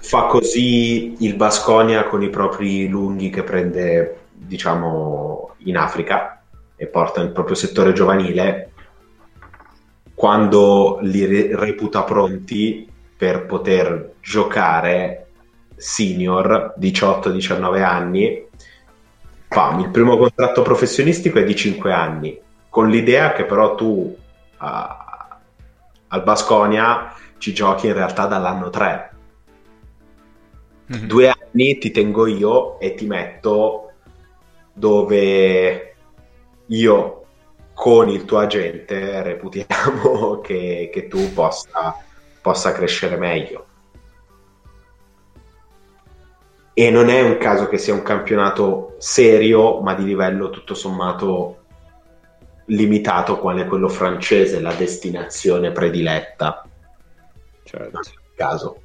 fa 0.00 0.24
così 0.26 1.16
il 1.20 1.36
Basconia 1.36 2.04
con 2.04 2.22
i 2.22 2.28
propri 2.28 2.86
lunghi 2.86 3.30
che 3.30 3.42
prende 3.42 4.19
diciamo, 4.50 5.54
in 5.58 5.76
Africa 5.76 6.42
e 6.74 6.86
porta 6.86 7.22
nel 7.22 7.30
proprio 7.30 7.54
settore 7.54 7.92
giovanile 7.92 8.72
quando 10.12 10.98
li 11.02 11.24
re- 11.24 11.56
reputa 11.56 12.02
pronti 12.02 12.90
per 13.16 13.46
poter 13.46 14.14
giocare 14.20 15.28
senior 15.76 16.74
18-19 16.80 17.82
anni 17.82 18.44
Pam, 19.46 19.80
il 19.80 19.90
primo 19.90 20.16
contratto 20.16 20.62
professionistico 20.62 21.38
è 21.38 21.44
di 21.44 21.54
5 21.54 21.92
anni 21.92 22.38
con 22.68 22.88
l'idea 22.88 23.32
che 23.32 23.44
però 23.44 23.74
tu 23.76 23.86
uh, 23.86 24.66
al 26.08 26.22
Basconia 26.24 27.14
ci 27.38 27.54
giochi 27.54 27.86
in 27.86 27.94
realtà 27.94 28.26
dall'anno 28.26 28.68
3 28.68 29.10
mm-hmm. 30.92 31.06
due 31.06 31.28
anni 31.28 31.78
ti 31.78 31.90
tengo 31.92 32.26
io 32.26 32.80
e 32.80 32.94
ti 32.94 33.06
metto 33.06 33.89
dove 34.72 35.96
io 36.66 37.24
con 37.74 38.08
il 38.08 38.24
tuo 38.24 38.38
agente 38.38 39.22
reputiamo 39.22 40.40
che, 40.44 40.90
che 40.92 41.08
tu 41.08 41.32
possa, 41.32 41.96
possa 42.42 42.72
crescere 42.72 43.16
meglio. 43.16 43.66
E 46.74 46.90
non 46.90 47.08
è 47.08 47.20
un 47.20 47.36
caso 47.38 47.68
che 47.68 47.78
sia 47.78 47.94
un 47.94 48.02
campionato 48.02 48.96
serio, 48.98 49.80
ma 49.80 49.94
di 49.94 50.04
livello 50.04 50.50
tutto 50.50 50.74
sommato 50.74 51.56
limitato 52.66 53.38
quale 53.38 53.66
quello 53.66 53.88
francese, 53.88 54.60
la 54.60 54.72
destinazione 54.72 55.72
prediletta. 55.72 56.66
Certo, 57.64 57.90
Non 57.90 58.02
è 58.02 58.34
caso. 58.34 58.82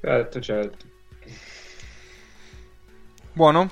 certo, 0.00 0.40
certo. 0.40 0.86
Buono? 3.32 3.70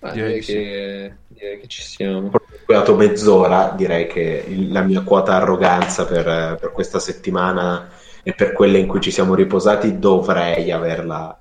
Ah, 0.00 0.10
Direi 0.12 0.34
direi, 0.34 0.34
di 0.40 0.42
sì. 0.42 0.52
che, 0.52 1.16
direi 1.28 1.60
che 1.60 1.66
ci 1.68 1.82
siamo. 1.82 2.28
Ho 2.28 2.40
recuperato 2.50 2.94
mezz'ora, 2.96 3.72
direi 3.76 4.06
che 4.06 4.44
il- 4.48 4.70
la 4.72 4.82
mia 4.82 5.02
quota 5.02 5.34
arroganza 5.34 6.04
per, 6.04 6.24
per 6.60 6.72
questa 6.72 6.98
settimana 6.98 7.88
e 8.22 8.34
per 8.34 8.52
quelle 8.52 8.78
in 8.78 8.86
cui 8.86 9.00
ci 9.00 9.10
siamo 9.10 9.34
riposati 9.34 9.98
dovrei 9.98 10.70
averla. 10.70 11.38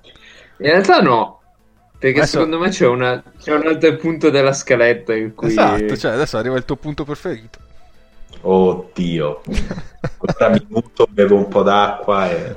In 0.57 0.65
realtà 0.67 0.99
no, 1.01 1.41
perché 1.97 2.19
Adesso- 2.19 2.37
secondo 2.37 2.59
me 2.59 2.69
c'è, 2.69 2.87
una- 2.87 3.21
c'è 3.37 3.53
un 3.53 3.67
altro 3.67 3.95
punto 3.97 4.29
della 4.29 4.53
scaletta 4.53 5.13
in 5.13 5.33
cui... 5.33 5.47
Esatto, 5.47 5.97
cioè 5.97 6.11
adesso 6.11 6.37
arriva 6.37 6.55
il 6.55 6.65
tuo 6.65 6.75
punto 6.77 7.03
preferito. 7.03 7.59
Oddio, 8.41 9.41
ancora 9.99 10.49
minuto, 10.49 11.07
bevo 11.09 11.35
un 11.35 11.47
po' 11.49 11.63
d'acqua 11.63 12.29
e... 12.29 12.55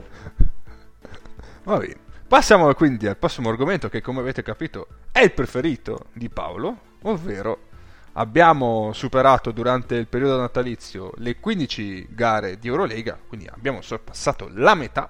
Va 1.65 1.79
bene. 1.79 2.05
Passiamo 2.29 2.75
quindi 2.75 3.07
al 3.07 3.17
prossimo 3.17 3.51
argomento 3.51 3.89
che 3.89 4.01
come 4.01 4.19
avete 4.19 4.43
capito 4.43 4.89
è 5.13 5.21
il 5.21 5.31
preferito 5.31 6.07
di 6.13 6.29
Paolo, 6.29 6.77
ovvero 7.03 7.69
abbiamo 8.15 8.93
superato 8.93 9.53
durante 9.53 9.95
il 9.95 10.09
periodo 10.09 10.37
natalizio 10.41 11.13
le 11.19 11.39
15 11.39 12.09
gare 12.11 12.59
di 12.59 12.67
Eurolega, 12.67 13.17
quindi 13.29 13.47
abbiamo 13.47 13.81
sorpassato 13.81 14.51
la 14.55 14.75
metà 14.75 15.09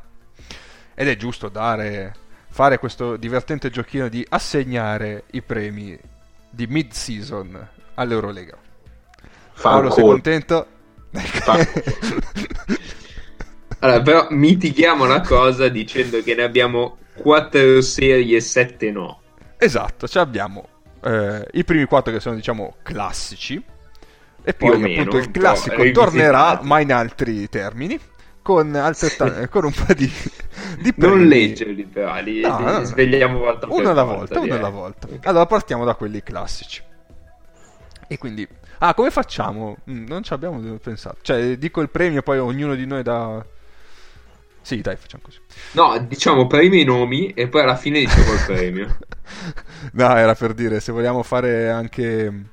ed 0.95 1.09
è 1.09 1.17
giusto 1.17 1.49
dare, 1.49 2.15
fare 2.49 2.79
questo 2.79 3.17
divertente 3.17 3.71
giochino 3.71 4.09
di 4.09 4.25
assegnare 4.29 5.25
i 5.31 5.41
premi 5.41 5.99
di 6.51 6.67
mid-season 6.67 7.67
all'Eurolega. 7.95 8.59
Paolo, 9.59 9.91
sei 9.91 10.05
contento? 10.05 10.67
Allora, 13.81 14.01
però 14.01 14.27
mitighiamo 14.31 15.05
la 15.05 15.21
cosa 15.21 15.69
dicendo 15.69 16.23
che 16.23 16.35
ne 16.35 16.43
abbiamo 16.43 16.97
4 17.17 17.81
serie 17.81 18.37
e 18.37 18.41
7 18.41 18.91
no. 18.91 19.21
Esatto, 19.59 20.07
cioè 20.07 20.23
abbiamo 20.23 20.69
eh, 21.03 21.47
i 21.53 21.65
primi 21.65 21.85
quattro 21.87 22.13
che 22.13 22.21
sono 22.21 22.35
diciamo 22.37 22.77
classici 22.83 23.63
e 24.43 24.55
poi 24.55 24.79
meno, 24.79 25.01
appunto 25.01 25.17
il 25.19 25.31
po' 25.31 25.41
classico 25.41 25.91
tornerà 25.91 26.61
ma 26.63 26.79
in 26.81 26.93
altri 26.93 27.49
termini 27.49 27.99
con, 28.43 28.75
altrettan- 28.75 29.49
con 29.51 29.65
un 29.65 29.73
po' 29.73 29.93
di, 29.93 30.11
di 30.81 30.95
Non 30.97 31.11
premi. 31.13 31.29
leggerli 31.29 31.85
però, 31.85 32.21
li, 32.21 32.41
No, 32.43 32.59
li 32.59 32.65
no, 32.65 32.85
svegliamo 32.85 33.39
volta 33.39 33.67
uno 33.69 33.91
alla 33.91 34.05
volta, 34.05 34.35
uno 34.35 34.43
direi. 34.45 34.59
alla 34.59 34.69
volta. 34.69 35.09
Allora 35.23 35.47
partiamo 35.47 35.85
da 35.85 35.95
quelli 35.95 36.23
classici. 36.23 36.83
E 38.09 38.19
quindi 38.19 38.47
Ah, 38.79 38.93
come 38.93 39.11
facciamo? 39.11 39.79
Mm, 39.91 40.07
non 40.07 40.23
ci 40.23 40.35
abbiamo 40.35 40.61
pensato. 40.77 41.17
Cioè, 41.23 41.57
dico 41.57 41.81
il 41.81 41.89
premio 41.89 42.21
poi 42.23 42.39
ognuno 42.39 42.75
di 42.75 42.85
noi 42.87 43.03
dà 43.03 43.43
Sì, 44.67 44.81
dai, 44.81 44.97
facciamo 44.97 45.23
così. 45.25 45.39
No, 45.73 45.97
diciamo 46.09 46.49
prima 46.49 46.75
i 46.75 46.83
nomi 46.83 47.29
e 47.35 47.47
poi 47.47 47.63
alla 47.63 47.77
fine 47.77 48.01
diciamo 48.01 48.33
il 48.33 48.43
premio. 48.45 48.97
No, 49.93 50.17
era 50.17 50.35
per 50.35 50.55
dire, 50.55 50.81
se 50.81 50.91
vogliamo 50.93 51.23
fare 51.23 51.69
anche... 51.71 52.45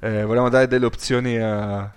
eh, 0.00 0.24
vogliamo 0.24 0.48
dare 0.48 0.68
delle 0.68 0.86
opzioni 0.86 1.38
a- 1.38 1.92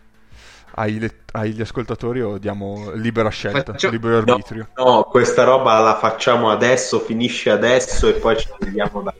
ai 0.76 1.08
agli 1.34 1.62
ascoltatori 1.62 2.22
o 2.22 2.38
diamo 2.39 2.91
libera 2.95 3.30
scelta, 3.30 3.74
Faccio- 3.74 3.89
libero 3.89 4.24
No, 4.26 4.32
arbitrio? 4.34 4.70
no, 4.76 5.04
questa 5.04 5.43
roba 5.43 5.80
la 5.80 5.97
facciamo 5.97 6.49
adesso, 6.49 6.99
finisce 6.99 7.49
adesso 7.51 8.08
e 8.08 8.14
poi 8.14 8.38
ci 8.38 8.47
andiamo 8.60 9.01
da 9.04 9.14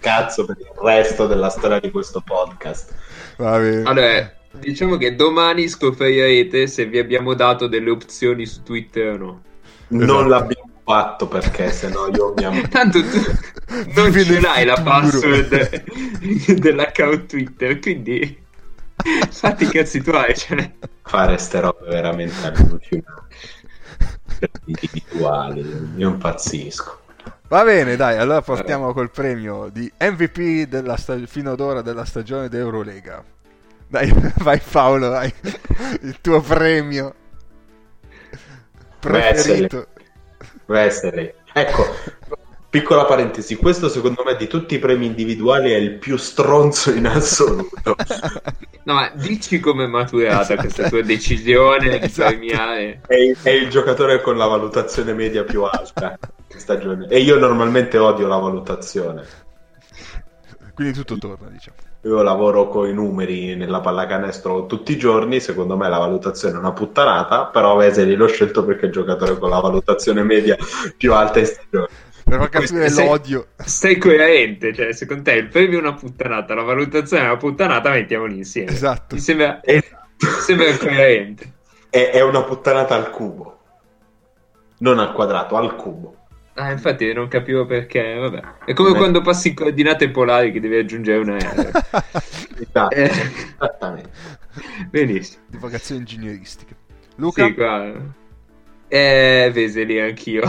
cazzo 0.00 0.44
per 0.46 0.56
il 0.60 0.70
resto 0.82 1.26
della 1.26 1.50
storia 1.50 1.80
di 1.80 1.90
questo 1.90 2.20
podcast. 2.22 2.94
Va 3.36 3.58
bene. 3.58 3.82
Allora, 3.84 4.32
diciamo 4.52 4.96
che 4.96 5.14
domani 5.14 5.68
scoprirete 5.68 6.66
se 6.66 6.86
vi 6.86 6.98
abbiamo 6.98 7.34
dato 7.34 7.66
delle 7.66 7.90
opzioni 7.90 8.46
su 8.46 8.62
Twitter 8.62 9.12
o 9.14 9.16
no. 9.16 9.42
Non 9.88 10.02
Esatto. 10.02 10.28
l'abbiamo 10.28 10.70
fatto 10.84 11.28
perché 11.28 11.70
sennò 11.70 12.08
io 12.08 12.34
mi 12.36 12.44
am- 12.44 12.68
Tanto 12.68 13.00
tu 13.02 13.20
non 13.94 14.10
Vive 14.10 14.24
ce 14.34 14.40
l'hai 14.40 14.64
la 14.64 14.80
password 14.82 15.84
dell'account 16.58 17.26
Twitter, 17.26 17.78
quindi 17.78 18.38
fatti 19.30 19.64
i 19.64 19.68
cazzi 19.68 20.00
tuoi. 20.02 20.34
Cioè. 20.36 20.72
fare 21.02 21.38
ste 21.38 21.60
robe 21.60 21.86
veramente 21.88 22.34
allucinanti. 22.46 23.36
individuali, 24.66 25.92
io 25.96 26.08
impazzisco. 26.10 27.00
Va 27.48 27.64
bene, 27.64 27.96
dai, 27.96 28.18
allora 28.18 28.42
partiamo 28.42 28.92
col 28.92 29.10
premio 29.10 29.70
di 29.72 29.90
MVP 29.98 30.68
della 30.68 30.96
sta- 30.96 31.16
fino 31.26 31.52
ad 31.52 31.60
ora 31.60 31.80
della 31.80 32.04
stagione 32.04 32.48
d'Eurolega. 32.48 33.24
Dai, 33.86 34.12
vai 34.36 34.60
Paolo, 34.70 35.08
vai. 35.08 35.32
Il 36.02 36.18
tuo 36.20 36.40
premio 36.42 37.14
preferito. 38.98 39.86
Wesley. 40.66 41.32
Ecco, 41.52 41.86
piccola 42.70 43.04
parentesi, 43.04 43.56
questo 43.56 43.88
secondo 43.88 44.22
me 44.24 44.36
di 44.36 44.46
tutti 44.46 44.74
i 44.74 44.78
premi 44.78 45.06
individuali 45.06 45.72
è 45.72 45.76
il 45.76 45.92
più 45.98 46.16
stronzo 46.16 46.92
in 46.92 47.06
assoluto. 47.06 47.96
No, 48.88 48.94
ma 48.94 49.10
dici 49.14 49.60
come 49.60 49.84
è 49.84 49.86
maturata 49.86 50.40
Esatto. 50.40 50.60
questa 50.62 50.88
tua 50.88 51.02
decisione 51.02 51.98
di 51.98 52.06
Esatto. 52.06 52.30
premiare. 52.30 53.02
È 53.06 53.16
il, 53.16 53.36
è 53.42 53.50
il 53.50 53.68
giocatore 53.68 54.22
con 54.22 54.38
la 54.38 54.46
valutazione 54.46 55.12
media 55.12 55.44
più 55.44 55.62
alta 55.64 56.18
stagione. 56.56 57.06
E 57.08 57.18
io 57.20 57.38
normalmente 57.38 57.98
odio 57.98 58.26
la 58.26 58.38
valutazione. 58.38 59.26
Quindi 60.72 60.94
tutto 60.94 61.18
torna, 61.18 61.50
diciamo. 61.50 61.76
Io 62.02 62.22
lavoro 62.22 62.68
con 62.68 62.88
i 62.88 62.92
numeri 62.92 63.56
nella 63.56 63.80
pallacanestro 63.80 64.66
tutti 64.66 64.92
i 64.92 64.96
giorni, 64.96 65.40
secondo 65.40 65.76
me 65.76 65.88
la 65.88 65.98
valutazione 65.98 66.54
è 66.54 66.58
una 66.58 66.72
puttanata, 66.72 67.46
però 67.46 67.76
Veseli 67.76 68.14
l'ho 68.14 68.28
scelto 68.28 68.64
perché 68.64 68.82
è 68.82 68.86
il 68.86 68.92
giocatore 68.92 69.36
con 69.36 69.50
la 69.50 69.58
valutazione 69.58 70.22
media 70.22 70.56
più 70.96 71.12
alta 71.12 71.40
in 71.40 71.46
stagione. 71.46 71.88
Per 72.22 72.38
far 72.38 72.48
capire 72.50 72.88
Sei- 72.88 73.06
l'odio. 73.06 73.46
Sei 73.56 73.96
coerente, 73.98 74.72
cioè 74.74 74.92
secondo 74.92 75.24
te 75.24 75.32
il 75.32 75.48
premio 75.48 75.78
è 75.78 75.80
una 75.80 75.94
puttanata, 75.94 76.54
la 76.54 76.62
valutazione 76.62 77.24
è 77.24 77.26
una 77.26 77.36
puttanata, 77.36 77.90
mettiamoli 77.90 78.36
insieme. 78.36 78.70
Esatto. 78.70 79.16
Mi 79.16 79.20
sembra, 79.20 79.60
Esatto. 79.64 80.06
mi 80.20 80.40
sembra 80.40 80.76
coerente. 80.76 81.52
È, 81.90 82.10
è 82.12 82.20
una 82.22 82.42
puttanata 82.44 82.94
al 82.94 83.10
cubo, 83.10 83.58
non 84.78 85.00
al 85.00 85.12
quadrato, 85.12 85.56
al 85.56 85.74
cubo. 85.74 86.14
Ah, 86.58 86.72
infatti 86.72 87.12
non 87.12 87.28
capivo 87.28 87.66
perché, 87.66 88.14
vabbè. 88.14 88.42
È 88.64 88.72
come 88.72 88.90
Beh. 88.90 88.96
quando 88.96 89.20
passi 89.20 89.48
in 89.48 89.54
coordinate 89.54 90.10
polari 90.10 90.50
che 90.50 90.58
devi 90.58 90.76
aggiungere 90.76 91.18
una 91.18 91.36
R. 91.36 91.70
Esatto, 92.60 92.94
Eh. 92.96 93.04
Esattamente. 93.04 94.10
Benissimo. 94.90 95.44
Divagazioni 95.46 96.00
ingegneristiche. 96.00 96.74
Luca? 97.16 97.44
Sì, 97.46 97.54
qua... 97.54 97.92
Eh, 98.88 99.50
Veseli 99.52 100.00
anch'io. 100.00 100.42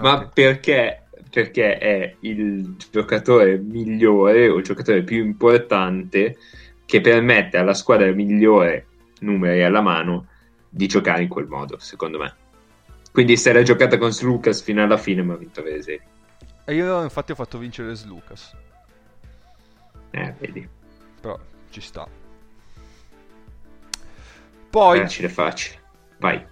Ma 0.00 0.14
Ok. 0.16 0.32
perché? 0.34 1.04
Perché 1.30 1.78
è 1.78 2.14
il 2.20 2.76
giocatore 2.90 3.56
migliore 3.56 4.48
o 4.48 4.58
il 4.58 4.64
giocatore 4.64 5.02
più 5.02 5.24
importante 5.24 6.36
che 6.84 7.00
permette 7.00 7.56
alla 7.56 7.72
squadra 7.72 8.10
migliore, 8.12 8.86
numeri 9.20 9.62
alla 9.62 9.80
mano, 9.80 10.26
di 10.68 10.86
giocare 10.86 11.22
in 11.22 11.28
quel 11.28 11.46
modo, 11.46 11.78
secondo 11.78 12.18
me. 12.18 12.34
Quindi 13.12 13.36
se 13.36 13.52
l'è 13.52 13.62
giocata 13.62 13.98
con 13.98 14.10
Lucas 14.22 14.62
fino 14.62 14.82
alla 14.82 14.96
fine, 14.96 15.22
ma 15.22 15.34
ha 15.34 15.36
vinto 15.36 15.62
Veseli. 15.62 16.00
E 16.64 16.74
io 16.74 17.02
infatti 17.02 17.32
ho 17.32 17.34
fatto 17.34 17.58
vincere 17.58 17.94
Lucas. 18.06 18.56
Eh, 20.10 20.34
vedi. 20.38 20.66
Però 21.20 21.38
ci 21.70 21.80
sta. 21.80 22.08
Poi, 24.70 24.98
Facile, 25.00 25.28
facile. 25.28 25.80
Vai. 26.18 26.46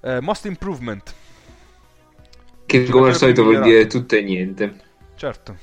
eh, 0.00 0.20
Most 0.20 0.44
Improvement. 0.44 1.14
Che 2.66 2.78
Giocatore 2.84 2.92
come 2.98 3.08
al 3.08 3.16
solito 3.16 3.42
vuol 3.44 3.62
dire 3.62 3.86
tutto 3.86 4.14
e 4.16 4.22
niente. 4.22 4.76
Certo. 5.14 5.56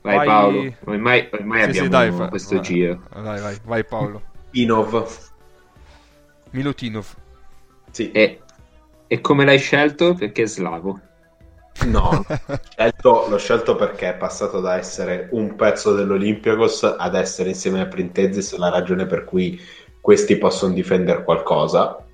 Vai, 0.00 0.16
Vai- 0.16 0.26
Paolo. 0.26 0.74
Ormai, 0.84 1.28
ormai 1.32 1.64
Sì, 1.64 1.72
sì, 1.72 1.78
abbiamo 1.80 1.88
dai, 1.88 2.12
fa- 2.12 2.28
questo 2.28 2.54
vai. 2.54 2.64
giro. 2.64 3.02
Vai, 3.10 3.40
vai, 3.40 3.58
vai 3.64 3.84
Paolo. 3.84 4.22
Inov, 4.52 5.30
Milutinov. 6.50 7.14
Sì. 7.96 8.10
E, 8.12 8.40
e 9.06 9.20
come 9.22 9.46
l'hai 9.46 9.58
scelto? 9.58 10.12
Perché 10.12 10.42
è 10.42 10.46
slavo. 10.46 11.00
No, 11.86 12.24
l'ho 12.28 12.60
scelto, 12.68 13.26
l'ho 13.28 13.38
scelto 13.38 13.74
perché 13.74 14.10
è 14.10 14.16
passato 14.16 14.60
da 14.60 14.76
essere 14.76 15.28
un 15.32 15.56
pezzo 15.56 15.94
dell'Olympiakos 15.94 16.94
ad 16.98 17.14
essere 17.14 17.50
insieme 17.50 17.80
a 17.80 17.86
Printezis 17.86 18.54
la 18.56 18.68
ragione 18.68 19.06
per 19.06 19.24
cui 19.24 19.58
questi 19.98 20.36
possono 20.36 20.74
difendere 20.74 21.24
qualcosa. 21.24 22.04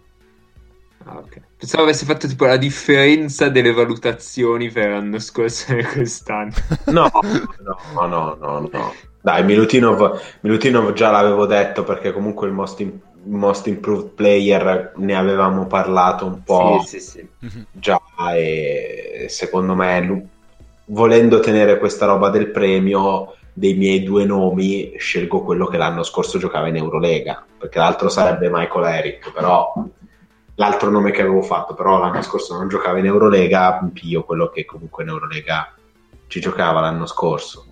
Ah, 1.05 1.17
ok. 1.17 1.41
Pensavo 1.59 1.83
avesse 1.83 2.05
fatto 2.05 2.29
tipo 2.29 2.45
la 2.45 2.57
differenza 2.57 3.49
delle 3.49 3.73
valutazioni 3.73 4.71
per 4.71 4.91
l'anno 4.91 5.19
scorso 5.19 5.75
e 5.75 5.85
quest'anno. 5.85 6.53
No, 6.87 7.11
no, 7.65 8.07
no, 8.07 8.37
no, 8.39 8.69
no. 8.71 8.95
Dai, 9.21 9.45
Milutinov, 9.45 10.21
Milutinov 10.43 10.93
già 10.93 11.11
l'avevo 11.11 11.47
detto 11.47 11.83
perché 11.83 12.13
comunque 12.13 12.47
il 12.47 12.53
most, 12.53 12.85
most 13.25 13.67
improved 13.67 14.11
player 14.11 14.93
ne 14.97 15.15
avevamo 15.15 15.67
parlato 15.67 16.27
un 16.27 16.43
po' 16.43 16.83
Sì, 16.85 16.99
sì, 16.99 17.11
sì. 17.11 17.29
Mhm. 17.39 17.67
già 17.73 18.01
e 18.35 19.27
secondo 19.29 19.75
me 19.75 20.29
volendo 20.87 21.41
tenere 21.41 21.79
questa 21.79 22.07
roba 22.07 22.31
del 22.31 22.51
premio 22.51 23.35
dei 23.53 23.75
miei 23.75 24.03
due 24.03 24.25
nomi, 24.25 24.95
scelgo 24.97 25.43
quello 25.43 25.67
che 25.67 25.77
l'anno 25.77 26.03
scorso 26.03 26.39
giocava 26.39 26.69
in 26.69 26.77
Eurolega, 26.77 27.45
perché 27.59 27.79
l'altro 27.79 28.09
sarebbe 28.09 28.49
Michael 28.51 28.85
Eric, 28.87 29.33
però 29.33 29.73
l'altro 30.55 30.91
nome 30.91 31.11
che 31.11 31.21
avevo 31.21 31.43
fatto, 31.43 31.75
però 31.75 31.99
l'anno 31.99 32.23
scorso 32.23 32.57
non 32.57 32.69
giocava 32.69 32.99
in 32.99 33.07
Eurolega, 33.07 33.87
io 34.03 34.25
quello 34.25 34.49
che 34.49 34.65
comunque 34.65 35.03
in 35.03 35.11
Eurolega 35.11 35.75
ci 36.29 36.41
giocava 36.41 36.81
l'anno 36.81 37.07
scorso. 37.07 37.67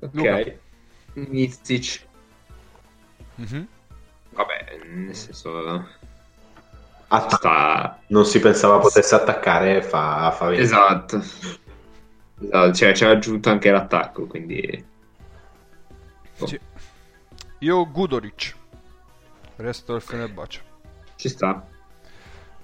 Ok. 0.00 0.60
Mistic. 1.14 2.06
Mhm. 3.36 3.66
Vabbè, 4.30 4.80
nel 4.92 5.14
senso... 5.14 5.86
Atta- 7.08 7.36
Sta... 7.36 8.00
non 8.08 8.24
si 8.24 8.40
pensava 8.40 8.78
potesse 8.78 9.14
attaccare, 9.14 9.82
fa, 9.82 10.30
fa 10.30 10.46
venire. 10.46 10.62
Esatto. 10.62 11.22
Esatto, 12.40 12.72
cioè 12.72 12.94
ci 12.94 13.04
ha 13.04 13.10
aggiunto 13.10 13.50
anche 13.50 13.70
l'attacco, 13.70 14.26
quindi... 14.26 14.84
Oh. 16.38 16.46
Sì. 16.46 16.58
Io 17.58 17.90
Gudoric. 17.90 18.56
Resto 19.56 19.92
del 19.92 20.00
Fenerbahce. 20.00 20.62
Ci 21.16 21.28
sta. 21.28 21.64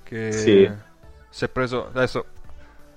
Che 0.03 0.32
Sì. 0.32 0.72
si 1.28 1.44
è 1.44 1.49
preso 1.49 1.86
adesso 1.86 2.26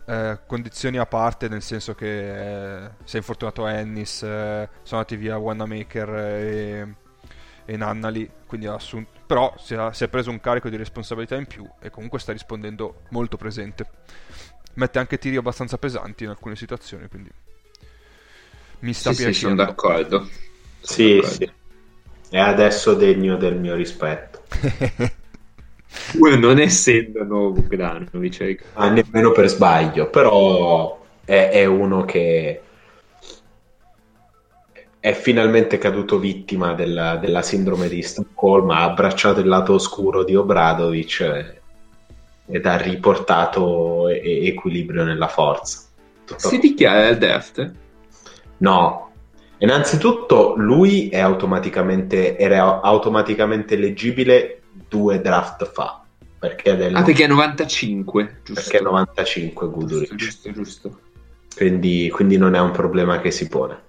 eh, 0.06 0.40
condizioni 0.46 0.98
a 0.98 1.06
parte, 1.06 1.48
nel 1.50 1.62
senso 1.62 1.96
che 1.96 2.84
eh, 2.86 2.90
si 3.04 3.16
è 3.16 3.20
infortunato 3.20 3.66
Ennis, 3.68 4.24
eh, 4.24 4.70
sono 4.84 5.00
andati 5.02 5.16
via 5.16 5.38
Wanamaker 5.38 6.10
e, 6.16 6.96
e 7.66 7.78
Nannali, 7.78 8.30
quindi 8.48 8.68
ha 8.68 8.74
assunto, 8.74 9.12
però 9.26 9.54
si, 9.58 9.76
ha- 9.76 9.94
si 9.94 10.04
è 10.04 10.08
preso 10.10 10.30
un 10.32 10.40
carico 10.40 10.70
di 10.70 10.78
responsabilità 10.78 11.36
in 11.36 11.46
più 11.48 11.68
e 11.80 11.90
comunque 11.90 12.20
sta 12.20 12.32
rispondendo 12.34 13.04
molto 13.10 13.38
presente. 13.38 13.88
Mette 14.76 15.00
anche 15.00 15.18
tiri 15.18 15.36
abbastanza 15.36 15.78
pesanti 15.78 16.24
in 16.24 16.30
alcune 16.30 16.56
situazioni, 16.56 17.08
quindi 17.08 17.30
mi 18.82 18.94
sta 18.94 19.14
Sì, 19.14 19.16
sì, 19.16 19.34
sono 19.34 19.56
piacendo. 19.56 19.56
d'accordo. 19.56 20.30
Sì, 20.80 21.20
Sono 21.20 21.24
sì. 21.24 21.52
È 22.30 22.40
adesso 22.40 22.96
degno 22.96 23.38
del 23.38 23.60
mio 23.60 23.76
rispetto. 23.76 24.44
Pur 26.18 26.38
non 26.38 26.60
essendo 26.60 27.24
nuovo 27.24 27.52
Bogdanovic, 27.52 28.40
ecco. 28.42 28.64
Ma 28.76 28.90
nemmeno 28.90 29.32
per 29.32 29.48
sbaglio, 29.50 30.10
però 30.10 31.00
è, 31.26 31.50
è 31.52 31.66
uno 31.66 32.06
che 32.06 32.62
è 35.00 35.14
finalmente 35.14 35.78
caduto 35.78 36.20
vittima 36.20 36.74
della, 36.74 37.18
della 37.18 37.42
sindrome 37.42 37.90
di 37.90 38.04
Stoccolma, 38.04 38.78
ha 38.78 38.84
abbracciato 38.84 39.40
il 39.40 39.48
lato 39.48 39.74
oscuro 39.74 40.24
di 40.24 40.36
Obradovic 40.36 41.60
ed 42.46 42.66
ha 42.66 42.78
riportato 42.78 44.08
e- 44.10 44.46
equilibrio 44.48 45.04
nella 45.04 45.28
forza. 45.28 45.82
Tutto- 46.24 46.48
Si 46.48 46.60
dichiara 46.60 47.08
al 47.08 47.18
draft? 47.18 47.74
No, 48.58 49.12
innanzitutto 49.58 50.54
lui 50.58 51.10
è 51.10 51.20
automaticamente, 51.20 52.38
era 52.38 52.80
automaticamente 52.82 53.74
eleggibile 53.74 54.61
due 54.92 55.22
draft 55.22 55.72
fa, 55.72 56.04
perché 56.38 56.74
è 56.74 56.76
del 56.78 56.94
Ah, 56.96 57.02
perché 57.04 57.24
è 57.24 57.28
95, 57.28 58.42
giusto? 58.44 58.62
perché 58.62 58.78
è 58.80 58.82
95 58.82 59.70
Guduric. 59.70 60.16
Giusto, 60.16 60.52
giusto, 60.52 60.90
giusto. 60.90 61.00
quindi, 61.56 62.10
quindi 62.14 62.36
non 62.38 62.56
è 62.56 62.60
un 62.60 62.72
problema 62.72 63.20
che 63.22 63.32
si 63.32 63.48
pone. 63.48 63.82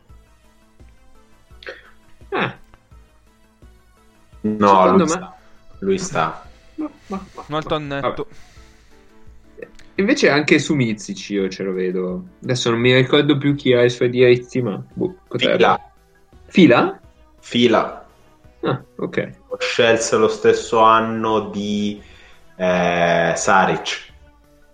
Ah, 2.30 2.56
No, 4.44 4.66
Secondo 4.68 4.90
lui 4.90 4.98
me- 4.98 5.08
sta. 5.08 5.36
Lui 5.80 5.98
sta. 5.98 6.46
ma- 6.76 6.90
ma- 7.08 7.26
ma- 7.34 7.44
Molto 7.48 7.78
netto. 7.78 8.26
Invece 9.96 10.30
anche 10.30 10.58
su 10.58 10.74
Mizic 10.74 11.30
io 11.30 11.48
ce 11.48 11.62
lo 11.64 11.72
vedo. 11.72 12.24
Adesso 12.42 12.70
non 12.70 12.78
mi 12.80 12.94
ricordo 12.94 13.36
più 13.38 13.54
chi 13.54 13.72
ha 13.72 13.82
i 13.84 13.90
suoi 13.90 14.08
diritti, 14.08 14.62
ma... 14.62 14.82
boh, 14.94 15.16
Fila, 15.36 15.78
Fila? 16.46 17.00
fila. 17.40 18.06
Ah, 18.62 18.82
ok. 18.96 19.40
Scelse 19.58 20.16
lo 20.16 20.28
stesso 20.28 20.80
anno 20.80 21.48
di 21.50 22.02
eh, 22.56 23.32
Saric. 23.36 24.10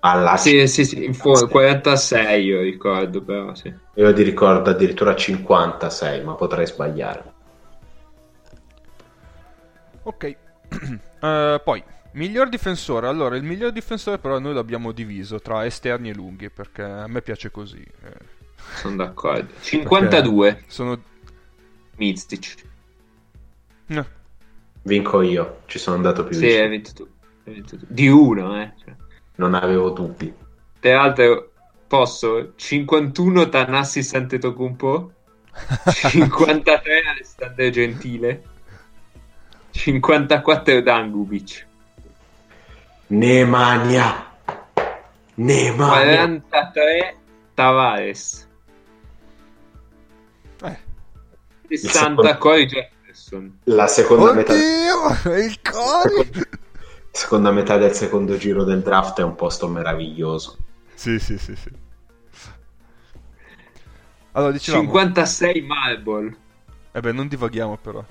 Alla 0.01 0.37
Sì, 0.37 0.67
sì, 0.69 0.85
sì, 0.85 1.05
in 1.05 1.15
fo- 1.15 1.49
46 1.49 2.45
io 2.45 2.61
ricordo, 2.61 3.21
però 3.23 3.55
sì. 3.55 3.73
Io 3.95 4.13
ti 4.13 4.23
ricordo 4.23 4.71
addirittura 4.71 5.17
56, 5.17 6.23
ma 6.23 6.35
potrei 6.35 6.67
sbagliare. 6.67 7.33
Ok. 10.05 10.37
Eh, 11.21 11.61
poi, 11.65 11.83
miglior 12.13 12.49
difensore. 12.49 13.09
Allora, 13.09 13.37
il 13.37 13.43
miglior 13.43 13.73
difensore 13.73 14.19
però 14.19 14.39
noi 14.39 14.55
l'abbiamo 14.55 14.93
diviso 14.93 15.41
tra 15.41 15.65
esterni 15.67 16.11
e 16.11 16.15
lunghi, 16.15 16.49
perché 16.49 16.83
a 16.83 17.09
me 17.09 17.23
piace 17.23 17.51
così. 17.51 17.83
eh. 17.83 18.37
Sono 18.75 18.97
d'accordo. 18.97 19.53
52 19.61 20.63
Sono... 20.69 21.03
Mizic. 21.97 22.55
eh, 23.89 24.05
Vinco 24.83 25.21
io, 25.23 25.61
ci 25.67 25.79
sono 25.79 25.97
andato 25.97 26.25
più 26.25 26.35
Sì, 26.37 26.43
vicino. 26.47 26.63
hai 26.63 26.69
vinto 26.69 26.93
tu. 26.95 27.09
Hai 27.45 27.55
vinto 27.55 27.77
tu. 27.79 27.85
Di 27.89 28.09
uno, 28.09 28.61
eh. 28.61 28.73
Cioè. 28.83 28.95
Non 29.37 29.55
avevo 29.55 29.91
dubbi. 29.91 30.33
Tra 30.81 30.95
l'altro, 30.95 31.53
posso 31.87 32.53
51 32.57 33.49
Tanassi 33.49 34.03
Santetocumpo, 34.03 35.13
53 35.95 37.03
Alessandro 37.11 37.71
Gentile, 37.71 38.43
54 39.71 40.81
Dangubic, 40.81 41.67
Nemanja. 43.09 44.27
Nemanja. 45.35 46.41
43 46.49 47.17
Tavares, 47.55 48.49
eh. 50.65 50.79
60 51.69 52.23
secondo- 52.23 52.23
Jefferson. 53.29 53.59
La 53.65 53.87
seconda 53.87 54.33
metà, 54.33 54.55
Oddio! 54.55 55.35
Il 55.37 55.61
cuore! 55.61 56.31
seconda 57.11 57.51
metà 57.51 57.77
del 57.77 57.93
secondo 57.93 58.37
giro 58.37 58.65
del 58.65 58.81
draft 58.81 59.21
è 59.21 59.23
un 59.23 59.35
posto 59.35 59.69
meraviglioso. 59.69 60.57
Sì, 60.95 61.19
sì, 61.19 61.37
sì, 61.37 61.55
sì. 61.55 61.71
Allora, 64.33 64.53
dicevamo... 64.53 64.85
56 64.85 65.63
Marble, 65.63 66.37
Eh 66.93 67.01
beh, 67.01 67.13
non 67.13 67.29
divaghiamo 67.29 67.77
però. 67.77 68.05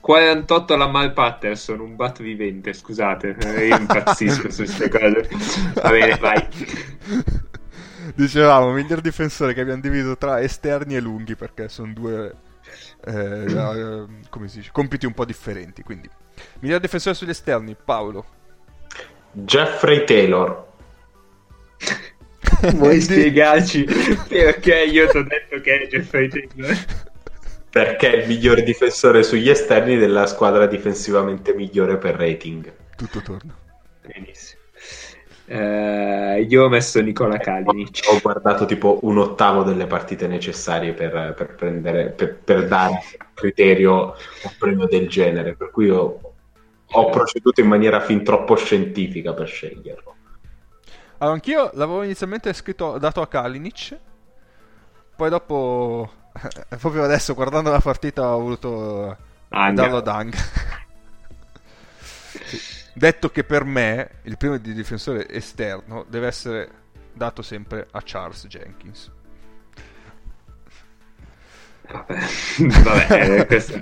48 0.00 0.76
Lamar 0.76 1.12
Patterson, 1.12 1.78
un 1.80 1.94
bat 1.94 2.22
vivente, 2.22 2.72
scusate, 2.72 3.36
eh, 3.38 3.66
io 3.66 3.76
impazzisco 3.76 4.50
su 4.50 4.64
queste 4.64 4.88
cose. 4.88 5.28
Va 5.74 5.90
bene, 5.90 6.16
vai. 6.16 6.48
Dicevamo, 8.14 8.72
miglior 8.72 9.02
difensore 9.02 9.52
che 9.52 9.60
abbiamo 9.60 9.82
diviso 9.82 10.16
tra 10.16 10.40
esterni 10.40 10.96
e 10.96 11.00
lunghi 11.00 11.36
perché 11.36 11.68
sono 11.68 11.92
due 11.92 12.34
eh, 13.06 13.44
eh, 13.44 14.06
come 14.28 14.48
si 14.48 14.58
dice, 14.58 14.70
compiti 14.72 15.06
un 15.06 15.12
po' 15.12 15.24
differenti. 15.24 15.82
Quindi, 15.82 16.08
miglior 16.60 16.80
difensore 16.80 17.14
sugli 17.14 17.30
esterni, 17.30 17.76
Paolo. 17.82 18.24
Jeffrey 19.32 20.04
Taylor. 20.04 20.68
Vuoi 22.74 23.00
spiegarci 23.00 23.84
perché 24.28 24.82
io 24.82 25.08
ti 25.08 25.16
ho 25.16 25.22
detto 25.22 25.60
che 25.60 25.82
è 25.82 25.86
Jeffrey 25.86 26.28
Taylor? 26.28 26.76
Perché 27.70 28.10
è 28.10 28.16
il 28.16 28.28
migliore 28.28 28.62
difensore 28.62 29.22
sugli 29.22 29.48
esterni 29.48 29.96
della 29.96 30.26
squadra 30.26 30.66
difensivamente 30.66 31.54
migliore 31.54 31.96
per 31.96 32.16
rating. 32.16 32.72
Tutto 32.96 33.22
torna. 33.22 33.56
Benissimo. 34.02 34.59
Eh, 35.52 36.46
io 36.48 36.64
ho 36.64 36.68
messo 36.68 37.00
Nicola 37.00 37.36
Kalinic. 37.36 38.02
Ho 38.08 38.20
guardato 38.20 38.66
tipo 38.66 39.00
un 39.02 39.18
ottavo 39.18 39.64
delle 39.64 39.88
partite 39.88 40.28
necessarie 40.28 40.92
per, 40.92 41.34
per 41.36 41.56
prendere, 41.56 42.10
per, 42.10 42.36
per 42.36 42.68
dare 42.68 43.02
a 43.18 43.26
criterio 43.34 44.14
un 44.44 44.50
premio 44.56 44.86
del 44.86 45.08
genere. 45.08 45.56
Per 45.56 45.72
cui 45.72 45.86
io 45.86 46.20
ho 46.86 47.10
proceduto 47.10 47.60
in 47.60 47.66
maniera 47.66 47.98
fin 47.98 48.22
troppo 48.22 48.54
scientifica 48.54 49.34
per 49.34 49.48
sceglierlo. 49.48 50.14
Allora, 51.18 51.34
anch'io 51.34 51.70
l'avevo 51.74 52.04
inizialmente 52.04 52.52
scritto, 52.52 52.98
dato 52.98 53.20
a 53.20 53.26
Kalinic, 53.26 53.98
poi 55.16 55.30
dopo, 55.30 56.12
proprio 56.78 57.02
adesso 57.02 57.34
guardando 57.34 57.72
la 57.72 57.80
partita, 57.80 58.36
ho 58.36 58.40
voluto 58.40 59.16
Anga. 59.48 59.82
darlo 59.82 59.96
ad 59.96 60.06
Ang. 60.06 60.34
Sì. 62.32 62.79
Detto 62.92 63.30
che 63.30 63.44
per 63.44 63.64
me 63.64 64.10
il 64.24 64.36
primo 64.36 64.56
di 64.58 64.72
difensore 64.74 65.28
esterno 65.28 66.04
deve 66.08 66.26
essere 66.26 66.70
dato 67.12 67.42
sempre 67.42 67.86
a 67.90 68.00
Charles 68.04 68.46
Jenkins. 68.46 69.10
Vabbè, 71.90 72.18
Vabbè, 72.82 73.40
eh, 73.40 73.46
questo- 73.46 73.80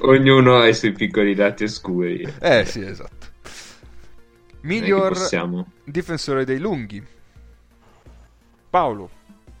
ognuno 0.00 0.58
ha 0.58 0.68
i 0.68 0.74
suoi 0.74 0.92
piccoli 0.92 1.34
dati 1.34 1.64
oscuri. 1.64 2.30
Eh 2.40 2.64
sì, 2.66 2.80
esatto. 2.82 3.26
Miglior 4.62 5.16
difensore 5.84 6.44
dei 6.44 6.58
lunghi. 6.58 7.04
Paolo. 8.70 9.10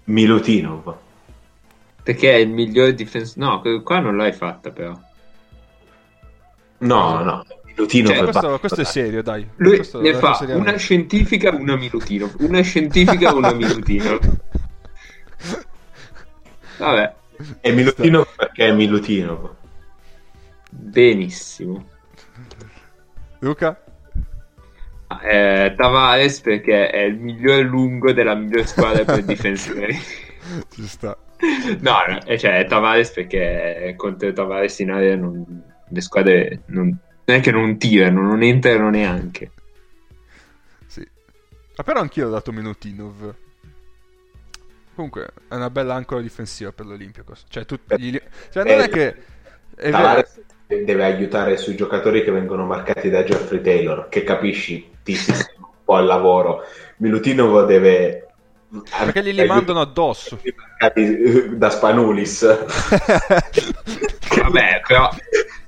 Milutinov. 0.04 0.96
Perché 2.02 2.32
è 2.32 2.36
il 2.36 2.48
miglior 2.48 2.92
difensore. 2.92 3.46
No, 3.46 3.82
qua 3.82 4.00
non 4.00 4.16
l'hai 4.16 4.32
fatta, 4.32 4.70
però. 4.70 4.98
No, 6.80 7.22
no, 7.22 7.44
Minutino 7.78 8.08
Cioè, 8.08 8.16
per 8.16 8.24
questo, 8.30 8.58
questo 8.58 8.80
è 8.80 8.84
serio, 8.84 9.22
dai. 9.22 9.48
Lui 9.56 9.76
Questo 9.76 10.00
ne 10.00 10.14
fa 10.14 10.36
una 10.48 10.76
scientifica, 10.76 11.54
una 11.54 11.76
minutino. 11.76 12.28
Una 12.40 12.60
scientifica, 12.60 13.32
una 13.32 13.52
minutino. 13.52 14.18
Vabbè, 16.78 17.14
È 17.60 17.70
Milutino 17.70 18.26
perché 18.36 18.66
è 18.66 18.72
Milutino. 18.72 19.56
benissimo. 20.70 21.86
Luca? 23.40 23.80
Eh, 25.22 25.72
Tavares 25.76 26.40
perché 26.40 26.90
è 26.90 27.02
il 27.02 27.16
miglior 27.16 27.62
lungo 27.64 28.12
della 28.12 28.34
miglior 28.34 28.66
squadra 28.66 29.04
per 29.04 29.22
difensori. 29.24 29.94
Ci 30.70 30.86
sta. 30.86 31.16
No, 31.80 31.96
no, 32.08 32.24
eh, 32.26 32.36
cioè 32.38 32.64
Tavares 32.66 33.10
perché 33.12 33.94
contro 33.96 34.32
Tavares 34.32 34.78
in 34.80 34.90
area 34.90 35.14
non- 35.14 35.62
le 35.90 36.00
squadre 36.00 36.62
non, 36.66 36.96
non 37.28 37.36
è 37.36 37.40
che 37.42 37.50
non 37.50 37.76
tirano, 37.76 38.22
non 38.22 38.42
entrano 38.42 38.88
neanche. 38.88 39.50
Sì. 40.86 41.06
Ma 41.76 41.84
però 41.84 42.00
anch'io 42.00 42.26
ho 42.26 42.30
dato 42.30 42.52
Minutinov. 42.52 43.34
Comunque 44.94 45.28
è 45.46 45.54
una 45.54 45.68
bella 45.68 45.94
ancora 45.94 46.22
difensiva 46.22 46.72
per 46.72 46.86
l'Olympiacos. 46.86 47.44
Cioè, 47.48 47.66
tu, 47.66 47.78
gli- 47.96 48.20
cioè 48.50 48.64
non 48.64 48.80
è 48.80 48.88
che... 48.88 49.14
È 49.76 49.90
vero. 49.90 50.26
Deve 50.66 51.04
aiutare 51.04 51.56
sui 51.58 51.76
giocatori 51.76 52.24
che 52.24 52.30
vengono 52.30 52.64
marcati 52.64 53.10
da 53.10 53.22
Jeffrey 53.22 53.60
Taylor, 53.60 54.08
che 54.08 54.24
capisci, 54.24 54.90
ti 55.02 55.14
sistema 55.14 55.66
un 55.68 55.84
po' 55.84 55.94
al 55.96 56.06
lavoro. 56.06 56.62
Milutino 56.96 57.62
deve... 57.64 58.27
Perché 58.98 59.22
glieli 59.22 59.46
mandano 59.46 59.80
addosso. 59.80 60.38
marcati 60.56 61.56
da 61.56 61.70
Spanulis. 61.70 62.44
Vabbè, 64.42 64.82
però 64.86 65.10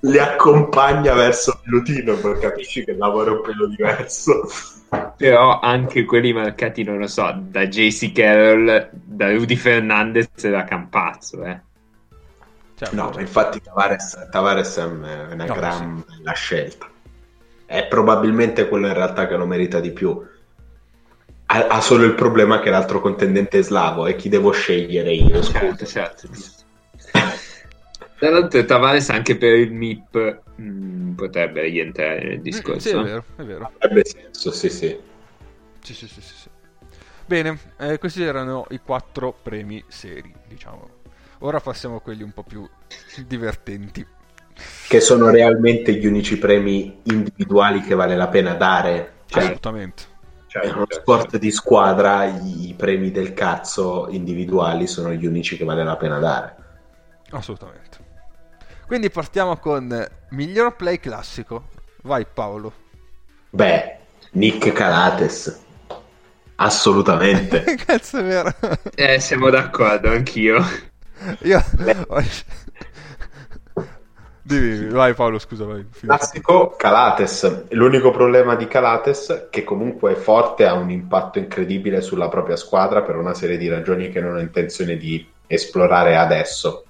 Li 0.00 0.18
accompagna 0.18 1.14
verso 1.14 1.60
Milutino, 1.64 2.14
capisci 2.38 2.84
che 2.84 2.92
il 2.92 2.98
lavoro 2.98 3.32
è 3.32 3.36
un 3.36 3.42
pelo 3.42 3.66
diverso. 3.66 4.48
Però 5.16 5.60
anche 5.60 6.04
quelli 6.04 6.32
marcati, 6.32 6.82
non 6.82 6.98
lo 6.98 7.06
so, 7.06 7.34
da 7.38 7.66
JC 7.66 8.12
Carroll, 8.12 8.88
da 8.92 9.30
Rudy 9.32 9.56
Fernandez 9.56 10.28
e 10.42 10.50
da 10.50 10.64
Campazzo, 10.64 11.44
eh. 11.44 11.60
Cioè, 12.76 12.88
No, 12.92 13.10
ma 13.14 13.20
infatti 13.20 13.60
Tavares, 13.60 14.28
Tavares 14.30 14.76
è 14.78 14.84
una 14.84 15.44
No, 15.44 15.54
gran 15.54 16.02
bella 16.06 16.32
scelta. 16.32 16.88
È 17.66 17.86
probabilmente 17.86 18.68
quello 18.68 18.86
in 18.88 18.94
realtà 18.94 19.26
che 19.26 19.36
lo 19.36 19.46
merita 19.46 19.80
di 19.80 19.92
più. 19.92 20.20
Ha, 21.52 21.66
ha 21.66 21.80
solo 21.80 22.04
il 22.04 22.14
problema 22.14 22.60
che 22.60 22.70
l'altro 22.70 23.00
contendente 23.00 23.58
è 23.58 23.62
slavo 23.62 24.06
e 24.06 24.14
chi 24.14 24.28
devo 24.28 24.52
scegliere 24.52 25.12
io? 25.12 25.42
Certo, 25.42 25.84
certo. 25.84 26.28
Tra 28.18 28.30
l'altro 28.30 28.64
Tavares 28.64 29.08
anche 29.10 29.36
per 29.36 29.54
il 29.54 29.72
MIP 29.72 30.42
mh, 30.56 31.12
potrebbe 31.14 31.62
rientrare 31.62 32.22
nel 32.22 32.38
Mm, 32.38 32.42
discorso. 32.42 32.88
Sì, 32.88 32.90
è 32.90 33.02
vero, 33.02 33.24
è 33.36 33.42
vero. 33.42 33.72
Avrebbe 33.78 34.04
senso, 34.04 34.52
sì, 34.52 34.68
sì. 34.68 34.96
Sì, 35.82 35.94
sì, 35.94 36.06
sì, 36.06 36.20
sì, 36.20 36.34
sì. 36.34 36.48
Bene, 37.26 37.58
eh, 37.78 37.98
questi 37.98 38.22
erano 38.22 38.66
i 38.70 38.78
quattro 38.78 39.34
premi 39.42 39.82
seri, 39.88 40.32
diciamo. 40.46 40.88
Ora 41.40 41.58
passiamo 41.58 41.96
a 41.96 42.00
quelli 42.00 42.22
un 42.22 42.32
po' 42.32 42.44
più 42.44 42.68
divertenti. 43.26 44.06
Che 44.86 45.00
sono 45.00 45.30
realmente 45.30 45.94
gli 45.94 46.06
unici 46.06 46.38
premi 46.38 47.00
individuali 47.04 47.80
che 47.80 47.94
vale 47.94 48.14
la 48.14 48.28
pena 48.28 48.54
dare. 48.54 49.14
Cioè, 49.26 49.42
Assolutamente. 49.42 50.09
Certo, 50.50 50.66
è 50.66 50.72
uno 50.72 50.86
sport 50.88 51.36
di 51.36 51.52
squadra, 51.52 52.24
i, 52.24 52.70
i 52.70 52.74
premi 52.74 53.12
del 53.12 53.34
cazzo 53.34 54.08
individuali 54.10 54.88
sono 54.88 55.12
gli 55.12 55.24
unici 55.24 55.56
che 55.56 55.64
vale 55.64 55.84
la 55.84 55.96
pena 55.96 56.18
dare. 56.18 56.56
Assolutamente. 57.30 57.98
Quindi 58.84 59.10
partiamo 59.10 59.58
con 59.58 60.08
miglior 60.30 60.74
play 60.74 60.98
classico. 60.98 61.68
Vai 62.02 62.26
Paolo. 62.26 62.72
Beh, 63.50 63.98
Nick 64.32 64.72
Calates. 64.72 65.62
Assolutamente. 66.56 67.62
Cazzo 67.86 68.18
è 68.18 68.24
vero. 68.24 68.52
Eh, 68.96 69.20
siamo 69.20 69.50
d'accordo, 69.50 70.10
anch'io. 70.10 70.64
Io... 71.42 71.64
Dimmi, 74.50 74.88
vai 74.88 75.14
Paolo, 75.14 75.38
scusa, 75.38 75.64
vai. 75.64 75.86
Classico 76.00 76.74
Calates. 76.76 77.66
L'unico 77.68 78.10
problema 78.10 78.56
di 78.56 78.66
Calates, 78.66 79.46
che 79.48 79.62
comunque 79.62 80.12
è 80.12 80.16
forte, 80.16 80.66
ha 80.66 80.74
un 80.74 80.90
impatto 80.90 81.38
incredibile 81.38 82.00
sulla 82.00 82.28
propria 82.28 82.56
squadra 82.56 83.02
per 83.02 83.14
una 83.14 83.32
serie 83.32 83.56
di 83.56 83.68
ragioni 83.68 84.10
che 84.10 84.20
non 84.20 84.34
ho 84.34 84.40
intenzione 84.40 84.96
di 84.96 85.24
esplorare 85.46 86.16
adesso. 86.16 86.84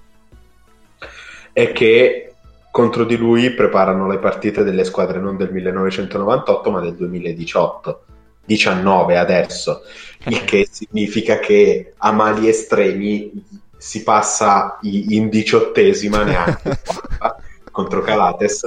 È 1.53 1.71
che 1.71 2.33
contro 2.71 3.03
di 3.03 3.17
lui 3.17 3.51
preparano 3.51 4.07
le 4.07 4.17
partite 4.17 4.63
delle 4.63 4.83
squadre 4.83 5.19
non 5.19 5.37
del 5.37 5.51
1998 5.51 6.71
ma 6.71 6.79
del 6.79 6.95
2018. 6.95 8.05
19 8.43 9.17
adesso, 9.19 9.83
il 10.25 10.43
che 10.43 10.67
significa 10.69 11.37
che 11.37 11.93
a 11.95 12.11
mali 12.11 12.49
estremi 12.49 13.31
si 13.77 14.01
passa 14.01 14.79
in 14.81 15.29
diciottesima 15.29 16.23
neanche 16.23 16.79
contro 17.71 18.01
Calates 18.01 18.61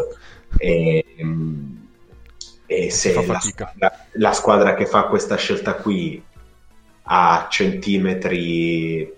e, 0.57 1.05
e 2.67 2.91
se 2.91 3.27
la 3.27 3.39
squadra, 3.39 4.07
la 4.13 4.33
squadra 4.33 4.75
che 4.75 4.87
fa 4.87 5.05
questa 5.05 5.37
scelta 5.37 5.75
qui 5.75 6.23
ha 7.03 7.47
centimetri 7.51 9.13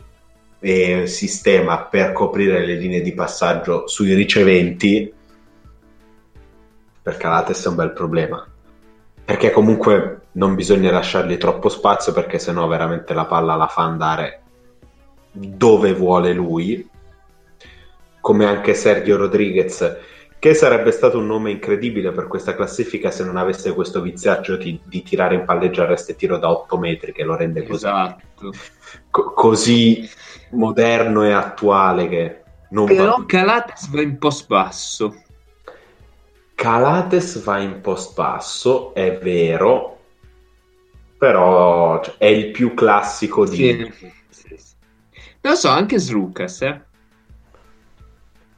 e 0.58 1.06
sistema 1.06 1.82
per 1.84 2.12
coprire 2.12 2.64
le 2.64 2.74
linee 2.74 3.00
di 3.00 3.12
passaggio 3.12 3.86
sui 3.86 4.14
riceventi 4.14 5.12
per 7.06 7.16
Calates 7.18 7.64
è 7.64 7.68
un 7.68 7.76
bel 7.76 7.92
problema. 7.92 8.44
Perché 9.24 9.52
comunque 9.52 10.22
non 10.32 10.56
bisogna 10.56 10.90
lasciargli 10.90 11.36
troppo 11.36 11.68
spazio 11.68 12.12
perché 12.12 12.40
sennò 12.40 12.66
veramente 12.66 13.14
la 13.14 13.26
palla 13.26 13.54
la 13.54 13.68
fa 13.68 13.82
andare 13.82 14.42
dove 15.30 15.92
vuole 15.92 16.32
lui 16.32 16.88
come 18.26 18.44
anche 18.44 18.74
Sergio 18.74 19.16
Rodriguez 19.16 19.98
che 20.40 20.52
sarebbe 20.52 20.90
stato 20.90 21.18
un 21.18 21.26
nome 21.26 21.52
incredibile 21.52 22.10
per 22.10 22.26
questa 22.26 22.56
classifica 22.56 23.12
se 23.12 23.22
non 23.22 23.36
avesse 23.36 23.72
questo 23.72 24.00
viziaccio 24.00 24.56
di, 24.56 24.80
di 24.82 25.04
tirare 25.04 25.36
in 25.36 25.44
palleggio 25.44 25.82
arresto 25.82 26.10
e 26.10 26.16
tiro 26.16 26.36
da 26.36 26.50
8 26.50 26.76
metri 26.76 27.12
che 27.12 27.22
lo 27.22 27.36
rende 27.36 27.64
così, 27.64 27.86
Esatto. 27.86 28.52
co- 29.12 29.32
così 29.32 30.10
moderno 30.50 31.24
e 31.24 31.30
attuale 31.30 32.08
che 32.08 32.42
non 32.70 32.86
Però 32.86 33.16
va 33.16 33.24
Calates 33.26 33.88
va 33.90 34.00
in 34.02 34.18
post 34.18 34.48
basso. 34.48 35.22
Calates 36.56 37.40
va 37.44 37.58
in 37.58 37.80
post 37.80 38.12
basso, 38.14 38.92
è 38.92 39.20
vero, 39.22 40.00
però 41.16 42.02
cioè, 42.02 42.16
è 42.18 42.26
il 42.26 42.50
più 42.50 42.74
classico 42.74 43.46
di... 43.46 43.56
Sì. 43.56 44.12
Sì, 44.28 44.56
sì. 44.56 44.74
Non 45.42 45.52
lo 45.52 45.54
so, 45.54 45.68
anche 45.68 46.00
Slucas, 46.00 46.62
eh. 46.62 46.86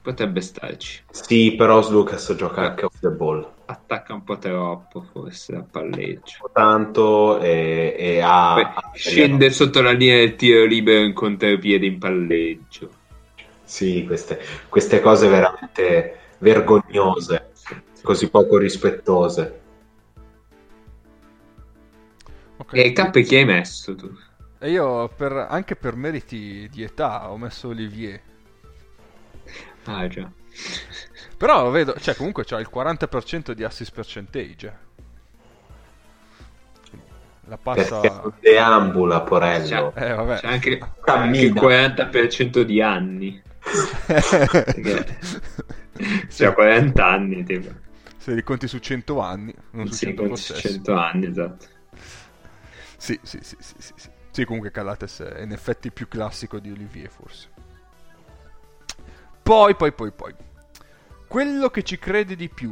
Potrebbe 0.09 0.41
starci. 0.41 1.03
Sì, 1.11 1.55
però 1.55 1.87
Lucas 1.91 2.35
gioca 2.35 2.63
anche 2.63 2.87
off 2.87 2.99
the 2.99 3.11
ball. 3.11 3.47
Attacca 3.67 4.15
un 4.15 4.25
po' 4.25 4.39
troppo, 4.39 5.03
forse, 5.03 5.55
a 5.55 5.63
palleggio. 5.71 6.51
Tanto 6.51 7.39
e, 7.41 7.95
e 7.95 8.21
ha... 8.21 8.55
Ha- 8.55 8.91
scende 8.95 9.51
sotto 9.51 9.83
la 9.83 9.91
linea 9.91 10.17
del 10.17 10.35
tiro 10.35 10.65
libero 10.65 11.05
in 11.05 11.13
contropiede 11.13 11.85
in 11.85 11.99
palleggio. 11.99 12.89
Sì, 13.65 14.07
queste, 14.07 14.41
queste 14.71 15.01
cose 15.01 15.29
veramente 15.29 16.19
vergognose, 16.39 17.51
così 18.01 18.31
poco 18.31 18.57
rispettose. 18.57 19.61
Ok. 22.57 22.73
E 22.73 22.93
K 22.93 23.11
chi 23.11 23.37
hai 23.37 23.45
messo 23.45 23.95
tu? 23.95 24.11
E 24.59 24.71
io 24.71 25.11
per- 25.15 25.49
anche 25.51 25.77
per 25.77 25.97
meriti 25.97 26.67
di 26.73 26.83
età 26.83 27.31
ho 27.31 27.37
messo 27.37 27.69
Olivier. 27.69 28.28
Ah 29.85 30.07
già. 30.09 30.31
Però 31.37 31.71
vedo, 31.71 31.95
cioè 31.99 32.15
comunque 32.17 32.45
c'ha 32.45 32.59
il 32.59 32.69
40% 32.73 33.53
di 33.53 33.65
assist 33.65 33.93
percentage. 33.93 34.87
La 37.47 37.57
passa... 37.57 38.01
Perché 38.01 38.17
non 38.17 38.33
deambula, 38.41 39.21
Porello. 39.23 39.67
Cioè, 39.67 39.93
Eh 39.95 40.15
vabbè. 40.15 40.39
C'è 40.41 40.47
anche, 40.49 40.69
il 40.71 41.55
40% 41.55 42.61
di 42.63 42.83
anni. 42.83 43.43
Perché 44.07 45.19
Cioè 46.31 46.53
40 46.53 47.07
anni, 47.07 47.45
tipo. 47.45 47.71
Se 48.19 48.35
li 48.35 48.43
conti 48.43 48.69
su 48.69 48.79
100 48.79 49.21
anni, 49.21 49.55
non 49.71 49.87
su 49.87 49.95
Sì, 49.95 50.07
100 50.07 50.21
con 50.21 50.31
possessi. 50.31 50.61
100 50.61 50.95
anni, 50.95 51.27
esatto. 51.27 51.67
Sì, 52.97 53.19
sì, 53.23 53.39
sì, 53.43 53.57
sì, 53.59 53.75
sì, 53.79 53.93
sì. 53.97 54.11
Sì, 54.31 54.45
comunque 54.45 54.71
Calates 54.71 55.21
è 55.23 55.41
in 55.41 55.53
effetti 55.53 55.91
più 55.91 56.07
classico 56.07 56.59
di 56.59 56.71
Olivier, 56.71 57.09
forse. 57.09 57.49
Poi, 59.49 59.75
poi, 59.77 59.93
poi, 59.93 60.13
poi. 60.15 60.35
Quello 61.27 61.71
che 61.71 61.83
ci 61.83 61.99
crede 61.99 62.37
di 62.37 62.51
più. 62.51 62.71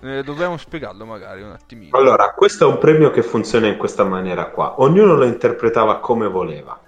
Eh, 0.00 0.22
dobbiamo 0.22 0.56
spiegarlo 0.56 1.04
magari 1.04 1.42
un 1.42 1.50
attimino. 1.50 1.94
Allora, 1.94 2.32
questo 2.32 2.66
è 2.66 2.72
un 2.72 2.78
premio 2.78 3.10
che 3.10 3.22
funziona 3.22 3.66
in 3.66 3.76
questa 3.76 4.02
maniera 4.02 4.46
qua. 4.46 4.80
Ognuno 4.80 5.14
lo 5.14 5.26
interpretava 5.26 5.98
come 5.98 6.26
voleva. 6.26 6.80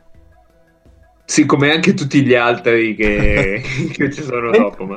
Sì, 1.26 1.44
come 1.44 1.72
anche 1.72 1.92
tutti 1.92 2.24
gli 2.24 2.34
altri 2.34 2.94
che, 2.94 3.60
che 3.92 4.10
ci 4.10 4.22
sono 4.22 4.50
dopo. 4.50 4.84
Ma... 4.86 4.96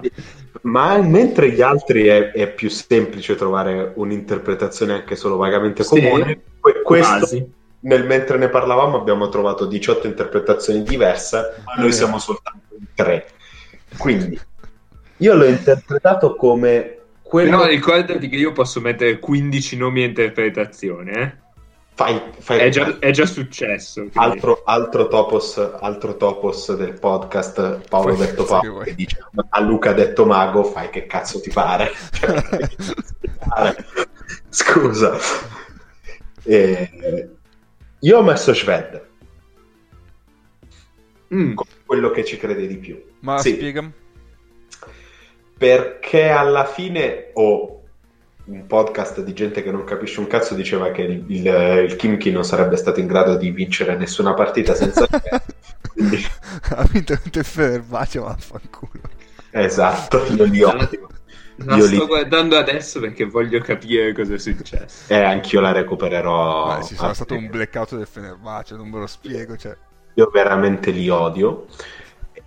Ma 0.62 0.98
mentre 1.02 1.52
gli 1.52 1.62
altri 1.62 2.06
è, 2.06 2.32
è 2.32 2.50
più 2.50 2.70
semplice 2.70 3.36
trovare 3.36 3.92
un'interpretazione 3.96 4.94
anche 4.94 5.18
solo 5.18 5.36
vagamente 5.36 5.84
Sì, 5.84 6.00
comune, 6.00 6.42
que- 6.62 6.82
questo 6.84 7.18
quasi. 7.18 7.52
nel 7.82 8.06
mentre 8.06 8.38
ne 8.38 8.48
parlavamo 8.48 8.96
abbiamo 8.96 9.28
trovato 9.28 9.66
18 9.66 10.08
interpretazioni 10.08 10.84
diverse, 10.84 11.56
ma 11.66 11.82
noi 11.82 11.92
siamo 11.92 12.18
soltanto 12.18 12.76
in 12.80 12.86
tre. 12.96 13.32
Quindi 13.98 14.40
io 15.18 15.36
l'ho 15.36 15.46
interpretato 15.46 16.36
come 16.36 16.98
quello 17.22 17.58
Però 17.58 17.70
ricordati 17.70 18.30
che 18.30 18.36
io 18.36 18.54
posso 18.54 18.80
mettere 18.80 19.20
15 19.20 19.78
nomi 19.78 20.04
a 20.04 20.06
interpretazione, 20.06 21.12
eh? 21.12 21.46
fai, 21.94 22.22
fai- 22.38 22.60
È 22.60 22.70
già, 22.70 23.00
è 23.00 23.12
già 23.12 23.26
successo. 23.26 24.02
quindi- 24.02 24.18
altro, 24.20 24.62
altro 24.64 25.08
topos 25.08 25.58
altro 25.82 26.16
topos 26.16 26.74
del 26.76 26.94
podcast 27.00 27.88
Paolo 27.90 28.16
Fai 28.16 28.28
detto 28.28 28.44
che 28.44 28.50
Paolo 28.50 28.78
che 28.80 28.96
dice 28.96 29.18
a 29.50 29.60
Luca 29.60 29.94
detto 29.94 30.26
mago 30.26 30.64
fai 30.64 30.90
che 30.90 31.06
cazzo 31.08 31.42
ti 31.42 31.50
pare. 31.50 31.92
Scusa. 34.50 35.18
Eh, 36.44 37.30
io 38.00 38.18
ho 38.18 38.24
messo 38.24 38.54
Shved. 38.54 39.06
Mm, 41.34 41.58
quello 41.86 42.10
che 42.12 42.24
ci 42.24 42.38
crede 42.38 42.68
di 42.68 42.78
più 42.78 43.04
Ma 43.20 43.38
Sì. 43.40 43.54
spiegami. 43.54 43.92
perché 45.58 46.30
alla 46.30 46.66
fine 46.66 47.32
ho 47.34 47.82
un 48.46 48.66
podcast 48.66 49.22
di 49.22 49.34
gente 49.34 49.62
che 49.64 49.72
non 49.72 49.84
capisce 49.84 50.20
un 50.20 50.28
cazzo 50.28 50.54
diceva 50.54 50.92
che 50.92 51.02
il, 51.02 51.26
il, 51.28 51.46
il 51.90 51.96
Kimchi 51.98 52.32
non 52.32 52.46
sarebbe 52.46 52.78
stato 52.78 53.00
in 53.00 53.08
grado 53.08 53.36
di 53.36 53.50
vincere 53.52 53.96
nessuna 53.98 54.34
partita 54.34 54.74
senza 54.74 55.06
quindi 55.92 56.24
ha 56.70 56.84
vinto 56.90 57.14
il 57.14 57.44
Fenerbahce, 57.44 58.20
vaffanculo. 58.20 59.02
esatto 59.52 60.24
io 60.34 60.44
li 60.46 60.62
odio 60.62 61.08
La 61.58 61.76
Io 61.76 61.88
sto 61.88 62.00
li- 62.02 62.06
guardando 62.06 62.56
adesso 62.56 63.00
perché 63.00 63.26
voglio 63.26 63.60
capire 63.62 64.14
cosa 64.14 64.36
è 64.36 64.38
successo. 64.38 65.12
Eh, 65.12 65.24
anch'io 65.24 65.60
la 65.60 65.72
recupererò. 65.72 66.68
Ma 66.68 66.84
ci 66.84 66.94
sarà 66.94 67.16
stato 67.16 67.34
un 67.34 67.50
blackout 67.50 67.96
del 67.98 68.06
Fenerbahce, 68.06 68.76
non 68.76 68.92
ve 68.92 69.00
lo 69.00 69.08
spiego, 69.08 69.58
cioè. 69.58 69.76
Io 70.14 70.30
veramente 70.32 70.92
li 70.92 71.10
odio. 71.10 71.66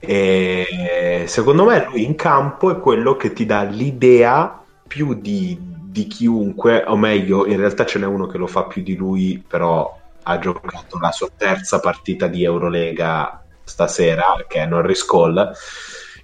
E 0.01 1.25
secondo 1.27 1.65
me 1.65 1.87
lui 1.91 2.05
in 2.05 2.15
campo 2.15 2.71
è 2.71 2.81
quello 2.81 3.17
che 3.17 3.33
ti 3.33 3.45
dà 3.45 3.63
l'idea 3.63 4.63
più 4.87 5.15
di, 5.15 5.57
di 5.61 6.07
chiunque, 6.07 6.83
o 6.87 6.97
meglio, 6.97 7.47
in 7.47 7.59
realtà 7.59 7.85
ce 7.85 7.99
n'è 7.99 8.07
uno 8.07 8.27
che 8.27 8.39
lo 8.39 8.47
fa 8.47 8.65
più 8.65 8.83
di 8.83 8.97
lui, 8.97 9.43
però 9.47 9.99
ha 10.23 10.39
giocato 10.39 10.99
la 10.99 11.13
sua 11.13 11.29
terza 11.37 11.81
partita 11.81 12.27
di 12.27 12.45
Eurolega 12.45 13.45
stasera, 13.63 14.45
che 14.49 14.59
è 14.59 14.67
Norris 14.67 15.05
Cole, 15.05 15.53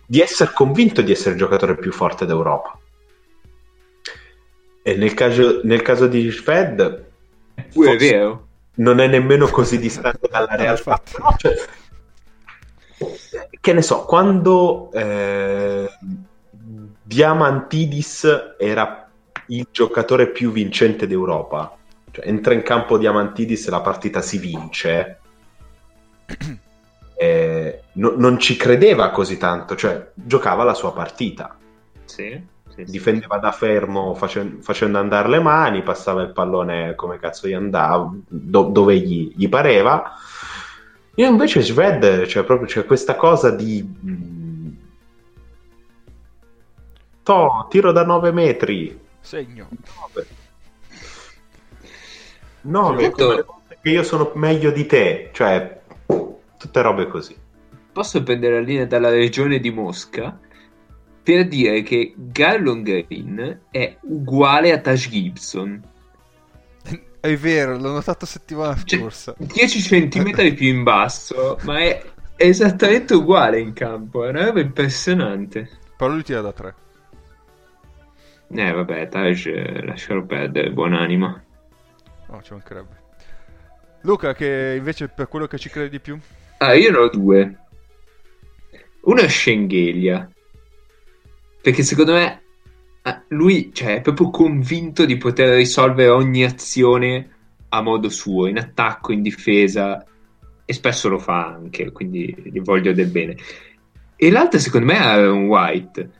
di 0.06 0.20
essere 0.20 0.52
convinto 0.52 1.02
di 1.02 1.12
essere 1.12 1.32
il 1.32 1.38
giocatore 1.38 1.76
più 1.76 1.92
forte 1.92 2.26
d'Europa. 2.26 2.78
E 4.82 4.94
nel 4.96 5.14
caso, 5.14 5.60
nel 5.64 5.82
caso 5.82 6.06
di 6.06 6.30
Fed 6.30 7.04
Pure 7.72 7.92
è 7.92 7.96
vero. 7.96 8.46
non 8.76 9.00
è 9.00 9.06
nemmeno 9.06 9.48
così 9.48 9.78
distante 9.78 10.28
dalla 10.30 10.54
realtà. 10.54 11.00
cioè, 11.36 11.54
che 13.60 13.72
ne 13.72 13.82
so, 13.82 14.04
quando 14.04 14.90
eh, 14.92 15.88
Diamantidis 17.02 18.54
era 18.58 19.08
il 19.48 19.66
giocatore 19.70 20.28
più 20.28 20.50
vincente 20.50 21.06
d'Europa, 21.06 21.76
cioè 22.10 22.26
entra 22.26 22.52
in 22.54 22.62
campo 22.62 22.98
Diamantidis 22.98 23.66
e 23.66 23.70
la 23.70 23.80
partita 23.80 24.20
si 24.20 24.38
vince, 24.38 25.20
eh, 27.16 27.82
no- 27.92 28.14
non 28.16 28.38
ci 28.38 28.56
credeva 28.56 29.10
così 29.10 29.38
tanto, 29.38 29.76
cioè 29.76 30.10
giocava 30.14 30.64
la 30.64 30.74
sua 30.74 30.92
partita 30.92 31.56
Sì, 32.04 32.40
sì, 32.68 32.84
sì. 32.84 32.90
difendeva 32.90 33.38
da 33.38 33.52
fermo 33.52 34.14
facen- 34.14 34.60
facendo 34.60 34.98
andare 34.98 35.28
le 35.28 35.40
mani, 35.40 35.82
passava 35.82 36.22
il 36.22 36.32
pallone 36.32 36.94
come 36.94 37.18
cazzo 37.18 37.46
gli 37.48 37.52
andava, 37.54 38.12
do- 38.28 38.68
dove 38.70 38.98
gli, 38.98 39.32
gli 39.36 39.48
pareva. 39.48 40.12
Io 41.16 41.28
invece 41.28 41.62
Sved, 41.62 42.26
cioè 42.26 42.44
proprio 42.44 42.68
c'è 42.68 42.84
questa 42.84 43.16
cosa 43.16 43.50
di... 43.50 43.82
mm, 43.82 44.68
To, 47.22 47.66
tiro 47.68 47.90
da 47.90 48.04
9 48.04 48.30
metri. 48.30 48.96
Segno. 49.20 49.68
9. 52.60 53.02
Certo. 53.02 53.24
come 53.24 53.34
le 53.36 53.42
volte 53.42 53.78
che 53.82 53.90
io 53.90 54.02
sono 54.02 54.30
meglio 54.34 54.70
di 54.70 54.86
te. 54.86 55.30
Cioè, 55.32 55.80
tutte 56.58 56.82
robe 56.82 57.08
così. 57.08 57.36
Posso 57.92 58.22
prendere 58.22 58.60
la 58.60 58.66
linea 58.66 58.84
dalla 58.86 59.10
regione 59.10 59.58
di 59.58 59.70
Mosca 59.70 60.38
per 61.22 61.48
dire 61.48 61.82
che 61.82 62.14
Garlon 62.16 62.82
Green 62.82 63.62
è 63.70 63.96
uguale 64.02 64.70
a 64.70 64.78
Taj 64.78 65.08
Gibson. 65.08 65.82
È 67.26 67.36
vero, 67.36 67.76
l'ho 67.76 67.90
notato 67.90 68.24
settimana 68.24 68.76
Cioè, 68.84 69.00
scorsa. 69.00 69.34
10 69.36 69.80
centimetri 69.82 70.54
più 70.54 70.68
in 70.68 70.84
basso, 70.84 71.58
ma 71.62 71.80
è 71.80 72.00
esattamente 72.36 73.14
uguale 73.14 73.58
in 73.58 73.72
campo. 73.72 74.24
È 74.24 74.28
una 74.28 74.44
roba 74.44 74.60
impressionante. 74.60 75.68
Però 75.96 76.08
lui 76.08 76.22
tira 76.22 76.40
da 76.40 76.52
tre. 76.52 76.74
Eh, 78.48 78.70
vabbè, 78.70 79.08
Taj, 79.08 79.46
eh, 79.46 79.84
lascialo 79.84 80.24
perdere, 80.24 80.70
buonanima. 80.70 81.44
No, 82.28 82.42
ci 82.42 82.52
mancherebbe. 82.52 83.02
Luca, 84.02 84.32
che 84.32 84.74
invece 84.78 85.08
per 85.08 85.26
quello 85.26 85.48
che 85.48 85.58
ci 85.58 85.68
crede 85.68 85.88
di 85.88 85.98
più? 85.98 86.16
Ah, 86.58 86.74
io 86.74 86.92
ne 86.92 86.96
ho 86.96 87.08
due. 87.08 87.58
Uno 89.00 89.20
è 89.20 89.28
Schengelia. 89.28 90.30
Perché 91.60 91.82
secondo 91.82 92.12
me 92.12 92.42
lui 93.28 93.70
cioè, 93.72 93.96
è 93.96 94.00
proprio 94.00 94.30
convinto 94.30 95.04
di 95.04 95.16
poter 95.16 95.56
risolvere 95.56 96.08
ogni 96.08 96.44
azione 96.44 97.30
a 97.68 97.82
modo 97.82 98.08
suo, 98.08 98.46
in 98.46 98.58
attacco, 98.58 99.12
in 99.12 99.22
difesa, 99.22 100.04
e 100.64 100.72
spesso 100.72 101.08
lo 101.08 101.18
fa 101.18 101.46
anche, 101.46 101.92
quindi 101.92 102.34
gli 102.44 102.60
voglio 102.60 102.92
del 102.92 103.08
bene. 103.08 103.36
E 104.16 104.30
l'altro 104.30 104.58
secondo 104.58 104.86
me 104.86 104.94
è 104.94 105.02
Aaron 105.02 105.46
White, 105.46 106.10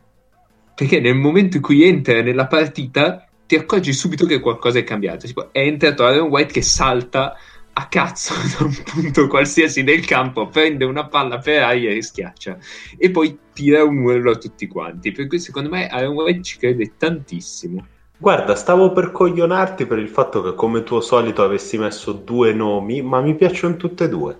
perché 0.75 1.01
nel 1.01 1.17
momento 1.17 1.57
in 1.57 1.63
cui 1.63 1.83
entra 1.85 2.21
nella 2.23 2.47
partita 2.47 3.27
ti 3.47 3.57
accorgi 3.57 3.93
subito 3.93 4.27
che 4.27 4.41
qualcosa 4.41 4.79
è 4.79 4.85
cambiato. 4.85 5.27
Tipo, 5.27 5.53
è 5.53 5.61
entrato 5.61 6.05
Aaron 6.05 6.29
White 6.29 6.53
che 6.53 6.63
salta 6.63 7.35
a 7.79 7.87
cazzo 7.89 8.33
da 8.59 8.65
un 8.65 8.75
punto 8.85 9.27
qualsiasi 9.27 9.85
del 9.85 10.05
campo, 10.07 10.49
prende 10.49 10.85
una 10.85 11.07
palla 11.07 11.39
per 11.39 11.63
aria 11.63 11.91
e 11.91 12.03
schiaccia 12.03 12.57
e 12.97 13.11
poi 13.11 13.39
tira 13.53 13.85
un 13.85 13.99
urlo 13.99 14.33
a 14.33 14.37
tutti 14.37 14.67
quanti. 14.67 15.13
Per 15.13 15.27
cui 15.27 15.39
secondo 15.39 15.69
me 15.69 15.87
Aaron 15.89 16.15
White 16.15 16.43
ci 16.43 16.59
crede 16.59 16.93
tantissimo. 16.97 17.87
Guarda, 18.19 18.55
stavo 18.55 18.93
per 18.93 19.13
coglionarti 19.13 19.85
per 19.85 19.99
il 19.99 20.09
fatto 20.09 20.43
che 20.43 20.55
come 20.55 20.85
tuo 20.85 21.03
solito 21.03 21.43
avessi 21.43 21.77
messo 21.77 22.13
due 22.13 22.55
nomi, 22.55 23.03
ma 23.03 23.21
mi 23.21 23.35
piacciono 23.35 23.77
tutte 23.77 24.05
e 24.05 24.09
due. 24.09 24.39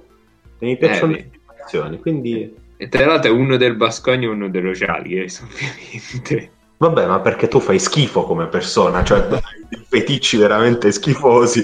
E 0.59 0.65
mi 0.65 0.79
piacciono 0.79 1.13
Eh, 1.13 1.17
le 1.17 1.31
animazioni, 1.31 2.01
quindi... 2.01 2.65
E 2.79 2.89
tra 2.89 3.07
l'altro 3.07 3.35
uno 3.35 3.57
del 3.57 3.75
Bascogna 3.75 4.27
e 4.27 4.31
uno 4.31 4.49
dello 4.49 4.73
Jalgiris, 4.73 5.41
ovviamente. 5.45 6.51
Vabbè, 6.79 7.07
ma 7.07 7.21
perché 7.21 7.49
tu 7.49 7.61
fai 7.61 7.79
schifo 7.79 8.25
come 8.25 8.47
persona, 8.47 9.05
cioè 9.05 9.27
dei 9.27 9.41
feticci 9.89 10.39
veramente 10.39 10.91
schifosi. 10.91 11.63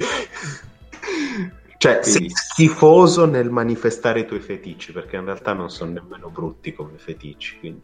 Cioè, 1.83 1.99
sei 2.05 2.13
Quindi- 2.19 2.35
schifoso 2.35 3.27
nel 3.27 3.51
manifestare 3.51 4.21
i 4.21 4.25
tuoi 4.25 4.39
feticci, 4.39 4.93
perché 4.93 5.17
in 5.17 5.25
realtà 5.25 5.53
non 5.53 5.69
sono 5.69 5.91
nemmeno 5.91 6.29
brutti 6.31 6.73
come 6.73 6.97
feticci, 6.97 7.59
quindi 7.59 7.83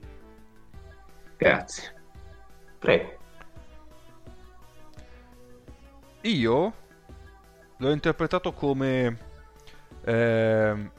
Grazie. 1.37 1.95
prego. 2.79 3.17
Io 6.21 6.73
l'ho 7.77 7.91
interpretato 7.91 8.53
come... 8.53 9.19
ehm, 10.05 10.91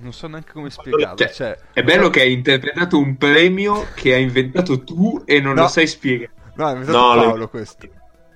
non 0.00 0.12
so 0.12 0.26
neanche 0.26 0.52
come 0.52 0.70
spiegarlo. 0.70 1.14
Cioè, 1.16 1.30
Cioè, 1.32 1.58
È 1.72 1.84
bello 1.84 2.10
che 2.10 2.22
hai 2.22 2.32
interpretato 2.32 2.98
un 2.98 3.16
premio 3.16 3.86
che 3.94 4.14
hai 4.14 4.22
inventato 4.22 4.82
tu 4.82 5.22
e 5.24 5.40
non 5.40 5.54
No. 5.54 5.62
lo 5.62 5.68
sai 5.68 5.86
spiegare. 5.86 6.32
No, 6.56 6.70
è 6.70 6.72
inventato 6.72 6.98
No, 6.98 7.14
Paolo 7.22 7.36
lo- 7.36 7.48
questo. 7.48 7.86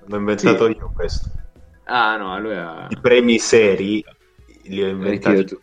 L'ho 0.05 0.15
inventato 0.17 0.65
Sì. 0.67 0.77
io 0.77 0.91
questo. 0.95 1.39
Ah 1.93 2.15
no, 2.15 2.33
allora... 2.33 2.87
I 2.89 2.97
premi 3.01 3.37
seri 3.37 4.03
li 4.63 4.81
ho 4.81 4.87
inventati. 4.87 5.43
Tu. 5.45 5.59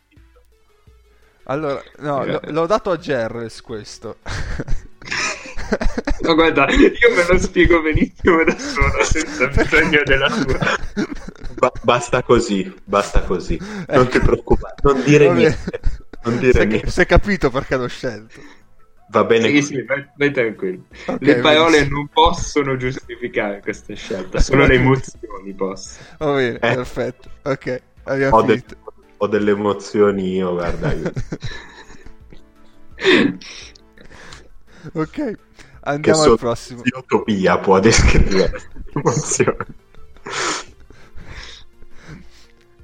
Allora, 1.45 1.83
no, 2.01 2.24
l- 2.26 2.41
l'ho 2.49 2.66
dato 2.66 2.91
a 2.91 2.99
Gerres 2.99 3.62
questo. 3.62 4.16
No, 6.20 6.35
guarda, 6.35 6.68
io 6.70 6.91
me 7.14 7.26
lo 7.26 7.39
spiego 7.39 7.81
benissimo 7.81 8.45
da 8.45 8.59
solo, 8.59 9.03
senza 9.05 9.47
bisogno 9.62 10.03
della 10.05 10.29
tua. 10.45 10.59
Ba- 11.55 11.72
basta 11.83 12.22
così, 12.22 12.70
basta 12.85 13.22
così. 13.22 13.57
Non 13.59 13.85
Ecco. 13.87 14.07
ti 14.09 14.20
preoccupare, 14.20 14.74
non 14.83 15.03
dire 15.05 15.26
Va 15.29 15.33
bene. 15.33 15.47
niente. 15.49 15.81
Non 16.24 16.39
dire 16.39 16.61
è- 16.61 16.64
niente. 16.66 16.91
Si 16.91 17.01
è 17.01 17.07
capito 17.07 17.49
perché 17.51 17.76
l'ho 17.76 17.89
scelto. 17.89 18.41
Va 19.11 19.24
bene 19.24 19.48
Sì, 19.48 19.54
così. 19.54 19.74
sì, 19.74 19.82
vai, 19.84 20.06
vai 20.16 20.30
tranquillo. 20.32 20.82
Ok, 21.06 21.16
le 21.22 21.36
parole 21.36 21.70
benissimo. 21.78 21.96
non 21.96 22.09
possono 22.09 22.76
giustificare 22.76 23.61
questa 23.61 23.94
scelta, 23.94 24.38
solo 24.38 24.66
le 24.66 24.74
emozioni 24.74 25.54
possono. 25.54 26.04
Va 26.18 26.34
bene, 26.34 26.54
Eh. 26.56 26.74
perfetto. 26.74 27.30
Ok, 27.44 27.82
abbiamo 28.04 28.36
Ho, 28.36 28.42
de- 28.42 28.52
finito. 28.59 28.76
ho 29.16 29.26
delle 29.26 29.50
emozioni 29.52 30.34
io, 30.34 30.52
guarda. 30.52 30.92
Io. 30.92 31.11
ok, 34.92 35.32
andiamo 35.80 36.22
al 36.22 36.36
prossimo. 36.38 36.82
Utopia 36.84 37.59
può 37.59 37.80
descrivere 37.80 38.61
emozioni. 38.94 39.56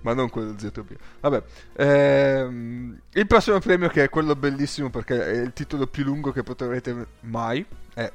Ma 0.05 0.13
non 0.13 0.29
quello 0.29 0.55
Zootopia. 0.59 0.97
Vabbè, 1.21 1.43
ehm, 1.77 3.01
il 3.11 3.27
prossimo 3.27 3.59
premio, 3.59 3.89
che 3.89 4.05
è 4.05 4.09
quello 4.11 4.37
bellissimo 4.37 4.91
perché 4.91 5.25
è 5.25 5.41
il 5.41 5.55
titolo 5.55 5.87
più 5.87 6.05
lungo 6.05 6.31
che 6.31 6.43
potrete 6.43 7.07
mai, 7.21 7.65
è 7.95 8.13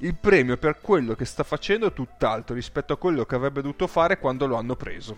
il 0.00 0.14
premio 0.14 0.58
per 0.58 0.80
quello 0.80 1.14
che 1.14 1.24
sta 1.24 1.42
facendo 1.42 1.92
tutt'altro 1.92 2.54
rispetto 2.54 2.92
a 2.92 2.98
quello 2.98 3.24
che 3.24 3.34
avrebbe 3.34 3.62
dovuto 3.62 3.86
fare 3.86 4.18
quando 4.18 4.46
lo 4.46 4.56
hanno 4.56 4.76
preso. 4.76 5.16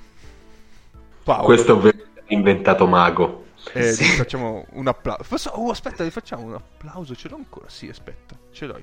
Paolo. 1.25 1.45
Questo 1.45 1.83
è 1.83 1.95
inventato 2.29 2.87
mago. 2.87 3.47
Eh, 3.73 3.93
sì. 3.93 4.05
facciamo 4.05 4.67
un 4.71 4.87
applauso. 4.87 5.51
Oh, 5.51 5.71
aspetta, 5.71 6.05
gli 6.05 6.11
facciamo 6.11 6.45
un 6.45 6.55
applauso. 6.55 7.17
Ce 7.17 7.29
l'ho 7.29 7.37
ancora? 7.37 7.69
Sì, 7.69 7.89
aspetta, 7.89 8.37
ce 8.53 8.67
l'ho. 8.67 8.81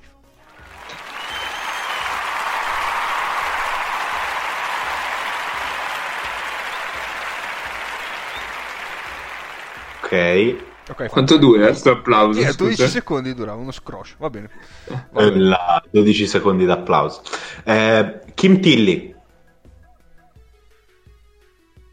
Ok. 10.08 10.66
Okay, 10.90 11.08
Quanto 11.08 11.36
dura 11.36 11.66
questo 11.66 11.90
applauso? 11.90 12.40
Sì, 12.40 12.56
12 12.56 12.88
secondi 12.88 13.34
durava 13.34 13.60
uno 13.60 13.72
scroscio, 13.72 14.14
va 14.18 14.30
bene. 14.30 14.48
Va 14.86 15.06
bene. 15.10 15.38
La 15.38 15.84
12 15.90 16.26
secondi 16.26 16.64
d'applauso. 16.64 17.20
Eh, 17.62 18.20
Kim 18.32 18.58
Tilly. 18.58 19.14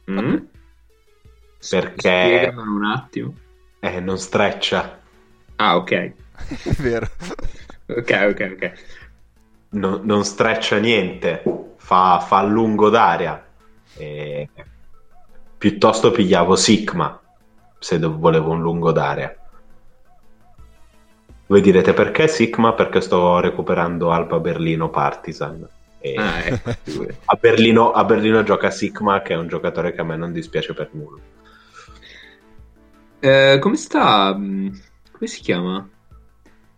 Mm? 0.09 0.37
Perché... 1.69 2.53
un 2.55 2.85
attimo. 2.85 3.33
Eh, 3.81 3.99
non 3.99 4.17
streccia. 4.17 5.01
Ah, 5.57 5.75
ok. 5.75 5.91
È 5.91 6.13
vero. 6.77 7.09
ok, 7.87 8.27
ok, 8.29 8.51
ok. 8.53 8.73
No, 9.71 9.99
non 10.01 10.23
streccia 10.23 10.77
niente, 10.77 11.43
fa, 11.75 12.19
fa 12.25 12.43
lungo 12.43 12.89
d'aria. 12.89 13.45
E... 13.97 14.49
Piuttosto 15.57 16.11
pigliavo 16.11 16.55
Sigma 16.55 17.19
se 17.85 17.99
volevo 17.99 18.49
un 18.49 18.61
lungo 18.61 18.91
d'aria. 18.91 19.37
Voi 21.45 21.61
direte 21.61 21.93
perché 21.93 22.27
Sigma? 22.27 22.73
Perché 22.73 22.99
sto 22.99 23.39
recuperando 23.39 24.09
Alba 24.09 24.39
Berlino 24.39 24.89
Partizan. 24.89 25.67
Ah, 26.15 26.43
ecco. 26.45 26.71
a, 27.25 27.37
Berlino, 27.39 27.91
a, 27.91 28.03
Berlino, 28.03 28.41
gioca 28.41 28.71
Sigma, 28.71 29.21
che 29.21 29.35
è 29.35 29.37
un 29.37 29.47
giocatore 29.47 29.93
che 29.93 30.01
a 30.01 30.03
me 30.03 30.17
non 30.17 30.31
dispiace 30.31 30.73
per 30.73 30.89
nulla. 30.93 31.19
Eh, 33.19 33.59
come 33.61 33.75
sta? 33.75 34.35
Mm, 34.35 34.69
come 35.11 35.27
si 35.27 35.41
chiama? 35.41 35.87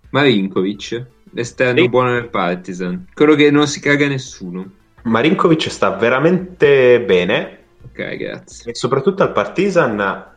Marinkovic, 0.10 1.06
l'esterno 1.32 1.80
sì. 1.80 1.88
buono 1.88 2.12
del 2.12 2.28
Partizan. 2.28 3.08
Quello 3.14 3.36
che 3.36 3.50
non 3.50 3.66
si 3.66 3.80
caga 3.80 4.08
nessuno. 4.08 4.72
Marinkovic 5.04 5.70
sta 5.70 5.92
veramente 5.92 7.02
bene. 7.02 7.64
Ok, 7.86 8.18
grazie. 8.18 8.72
E 8.72 8.76
soprattutto 8.76 9.24
al 9.24 9.32
Partizan 9.32 10.36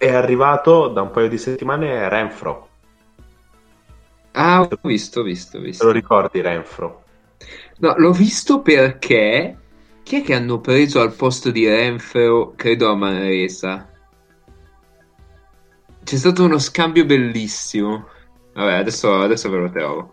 è 0.00 0.14
arrivato 0.14 0.88
da 0.88 1.02
un 1.02 1.10
paio 1.10 1.28
di 1.28 1.36
settimane 1.36 2.08
Renfro. 2.08 2.68
Ah, 4.32 4.62
ho 4.62 4.68
visto, 4.80 5.20
ho 5.20 5.22
visto, 5.22 5.58
ho 5.58 5.60
visto. 5.60 5.84
Te 5.84 5.92
lo 5.92 5.94
ricordi 5.94 6.40
Renfro? 6.40 7.02
No, 7.80 7.94
l'ho 7.98 8.12
visto 8.12 8.62
perché 8.62 9.58
chi 10.02 10.22
è 10.22 10.24
che 10.24 10.32
hanno 10.32 10.58
preso 10.58 11.02
al 11.02 11.12
posto 11.12 11.50
di 11.50 11.68
Renfro, 11.68 12.54
credo 12.56 12.90
a 12.90 12.94
Manresa? 12.94 13.90
C'è 16.02 16.16
stato 16.16 16.44
uno 16.44 16.58
scambio 16.58 17.04
bellissimo. 17.04 18.08
Vabbè, 18.54 18.72
adesso, 18.72 19.20
adesso 19.20 19.50
ve 19.50 19.58
lo 19.58 19.70
trovo. 19.70 20.10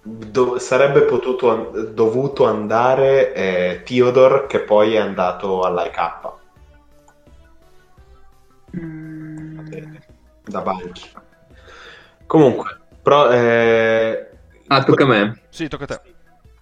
Do- 0.00 0.60
sarebbe 0.60 1.02
potuto, 1.02 1.90
dovuto 1.92 2.44
andare 2.44 3.34
eh, 3.34 3.82
Theodore 3.84 4.46
che 4.46 4.60
poi 4.60 4.94
è 4.94 4.98
andato 4.98 5.62
all'IK. 5.62 6.44
Da 10.44 10.60
banchi. 10.60 11.10
Comunque, 12.26 12.78
però, 13.02 13.30
eh... 13.30 14.28
ah, 14.66 14.84
tocca 14.84 15.04
a 15.04 15.06
me. 15.06 15.40
Sì, 15.48 15.68
tocca 15.68 15.84
a 15.84 15.86
te. 15.86 16.00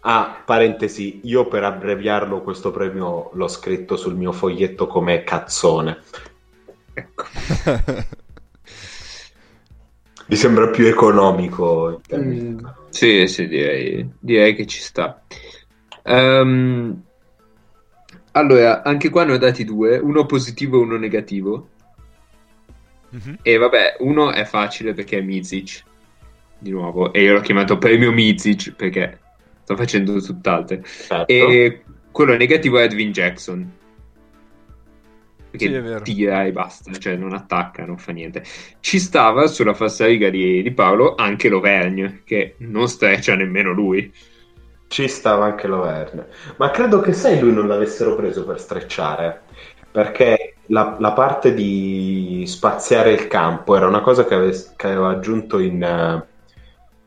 Ah, 0.06 0.42
parentesi, 0.44 1.20
io 1.24 1.48
per 1.48 1.64
abbreviarlo 1.64 2.42
questo 2.42 2.70
premio 2.70 3.30
l'ho 3.32 3.48
scritto 3.48 3.96
sul 3.96 4.14
mio 4.14 4.32
foglietto 4.32 4.86
come 4.86 5.24
cazzone. 5.24 6.02
Ecco. 6.92 7.24
Mi 10.26 10.36
sembra 10.36 10.68
più 10.68 10.86
economico. 10.86 12.00
Mm, 12.14 12.58
sì, 12.88 13.26
sì, 13.26 13.48
direi, 13.48 14.08
direi, 14.18 14.54
che 14.54 14.66
ci 14.66 14.80
sta. 14.80 15.22
Um, 16.04 17.02
allora, 18.32 18.82
anche 18.82 19.10
qua 19.10 19.24
ne 19.24 19.32
ho 19.32 19.38
dati 19.38 19.64
due, 19.64 19.98
uno 19.98 20.26
positivo 20.26 20.78
e 20.78 20.82
uno 20.82 20.96
negativo. 20.96 21.68
Mm-hmm. 23.14 23.34
E 23.42 23.56
vabbè, 23.56 23.96
uno 24.00 24.32
è 24.32 24.44
facile 24.44 24.92
perché 24.92 25.18
è 25.18 25.22
Mizic, 25.22 25.82
di 26.58 26.70
nuovo, 26.70 27.12
e 27.12 27.22
io 27.22 27.34
l'ho 27.34 27.40
chiamato 27.40 27.78
premio 27.78 28.10
Mizic 28.12 28.72
perché 28.72 29.20
sto 29.62 29.76
facendo 29.76 30.20
tutt'altro. 30.20 30.80
Certo. 30.82 31.32
E 31.32 31.84
quello 32.10 32.36
negativo 32.36 32.78
è 32.78 32.84
Edwin 32.84 33.12
Jackson. 33.12 33.72
Perché 35.50 35.98
sì, 35.98 36.14
tira 36.14 36.44
e 36.44 36.50
basta, 36.50 36.90
cioè 36.92 37.14
non 37.14 37.32
attacca, 37.32 37.84
non 37.84 37.96
fa 37.96 38.10
niente. 38.10 38.42
Ci 38.80 38.98
stava 38.98 39.46
sulla 39.46 39.74
falsariga 39.74 40.28
di, 40.28 40.62
di 40.62 40.72
Paolo 40.72 41.14
anche 41.14 41.48
Lovergne, 41.48 42.22
che 42.24 42.56
non 42.58 42.88
streccia 42.88 43.36
nemmeno 43.36 43.70
lui. 43.70 44.12
Ci 44.88 45.06
stava 45.06 45.44
anche 45.44 45.68
Loverne. 45.68 46.26
Ma 46.56 46.70
credo 46.70 47.00
che 47.00 47.12
sai 47.12 47.38
lui 47.38 47.52
non 47.52 47.68
l'avessero 47.68 48.16
preso 48.16 48.44
per 48.44 48.58
strecciare. 48.58 49.42
Perché 49.92 50.53
la, 50.66 50.96
la, 50.98 51.12
parte 51.12 51.52
di 51.54 52.44
spaziare 52.46 53.12
il 53.12 53.26
campo 53.28 53.76
era 53.76 53.86
una 53.86 54.00
cosa 54.00 54.24
che, 54.24 54.34
ave, 54.34 54.66
che 54.76 54.86
aveva 54.86 55.10
aggiunto 55.10 55.58
in, 55.58 55.82
uh, 55.82 56.24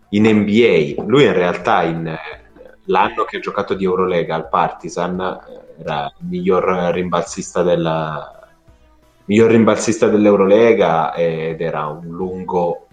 in, 0.10 0.28
NBA. 0.28 1.04
Lui 1.06 1.26
in 1.26 1.34
realtà 1.34 1.84
in, 1.84 2.06
uh, 2.06 2.70
l'anno 2.86 3.24
che 3.24 3.38
ha 3.38 3.40
giocato 3.40 3.74
di 3.74 3.84
Eurolega 3.84 4.36
al 4.36 4.50
Partizan 4.50 5.20
uh, 5.20 5.82
era 5.82 6.14
il 6.20 6.28
miglior 6.28 6.64
rimbalzista, 6.94 7.64
della, 7.64 8.48
miglior 9.26 9.52
rimbalzista 9.52 10.08
dell'Eurolega 10.08 11.14
ed 11.14 11.62
era 11.62 11.88
un 11.88 12.08
lungo 12.08 12.88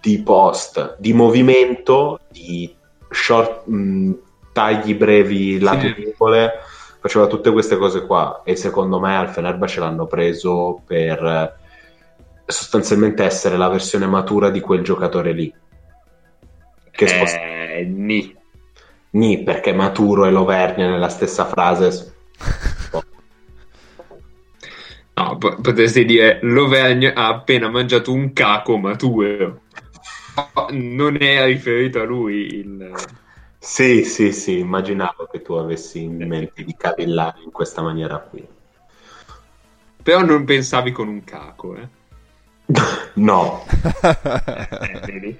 di 0.00 0.20
post, 0.22 0.96
di 0.98 1.12
movimento, 1.12 2.20
di 2.30 2.74
short, 3.08 3.66
mh, 3.66 4.12
tagli 4.52 4.94
brevi 4.94 5.58
lato 5.58 5.86
sì. 5.86 6.14
Faceva 7.04 7.26
tutte 7.26 7.52
queste 7.52 7.76
cose 7.76 8.06
qua 8.06 8.40
e 8.46 8.56
secondo 8.56 8.98
me 8.98 9.14
al 9.14 9.28
Fenerbahce 9.28 9.78
l'hanno 9.78 10.06
preso 10.06 10.80
per 10.86 11.22
eh, 11.22 11.52
sostanzialmente 12.46 13.22
essere 13.22 13.58
la 13.58 13.68
versione 13.68 14.06
matura 14.06 14.48
di 14.48 14.60
quel 14.60 14.82
giocatore 14.82 15.32
lì. 15.32 15.54
Che 16.90 17.06
sposta... 17.06 17.36
eh, 17.42 17.84
ni. 17.84 18.34
Ni, 19.10 19.42
perché 19.42 19.74
maturo 19.74 20.24
e 20.24 20.30
Lovernia 20.30 20.88
nella 20.88 21.10
stessa 21.10 21.44
frase. 21.44 22.14
no, 25.12 25.36
p- 25.36 25.60
potresti 25.60 26.06
dire 26.06 26.38
Lovernia 26.40 27.12
ha 27.12 27.28
appena 27.28 27.68
mangiato 27.68 28.14
un 28.14 28.32
caco 28.32 28.78
maturo. 28.78 29.60
Non 30.70 31.20
è 31.20 31.44
riferito 31.44 32.00
a 32.00 32.04
lui 32.04 32.46
il 32.46 32.92
sì, 33.64 34.04
sì, 34.04 34.30
sì, 34.30 34.58
immaginavo 34.58 35.26
che 35.32 35.40
tu 35.40 35.54
avessi 35.54 36.02
in 36.02 36.16
mente 36.26 36.62
di 36.62 36.76
cavillare 36.76 37.40
in 37.42 37.50
questa 37.50 37.80
maniera 37.80 38.18
qui. 38.18 38.46
Però 40.02 40.20
non 40.22 40.44
pensavi 40.44 40.92
con 40.92 41.08
un 41.08 41.24
caco, 41.24 41.74
eh? 41.74 41.88
no. 43.14 43.64
eh, 45.06 45.38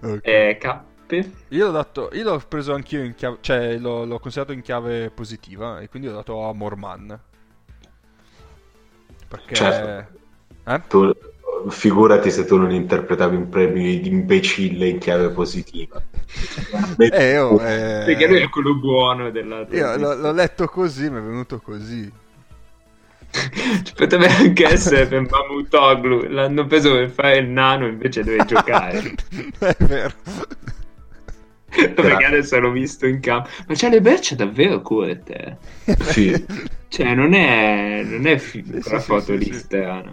okay. 0.00 0.20
eh, 0.20 0.58
cappe? 0.60 1.32
Io 1.48 1.64
l'ho, 1.64 1.72
dato, 1.72 2.10
io 2.12 2.24
l'ho 2.24 2.42
preso 2.46 2.74
anch'io 2.74 3.02
in 3.02 3.14
chiave, 3.14 3.38
cioè 3.40 3.78
l'ho, 3.78 4.04
l'ho 4.04 4.18
considerato 4.18 4.52
in 4.52 4.60
chiave 4.60 5.08
positiva 5.08 5.80
e 5.80 5.88
quindi 5.88 6.08
ho 6.08 6.12
dato 6.12 6.46
a 6.46 6.52
Morman. 6.52 7.18
Perché... 9.28 9.54
Certo. 9.54 10.18
Eh? 10.64 10.82
Tu, 10.88 11.16
figurati 11.68 12.30
se 12.30 12.44
tu 12.44 12.56
non 12.56 12.70
interpretavi 12.70 13.36
un 13.36 13.48
premio 13.48 13.82
di 13.82 14.08
imbecille 14.08 14.88
in 14.88 14.98
chiave 14.98 15.30
positiva. 15.30 16.02
eh, 16.98 17.38
oh, 17.38 17.60
eh... 17.62 18.04
Perché 18.06 18.26
lui 18.26 18.40
è 18.40 18.48
quello 18.48 18.74
buono 18.74 19.30
della... 19.30 19.66
Io 19.70 19.96
l'ho, 19.96 20.14
l'ho 20.14 20.32
letto 20.32 20.66
così, 20.66 21.10
mi 21.10 21.18
è 21.18 21.22
venuto 21.22 21.60
così. 21.60 22.10
Potrebbe 23.94 24.26
anche 24.26 24.66
essere 24.66 25.06
per 25.06 25.26
Mamutoglu. 25.28 26.28
L'hanno 26.28 26.66
preso 26.66 26.94
per 26.94 27.10
fare 27.10 27.38
il 27.38 27.48
nano 27.48 27.86
invece 27.86 28.24
deve 28.24 28.44
giocare. 28.44 29.14
è 29.58 29.76
vero. 29.78 30.12
Perché 31.70 32.24
adesso 32.24 32.58
l'ho 32.58 32.70
visto 32.72 33.06
in 33.06 33.20
campo. 33.20 33.48
Ma 33.68 33.74
c'ha 33.76 33.88
le 33.88 34.00
braccia 34.00 34.34
davvero 34.34 34.82
corte. 34.82 35.58
Sì. 36.00 36.44
Cioè, 36.88 37.14
non 37.14 37.34
è, 37.34 38.02
non 38.02 38.26
è 38.26 38.36
fi- 38.38 38.64
Sì, 38.64 38.82
sì, 38.82 38.98
foto 38.98 39.26
sì, 39.26 39.38
lì 39.38 39.44
sì. 39.44 39.54
strana. 39.54 40.12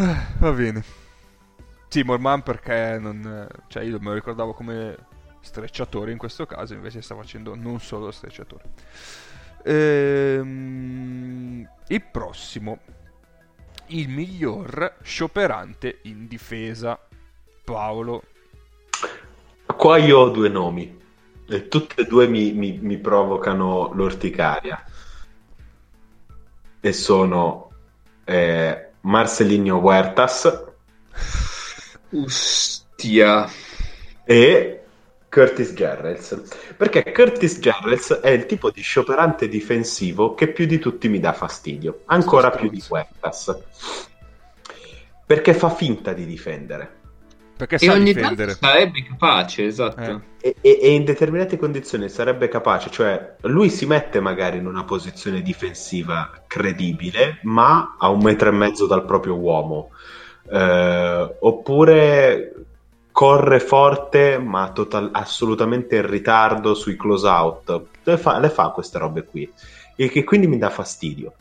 Eh, 0.00 0.16
Va 0.38 0.50
bene. 0.52 0.82
Sì, 1.88 2.02
Morman 2.02 2.42
perché 2.42 2.96
non... 2.98 3.46
Cioè, 3.66 3.82
io 3.82 3.98
me 3.98 4.06
lo 4.06 4.14
ricordavo 4.14 4.54
come 4.54 4.96
strecciatore 5.40 6.10
in 6.10 6.16
questo 6.16 6.46
caso, 6.46 6.72
invece 6.72 7.02
sta 7.02 7.14
facendo 7.14 7.54
non 7.54 7.80
solo 7.80 8.10
strecciatore. 8.10 8.62
Ehm, 9.64 10.48
il 11.88 12.02
prossimo. 12.02 12.78
Il 13.88 14.08
miglior 14.08 14.96
scioperante 15.02 15.98
in 16.04 16.26
difesa. 16.26 16.98
Paolo. 17.62 18.22
Qua 19.66 19.98
io 19.98 20.18
ho 20.18 20.30
due 20.30 20.48
nomi 20.48 20.98
e 21.46 21.68
tutte 21.68 22.00
e 22.02 22.06
due 22.06 22.26
mi, 22.26 22.52
mi- 22.52 22.78
mi 22.80 22.96
provocano 22.96 23.92
l'orticaria 23.92 24.82
e 26.80 26.92
sono 26.92 27.70
eh, 28.24 28.89
Marcelinho 29.02 29.78
Huertas 29.78 30.64
Ustia. 32.10 33.48
e 34.24 34.82
Curtis 35.28 35.72
Gerrels 35.72 36.42
perché 36.76 37.12
Curtis 37.12 37.58
Gerrels 37.60 38.12
è 38.20 38.30
il 38.30 38.46
tipo 38.46 38.70
di 38.70 38.82
scioperante 38.82 39.48
difensivo 39.48 40.34
che 40.34 40.48
più 40.48 40.66
di 40.66 40.78
tutti 40.78 41.08
mi 41.08 41.20
dà 41.20 41.32
fastidio 41.32 42.02
ancora 42.06 42.50
più 42.50 42.68
di. 42.68 42.82
Huertas 42.88 43.56
perché 45.24 45.54
fa 45.54 45.70
finta 45.70 46.12
di 46.12 46.26
difendere 46.26 46.99
Perché 47.60 47.74
E 47.76 47.78
sa 47.78 47.92
ogni 47.92 48.12
difendere. 48.12 48.56
tanto 48.56 48.66
sarebbe 48.66 49.02
capace, 49.04 49.66
esatto. 49.66 50.00
Eh. 50.40 50.48
E, 50.48 50.56
e- 50.62 50.78
e 50.82 50.94
in 50.94 51.04
determinate 51.04 51.58
condizioni 51.58 52.08
sarebbe 52.08 52.48
capace, 52.48 52.90
cioè 52.90 53.34
lui 53.42 53.68
si 53.68 53.84
mette 53.86 54.18
magari 54.20 54.56
in 54.58 54.66
una 54.66 54.84
posizione 54.84 55.42
difensiva 55.42 56.30
credibile, 56.46 57.38
ma 57.42 57.96
a 57.98 58.08
un 58.08 58.20
metro 58.22 58.48
e 58.48 58.52
mezzo 58.52 58.86
dal 58.86 59.04
proprio 59.04 59.34
uomo, 59.36 59.90
Eh, 60.52 61.36
oppure 61.40 62.54
corre 63.12 63.60
forte, 63.60 64.38
ma 64.38 64.72
total- 64.72 65.10
assolutamente 65.12 65.96
in 65.96 66.06
ritardo 66.08 66.74
sui 66.74 66.96
close 66.96 67.28
out. 67.28 67.82
Le 68.02 68.16
fa, 68.16 68.38
le 68.38 68.48
fa 68.48 68.70
queste 68.70 68.98
robe 68.98 69.24
qui, 69.24 69.48
il 69.96 70.10
che 70.10 70.24
quindi 70.24 70.46
mi 70.48 70.58
dà 70.58 70.70
fastidio. 70.70 71.34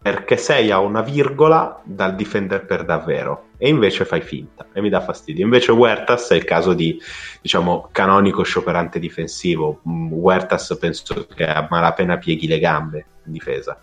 Perché 0.00 0.36
sei 0.36 0.70
a 0.70 0.78
una 0.78 1.00
virgola 1.00 1.80
dal 1.82 2.14
difendere 2.14 2.64
per 2.64 2.84
davvero 2.84 3.45
e 3.58 3.68
invece 3.68 4.04
fai 4.04 4.20
finta 4.20 4.66
e 4.72 4.80
mi 4.80 4.88
dà 4.88 5.00
fastidio. 5.00 5.44
Invece 5.44 5.72
Huertas 5.72 6.30
è 6.30 6.34
il 6.34 6.44
caso 6.44 6.74
di 6.74 7.00
diciamo, 7.40 7.88
canonico 7.90 8.42
scioperante 8.42 8.98
difensivo. 8.98 9.80
Mm, 9.88 10.12
Huertas 10.12 10.76
penso 10.78 11.26
che 11.26 11.46
a 11.46 11.66
malapena 11.70 12.18
pieghi 12.18 12.46
le 12.46 12.58
gambe 12.58 13.06
in 13.24 13.32
difesa. 13.32 13.80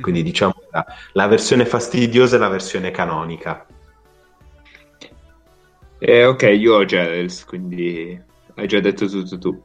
Quindi 0.00 0.22
diciamo 0.22 0.54
la, 0.70 0.86
la 1.14 1.26
versione 1.26 1.66
fastidiosa 1.66 2.36
e 2.36 2.38
la 2.38 2.48
versione 2.48 2.92
canonica. 2.92 3.66
Eh, 5.98 6.24
ok, 6.24 6.42
io 6.42 6.74
ho 6.76 6.84
Gerels, 6.84 7.44
quindi 7.44 8.22
hai 8.54 8.66
già 8.68 8.78
detto 8.78 9.08
tutto 9.08 9.38
tu. 9.38 9.62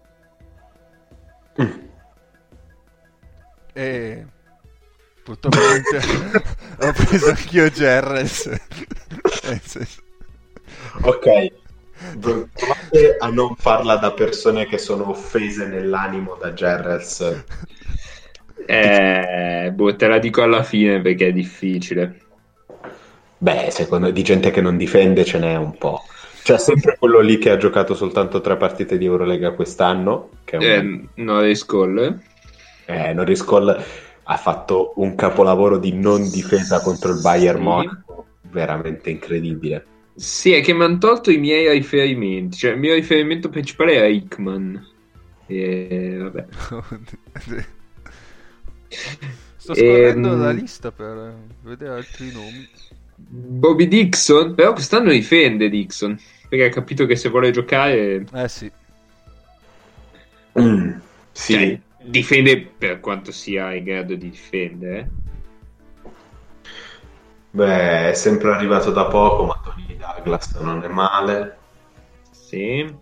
Mm. 1.61 1.71
E 3.73 4.25
purtroppo 5.23 5.57
ho 6.85 6.91
preso 6.91 7.29
anch'io. 7.29 7.63
Nel 7.73 8.27
senso- 9.61 10.01
Ok, 11.01 11.51
provate 12.19 13.17
a 13.19 13.27
non 13.29 13.55
farla 13.55 13.95
da 13.95 14.11
persone 14.11 14.65
che 14.67 14.77
sono 14.77 15.09
offese 15.09 15.65
nell'animo 15.65 16.37
da 16.39 16.53
Gerrels. 16.53 17.43
Eh, 18.65 19.71
boh, 19.73 19.95
te 19.95 20.07
la 20.07 20.19
dico 20.19 20.41
alla 20.41 20.63
fine 20.63 21.01
perché 21.01 21.27
è 21.27 21.33
difficile. 21.33 22.19
Beh, 23.37 23.69
secondo 23.71 24.09
di 24.11 24.23
gente 24.23 24.51
che 24.51 24.61
non 24.61 24.77
difende 24.77 25.25
ce 25.25 25.39
n'è 25.39 25.55
un 25.55 25.77
po'. 25.77 26.03
C'è 26.43 26.57
sempre 26.57 26.97
quello 26.97 27.19
lì 27.19 27.37
che 27.37 27.49
ha 27.49 27.57
giocato 27.57 27.95
soltanto 27.95 28.41
tre 28.41 28.57
partite 28.57 28.97
di 28.97 29.05
Eurolega 29.05 29.51
quest'anno, 29.51 30.29
che 30.43 30.57
è 30.57 30.77
un... 30.77 31.07
Eh, 31.15 31.21
Norris 31.21 31.65
Cole. 31.65 32.19
Eh, 32.85 33.13
Norris 33.13 33.43
Cole 33.43 33.83
ha 34.23 34.37
fatto 34.37 34.93
un 34.97 35.15
capolavoro 35.15 35.77
di 35.77 35.93
non 35.93 36.29
difesa 36.29 36.81
contro 36.81 37.11
il 37.11 37.19
Bayern 37.19 37.57
Sì. 37.57 37.63
Monaco, 37.63 38.27
veramente 38.41 39.09
incredibile. 39.09 39.85
Sì, 40.15 40.53
è 40.53 40.61
che 40.61 40.73
mi 40.73 40.83
hanno 40.83 40.97
tolto 40.99 41.31
i 41.31 41.37
miei 41.37 41.69
riferimenti. 41.71 42.57
Cioè, 42.57 42.71
il 42.71 42.79
mio 42.79 42.93
riferimento 42.93 43.49
principale 43.49 43.93
era 43.93 44.07
Hickman. 44.07 44.87
E 45.47 46.17
vabbè. 46.19 46.45
Sto 49.57 49.73
scorrendo 49.75 50.33
Ehm, 50.33 50.39
la 50.39 50.51
lista 50.51 50.91
per 50.91 51.35
vedere 51.61 51.95
altri 51.95 52.31
nomi. 52.31 52.67
Bobby 53.15 53.87
Dixon, 53.87 54.53
però 54.55 54.73
quest'anno 54.73 55.11
difende 55.11 55.69
Dixon. 55.69 56.19
Perché 56.49 56.65
ha 56.65 56.69
capito 56.69 57.05
che 57.05 57.15
se 57.15 57.29
vuole 57.29 57.51
giocare, 57.51 58.25
Eh 58.33 58.47
sì. 58.49 58.71
Mm, 60.59 60.91
sì, 61.31 61.53
cioè, 61.53 61.81
difende 62.03 62.59
per 62.61 62.99
quanto 62.99 63.31
sia 63.31 63.73
in 63.73 63.83
grado 63.83 64.15
di 64.15 64.29
difendere. 64.29 65.09
beh, 67.51 68.09
è 68.09 68.13
sempre 68.13 68.51
arrivato 68.51 68.91
da 68.91 69.05
poco, 69.05 69.45
ma 69.45 69.59
Tony 69.63 69.97
Douglas 69.97 70.53
non 70.55 70.83
è 70.83 70.87
male. 70.87 71.57
Sì. 72.31 72.95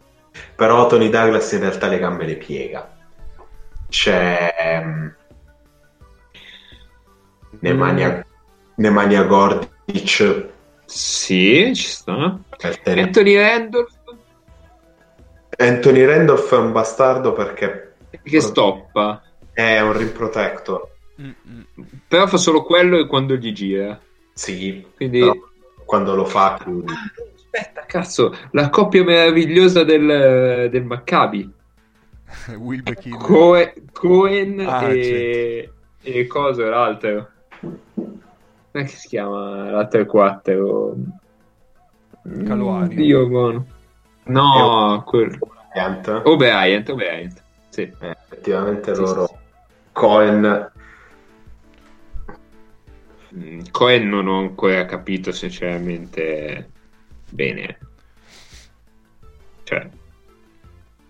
Però 0.56 0.88
Tony 0.88 1.10
Douglas 1.10 1.52
in 1.52 1.60
realtà 1.60 1.88
le 1.88 2.00
gambe 2.00 2.26
le 2.26 2.36
piega. 2.36 2.98
C'è 3.90 4.56
ehm, 4.58 5.16
Nemanja, 7.60 8.26
Nemanja 8.76 9.24
Gordic, 9.24 10.50
Sì, 10.86 11.72
ci 11.76 11.88
sta. 11.88 12.40
Anthony 12.86 13.36
Randolph 13.36 14.00
Anthony 15.58 16.06
Randolph 16.06 16.54
è 16.54 16.58
un 16.58 16.72
bastardo 16.72 17.34
perché 17.34 17.91
che 18.24 18.42
stoppa. 18.42 19.22
è 19.54 19.80
un 19.82 19.98
rim 19.98 20.12
protector. 20.12 20.90
Mm, 21.22 21.30
mm. 21.48 21.62
Però 22.08 22.28
fa 22.28 22.38
solo 22.38 22.64
quello 22.64 22.98
e 22.98 23.08
quando 23.08 23.36
gli 23.36 23.52
gira. 23.52 24.00
Sì, 24.34 24.86
Quindi... 24.96 25.30
quando 25.86 26.16
lo 26.16 26.26
fa 26.26 26.58
chiudi. 26.64 26.92
Aspetta, 27.36 27.84
cazzo, 27.86 28.36
la 28.52 28.70
coppia 28.70 29.04
meravigliosa 29.04 29.84
del, 29.84 30.70
del 30.70 30.84
Maccabi. 30.84 31.52
Coe- 33.20 33.74
Cohen 33.92 34.60
Ah, 34.62 34.88
e... 34.90 35.72
e 36.02 36.28
cosa 36.28 36.70
l'altro? 36.70 37.30
Come 38.72 38.88
si 38.88 39.08
chiama 39.10 39.70
l'altro 39.70 40.06
quattro? 40.06 40.96
Caluario. 42.46 42.96
Dio 42.96 43.28
buono. 43.28 43.66
No, 44.24 45.04
quello. 45.06 45.38
Bryant. 45.74 46.22
O'Brien, 46.26 46.86
O'Brien. 46.88 47.34
Sì. 47.72 47.82
Eh, 48.00 48.18
effettivamente 48.30 48.94
Sì, 48.94 49.02
loro 49.02 49.26
sì, 49.28 49.34
Cohen 49.94 50.72
Mm, 53.34 53.62
Cohen 53.72 54.10
non 54.10 54.28
ho 54.28 54.40
ancora 54.40 54.86
capito 54.86 55.32
sinceramente 55.32 56.70
bene. 57.30 57.78
Cioè, 59.64 59.90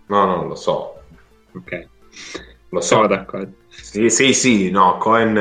no 0.06 0.24
non 0.26 0.46
lo 0.46 0.54
so 0.54 1.02
ok. 1.52 1.88
lo 2.68 2.80
so 2.80 3.06
d'accordo. 3.08 3.52
sì 3.68 4.08
sì 4.08 4.32
sì 4.32 4.70
no 4.70 4.98
Cohen 4.98 5.36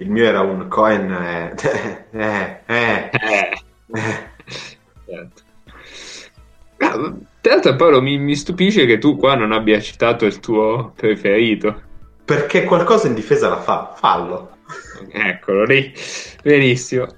il 0.00 0.10
mio 0.10 0.24
era 0.24 0.40
un 0.40 0.66
Cohen 0.66 1.12
eh, 1.12 1.54
eh, 2.10 2.62
eh, 2.66 3.10
Eh. 3.12 3.52
eh. 3.92 4.30
Certo. 5.06 5.42
Ah, 6.78 7.14
tra 7.44 7.52
l'altro 7.54 7.76
Paolo 7.76 8.00
mi, 8.00 8.16
mi 8.18 8.34
stupisce 8.34 8.86
che 8.86 8.98
tu 8.98 9.16
qua 9.16 9.34
non 9.34 9.52
abbia 9.52 9.80
citato 9.80 10.24
il 10.24 10.40
tuo 10.40 10.92
preferito. 10.96 11.82
perché 12.24 12.64
qualcosa 12.64 13.06
in 13.06 13.14
difesa 13.14 13.48
la 13.48 13.60
fa 13.60 13.92
fallo 13.96 14.52
Eccolo 15.12 15.64
lì, 15.64 15.92
benissimo. 16.42 17.06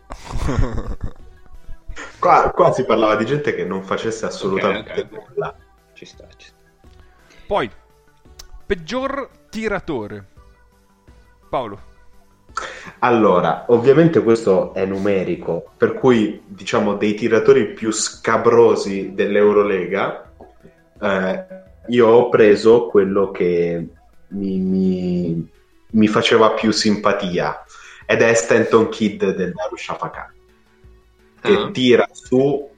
qua, 2.19 2.51
qua 2.51 2.73
si 2.73 2.85
parlava 2.85 3.15
di 3.17 3.25
gente 3.25 3.55
che 3.55 3.65
non 3.65 3.83
facesse 3.85 4.27
assolutamente 4.27 4.93
Ok, 4.93 5.07
ok. 5.13 5.29
nulla 5.29 5.57
Ci 5.93 6.05
sta, 6.05 6.27
ci 6.37 6.49
sta. 6.49 6.57
Poi, 7.47 7.71
peggior 8.67 9.31
tiratore. 9.49 10.27
Paolo. 11.49 11.81
Allora, 13.01 13.65
ovviamente 13.69 14.23
questo 14.23 14.73
è 14.73 14.85
numerico, 14.87 15.73
per 15.77 15.93
cui 15.95 16.43
diciamo 16.47 16.95
dei 16.95 17.15
tiratori 17.15 17.73
più 17.73 17.91
scabrosi 17.93 19.13
dell'Eurolega, 19.15 20.33
eh, 21.01 21.45
io 21.89 22.07
ho 22.09 22.29
preso 22.31 22.87
quello 22.87 23.31
che 23.31 23.87
mi, 24.29 24.59
mi- 24.59 25.49
mi 25.89 26.09
faceva 26.09 26.51
più 26.53 26.71
simpatia 26.73 27.63
ed 28.07 28.23
è 28.23 28.33
Stanton 28.35 28.89
Kidd 28.89 29.23
del 29.25 29.53
Darussafaka, 29.53 30.33
che 31.41 31.53
Ah. 31.53 31.71
tira 31.71 32.09
su 32.13 32.69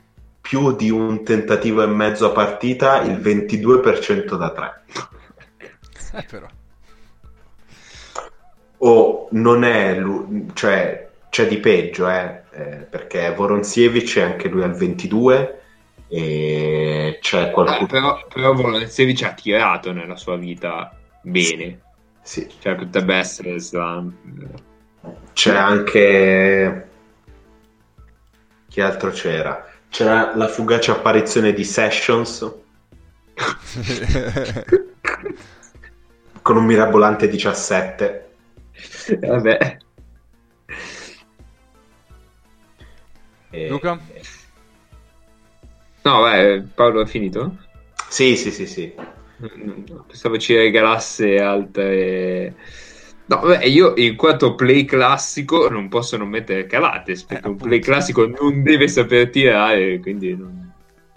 più 0.41 0.75
di 0.75 0.91
un 0.91 1.23
tentativo 1.25 1.83
e 1.83 1.87
mezzo 1.87 2.27
a 2.27 2.31
partita, 2.31 3.03
il 3.03 3.19
22% 3.19 4.37
da 4.37 4.51
3. 4.51 4.83
Eh, 6.15 6.25
però. 6.31 6.47
O 8.81 9.29
non 9.33 9.65
è 9.65 9.95
lui, 9.99 10.51
cioè 10.55 11.09
c'è 11.29 11.47
di 11.49 11.59
peggio, 11.59 12.09
eh, 12.09 12.45
eh, 12.53 12.87
perché 12.89 13.33
Voronzievic 13.35 14.17
è 14.19 14.23
anche 14.23 14.49
lui 14.49 14.63
al 14.63 14.75
22 14.75 15.63
e 16.09 17.19
c'è 17.21 17.49
Eh, 17.49 17.51
qualcuno... 17.51 17.87
però, 17.87 18.27
però 18.33 18.55
Voronezzevic 18.55 19.23
ha 19.25 19.35
tirato 19.35 19.93
nella 19.93 20.17
sua 20.17 20.37
vita 20.37 20.97
bene. 21.21 21.81
Sì, 22.23 22.53
Cioè, 22.59 22.77
potrebbe 22.77 23.17
essere 23.17 23.59
slam. 23.59 24.15
c'è 25.33 25.55
anche... 25.57 26.89
Chi 28.69 28.81
altro 28.81 29.11
c'era? 29.11 29.67
C'era 29.89 30.35
la 30.37 30.47
fugace 30.49 30.91
apparizione 30.93 31.53
di 31.53 31.65
Sessions 31.65 32.55
con 36.43 36.57
un 36.57 36.65
mirabolante 36.65 37.29
17. 37.29 38.28
Vabbè. 39.21 39.79
E- 43.51 43.69
Luca? 43.69 43.99
No, 46.05 46.23
beh, 46.23 46.63
Paolo 46.75 47.03
è 47.03 47.07
finito? 47.07 47.57
Sì, 48.09 48.37
sì, 48.37 48.51
sì, 48.51 48.67
sì. 48.67 48.95
Pensavo 50.07 50.39
ci 50.39 50.55
regalasse 50.55 51.39
altre... 51.41 52.55
No, 53.27 53.41
beh, 53.41 53.67
io 53.69 53.95
in 53.97 54.17
quanto 54.17 54.55
play 54.55 54.85
classico 54.87 55.69
non 55.69 55.89
posso 55.89 56.17
non 56.17 56.29
mettere 56.29 56.67
Calates, 56.67 57.25
perché 57.25 57.47
Eh, 57.47 57.51
un 57.51 57.57
play 57.57 57.79
classico 57.79 58.27
non 58.27 58.63
deve 58.63 58.89
saper 58.89 59.29
tirare, 59.29 60.01
quindi 60.01 60.35
non- 60.35 60.73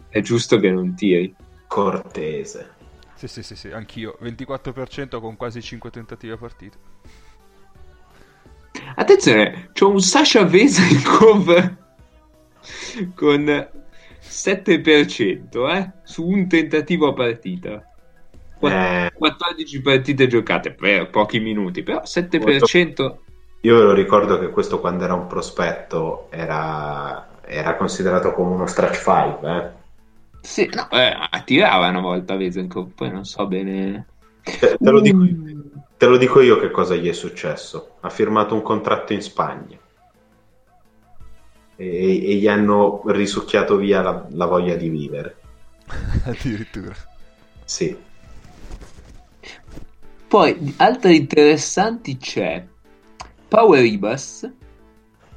è 0.09 0.19
giusto 0.19 0.59
che 0.59 0.69
non 0.72 0.93
tiri. 0.93 1.34
Cortese. 1.68 2.69
sì, 3.15 3.27
sì, 3.30 3.43
sì, 3.43 3.55
sì, 3.55 3.72
anch'io. 3.72 4.18
24% 4.19 5.22
con 5.22 5.38
quasi 5.38 5.61
5 5.61 5.89
tentativi 5.89 6.34
a 6.34 6.38
partita. 6.38 6.77
Attenzione, 8.95 9.69
c'ho 9.73 9.89
un 9.89 9.99
Sasha 10.01 10.43
Vesa 10.43 10.83
in 10.83 11.01
cover 11.03 11.77
con 13.15 13.67
7%, 14.19 15.69
eh, 15.69 15.91
su 16.03 16.27
un 16.27 16.47
tentativo 16.47 17.07
a 17.07 17.13
partita. 17.13 17.85
Qua- 18.59 19.05
Eh. 19.05 19.11
14 19.17 19.81
partite 19.81 20.27
giocate 20.27 20.71
per 20.73 21.09
pochi 21.09 21.39
minuti, 21.39 21.83
però 21.83 22.01
7%... 22.03 23.17
Io 23.63 23.75
ve 23.77 23.83
lo 23.83 23.93
ricordo 23.93 24.39
che 24.39 24.49
questo 24.49 24.79
quando 24.79 25.03
era 25.03 25.13
un 25.13 25.27
prospetto 25.27 26.27
era, 26.31 27.27
era 27.45 27.75
considerato 27.75 28.33
come 28.33 28.53
uno 28.55 28.65
stretch 28.65 29.03
5, 29.03 29.51
eh. 29.57 29.79
Sì, 30.41 30.67
no, 30.73 30.89
eh, 30.89 31.13
tirava 31.45 31.87
una 31.89 31.99
volta 31.99 32.35
Vesenkov, 32.35 32.93
poi 32.95 33.11
non 33.11 33.23
so 33.23 33.45
bene. 33.45 34.07
Te, 34.43 34.77
te 34.79 34.89
lo 34.89 34.99
dico, 34.99 35.17
Mm. 35.17 35.61
Te 36.02 36.07
lo 36.07 36.18
dico 36.18 36.41
io 36.41 36.57
che 36.57 36.72
cosa 36.72 36.95
gli 36.95 37.07
è 37.07 37.14
successo. 37.14 37.98
Ha 37.99 38.10
firmato 38.10 38.56
un 38.56 38.64
contratto 38.64 39.14
in 39.14 39.22
Spagna 39.22 39.78
e, 41.76 42.28
e 42.28 42.36
gli 42.38 42.48
hanno 42.48 43.03
risucchiato 43.06 43.76
via 43.76 44.02
la, 44.02 44.26
la 44.32 44.48
voglia 44.48 44.73
di 44.73 44.90
vivere. 44.90 45.36
Addirittura. 46.26 46.95
Sì. 47.64 47.95
Poi, 50.28 50.57
di 50.57 50.73
altre 50.78 51.14
interessanti 51.14 52.18
c'è 52.18 52.65
Power 53.48 53.82
Ribas 53.84 54.52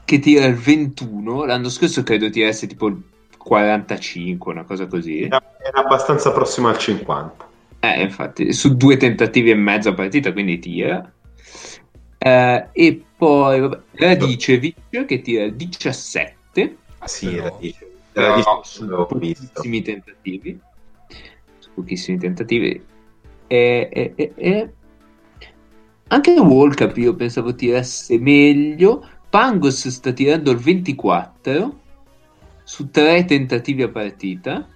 che 0.06 0.18
tira 0.18 0.46
il 0.46 0.56
21, 0.56 1.44
l'anno 1.44 1.68
scorso 1.68 2.02
credo 2.02 2.30
tirasse 2.30 2.66
tipo 2.66 2.86
il 2.86 3.02
45, 3.36 4.50
una 4.50 4.64
cosa 4.64 4.86
così. 4.86 5.24
Era, 5.24 5.42
era 5.62 5.80
abbastanza 5.80 6.32
prossimo 6.32 6.68
al 6.68 6.78
50. 6.78 7.52
Eh, 7.92 8.02
infatti, 8.02 8.52
su 8.52 8.76
due 8.76 8.96
tentativi 8.96 9.50
e 9.50 9.54
mezzo 9.54 9.90
a 9.90 9.94
partita, 9.94 10.32
quindi 10.32 10.58
tira. 10.58 11.12
Eh, 12.18 12.68
e 12.72 13.04
poi 13.16 13.60
vabbè, 13.60 13.80
Radicevic 13.92 15.04
che 15.04 15.20
tira 15.20 15.44
il 15.44 15.54
17 15.54 16.76
Sì, 17.04 17.26
Però- 17.34 17.58
era 17.60 17.82
però 18.12 18.36
di 18.36 18.42
su 18.62 18.84
l'avevo 18.84 19.08
visto. 19.18 19.44
pochissimi 19.52 19.82
tentativi. 19.82 20.60
Su 21.58 21.70
pochissimi 21.74 22.18
tentativi. 22.18 22.82
E, 23.46 23.88
e- 23.92 24.12
e- 24.14 24.32
e- 24.36 24.72
Anche 26.08 26.34
Cup 26.34 26.96
io 26.96 27.14
pensavo 27.14 27.54
tirasse 27.54 28.18
meglio. 28.18 29.06
Pangos 29.28 29.88
sta 29.88 30.12
tirando 30.12 30.50
il 30.52 30.58
24 30.58 31.80
su 32.62 32.88
tre 32.90 33.24
tentativi 33.24 33.82
a 33.82 33.88
partita. 33.88 34.66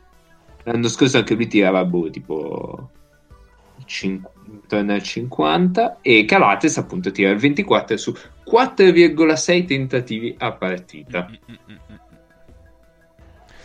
L'anno 0.65 0.89
scorso 0.89 1.17
anche 1.19 1.35
lui 1.35 1.47
tirava 1.47 1.85
boh, 1.85 2.11
tipo 2.11 2.91
cin- 3.85 4.23
intorno 4.47 4.93
al 4.93 5.03
50 5.03 5.99
e 6.01 6.25
Calates 6.25 6.77
appunto 6.79 7.11
tira 7.11 7.31
il 7.31 7.39
24 7.39 7.97
su 7.97 8.15
4,6 8.45 9.67
tentativi 9.67 10.35
a 10.39 10.53
partita. 10.53 11.29
Mm, 11.29 11.53
mm, 11.53 11.73
mm. 11.73 11.95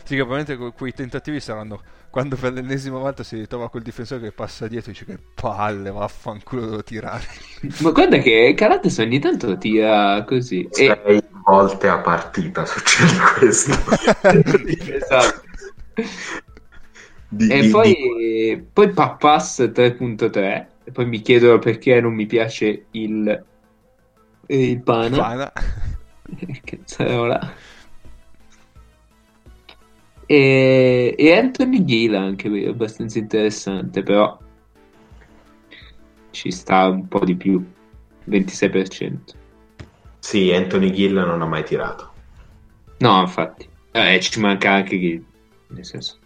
Sì, 0.04 0.16
che 0.16 0.26
probabilmente 0.26 0.58
que- 0.58 0.74
quei 0.74 0.94
tentativi 0.94 1.40
saranno 1.40 1.82
quando 2.14 2.36
per 2.36 2.54
l'ennesima 2.54 3.00
volta 3.00 3.24
si 3.24 3.38
ritrova 3.38 3.72
col 3.72 3.82
difensore 3.82 4.22
che 4.22 4.32
passa 4.32 4.68
dietro 4.68 4.92
e 4.92 4.94
dice 4.94 5.06
che 5.06 5.18
palle, 5.34 5.90
vaffanculo 5.90 6.66
devo 6.66 6.84
tirare. 6.84 7.26
Ma 7.82 7.90
guarda 7.90 8.20
che 8.20 8.54
Calates 8.56 9.00
ogni 9.00 9.18
tanto 9.18 9.58
tira 9.58 10.24
così. 10.24 10.62
E, 10.66 10.70
Sei 10.70 11.24
volte 11.44 11.88
a 11.88 11.98
partita 11.98 12.66
succede 12.66 13.16
questo. 13.40 13.72
esatto. 14.94 15.42
Di- 17.36 17.48
E 17.48 17.62
di- 17.62 17.70
poi, 17.70 18.66
poi 18.72 18.90
Pappas 18.92 19.72
3.3 19.74 20.70
e 20.84 20.92
poi 20.92 21.06
mi 21.08 21.20
chiedono 21.22 21.58
perché 21.58 22.00
non 22.00 22.14
mi 22.14 22.28
piace 22.28 22.86
il, 22.92 23.46
il 24.48 24.82
pana. 24.84 25.18
Pana. 25.18 25.54
che 26.38 26.62
cazzarola. 26.64 27.54
E, 30.28 31.16
e 31.18 31.34
Anthony 31.34 31.84
Gila 31.84 32.20
anche 32.20 32.48
lui 32.48 32.64
è 32.64 32.70
abbastanza 32.70 33.18
interessante, 33.18 34.04
però 34.04 34.38
ci 36.30 36.52
sta 36.52 36.88
un 36.88 37.08
po' 37.08 37.26
di 37.26 37.36
più, 37.36 37.64
26%. 38.26 39.34
Sì, 40.20 40.52
Anthony 40.54 40.92
Gill 40.92 41.16
non 41.16 41.42
ha 41.42 41.46
mai 41.46 41.64
tirato. 41.64 42.12
No, 43.00 43.22
infatti, 43.22 43.68
eh, 43.92 44.20
ci 44.22 44.40
manca 44.40 44.72
anche 44.72 44.98
Gil, 45.00 45.26
nel 45.70 45.86
senso, 45.86 46.18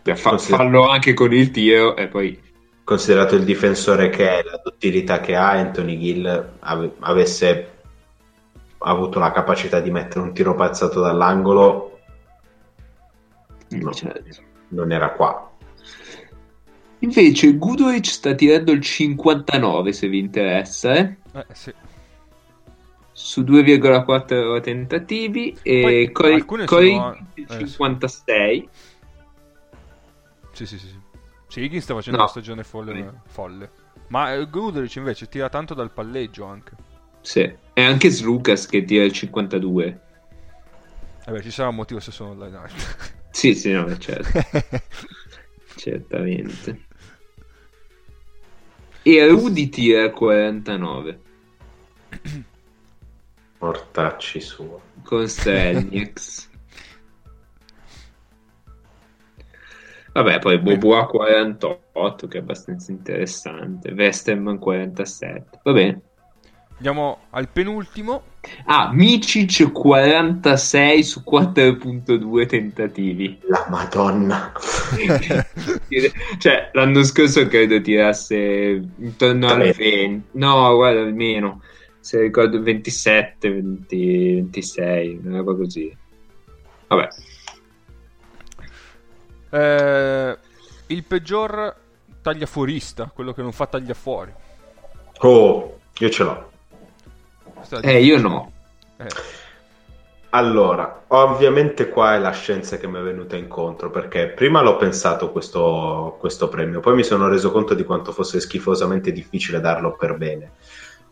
Eh, 0.00 0.12
beh, 0.12 0.16
fa- 0.16 0.30
consider- 0.30 0.56
fallo 0.58 0.88
anche 0.88 1.14
con 1.14 1.32
il 1.32 1.50
tiro 1.50 1.94
e 1.96 2.08
poi 2.08 2.40
considerato 2.84 3.36
il 3.36 3.44
difensore 3.44 4.08
che 4.08 4.38
è, 4.38 4.42
la 4.42 4.60
duttilità 4.62 5.20
che 5.20 5.36
ha, 5.36 5.50
Anthony 5.50 5.98
Gill 5.98 6.52
ave- 6.60 6.94
avesse 7.00 7.72
avuto 8.78 9.18
la 9.18 9.30
capacità 9.30 9.78
di 9.80 9.90
mettere 9.90 10.20
un 10.20 10.32
tiro 10.32 10.54
pazzato 10.54 11.00
dall'angolo, 11.00 12.00
no, 13.68 13.92
Cioè, 13.92 14.12
non 14.68 14.90
era 14.90 15.10
qua. 15.12 15.48
Invece 17.00 17.54
Guduric 17.56 18.06
sta 18.06 18.34
tirando 18.34 18.72
il 18.72 18.80
59 18.80 19.92
se 19.92 20.08
vi 20.08 20.18
interessa, 20.18 20.94
eh? 20.94 21.16
Eh, 21.34 21.46
sì. 21.52 21.72
su 23.12 23.42
2,4 23.42 24.60
tentativi 24.60 25.56
e 25.62 25.80
Poi 25.82 26.12
Corey, 26.12 26.44
Corey 26.64 26.94
sono- 26.94 27.16
il 27.34 27.46
eh, 27.48 28.08
sì. 28.08 28.68
56 30.60 30.66
Sì, 30.66 30.66
sì, 30.66 30.78
sì. 30.78 30.86
sì. 30.86 30.98
Sì, 31.48 31.60
Higgins 31.62 31.82
sta 31.84 31.94
facendo 31.94 32.18
No. 32.18 32.24
una 32.24 32.32
stagione 32.32 32.62
folle. 32.64 33.20
folle. 33.26 33.70
Ma 34.08 34.34
eh, 34.34 34.46
Guduric 34.48 34.94
invece 34.96 35.28
tira 35.28 35.48
tanto 35.48 35.74
dal 35.74 35.90
palleggio 35.92 36.44
anche. 36.44 36.72
sì. 37.22 37.40
e 37.72 37.82
anche 37.84 38.08
Slucas 38.10 38.66
che 38.66 38.84
tira 38.84 39.04
il 39.04 39.12
52 39.12 40.00
Vabbè, 41.26 41.40
ci 41.42 41.50
sarà 41.50 41.68
un 41.68 41.74
motivo 41.76 42.00
se 42.00 42.10
sono 42.10 42.30
online. 42.30 42.68
sì 43.30 43.54
sì 43.54 43.70
no 43.72 43.96
certo, 43.98 44.40
certamente 45.76 46.86
e 49.02 49.26
Rudy 49.28 49.68
tira 49.68 50.02
il 50.04 50.10
49 50.12 51.20
Mortacci 53.58 54.40
suo. 54.40 54.80
con 55.04 55.28
Strelnieks 55.28 56.48
vabbè 60.12 60.38
poi 60.38 60.58
Boboa 60.58 61.06
48 61.06 62.26
che 62.26 62.38
è 62.38 62.40
abbastanza 62.40 62.90
interessante 62.90 63.92
Westerman 63.92 64.58
47 64.58 65.60
va 65.62 65.72
bene 65.72 66.02
Andiamo 66.80 67.18
al 67.30 67.46
penultimo. 67.48 68.22
Ah, 68.64 68.90
Micic 68.90 69.70
46 69.70 71.02
su 71.02 71.22
4.2 71.30 72.46
tentativi. 72.46 73.38
La 73.42 73.66
Madonna. 73.68 74.50
cioè, 76.38 76.70
l'anno 76.72 77.02
scorso 77.04 77.46
credo 77.48 77.82
tirasse 77.82 78.82
intorno 78.96 79.48
al 79.48 79.60
Tre. 79.60 79.72
20. 79.74 80.28
No, 80.38 80.74
guarda, 80.74 81.00
almeno. 81.00 81.60
Se 82.00 82.18
ricordo 82.18 82.62
27, 82.62 83.50
20, 83.50 84.34
26, 84.36 85.20
una 85.22 85.36
roba 85.36 85.56
così. 85.56 85.94
Vabbè. 86.86 87.08
Eh, 89.50 90.38
il 90.86 91.04
peggior 91.04 91.74
tagliafuorista, 92.22 93.10
quello 93.12 93.32
che 93.32 93.42
non 93.42 93.52
fa 93.52 93.66
tagliafuori. 93.66 94.32
Oh, 95.18 95.78
io 95.98 96.10
ce 96.10 96.22
l'ho. 96.22 96.50
Eh, 97.82 98.02
io 98.02 98.18
no. 98.18 98.52
Eh, 98.96 99.08
Allora, 100.32 101.04
ovviamente 101.08 101.88
qua 101.88 102.14
è 102.14 102.18
la 102.18 102.30
scienza 102.30 102.76
che 102.76 102.86
mi 102.86 102.98
è 102.98 103.02
venuta 103.02 103.34
incontro, 103.34 103.90
perché 103.90 104.28
prima 104.28 104.60
l'ho 104.62 104.76
pensato 104.76 105.32
questo, 105.32 106.16
questo 106.20 106.48
premio, 106.48 106.78
poi 106.78 106.94
mi 106.94 107.02
sono 107.02 107.26
reso 107.26 107.50
conto 107.50 107.74
di 107.74 107.82
quanto 107.82 108.12
fosse 108.12 108.38
schifosamente 108.38 109.10
difficile 109.10 109.58
darlo 109.58 109.96
per 109.96 110.16
bene. 110.16 110.52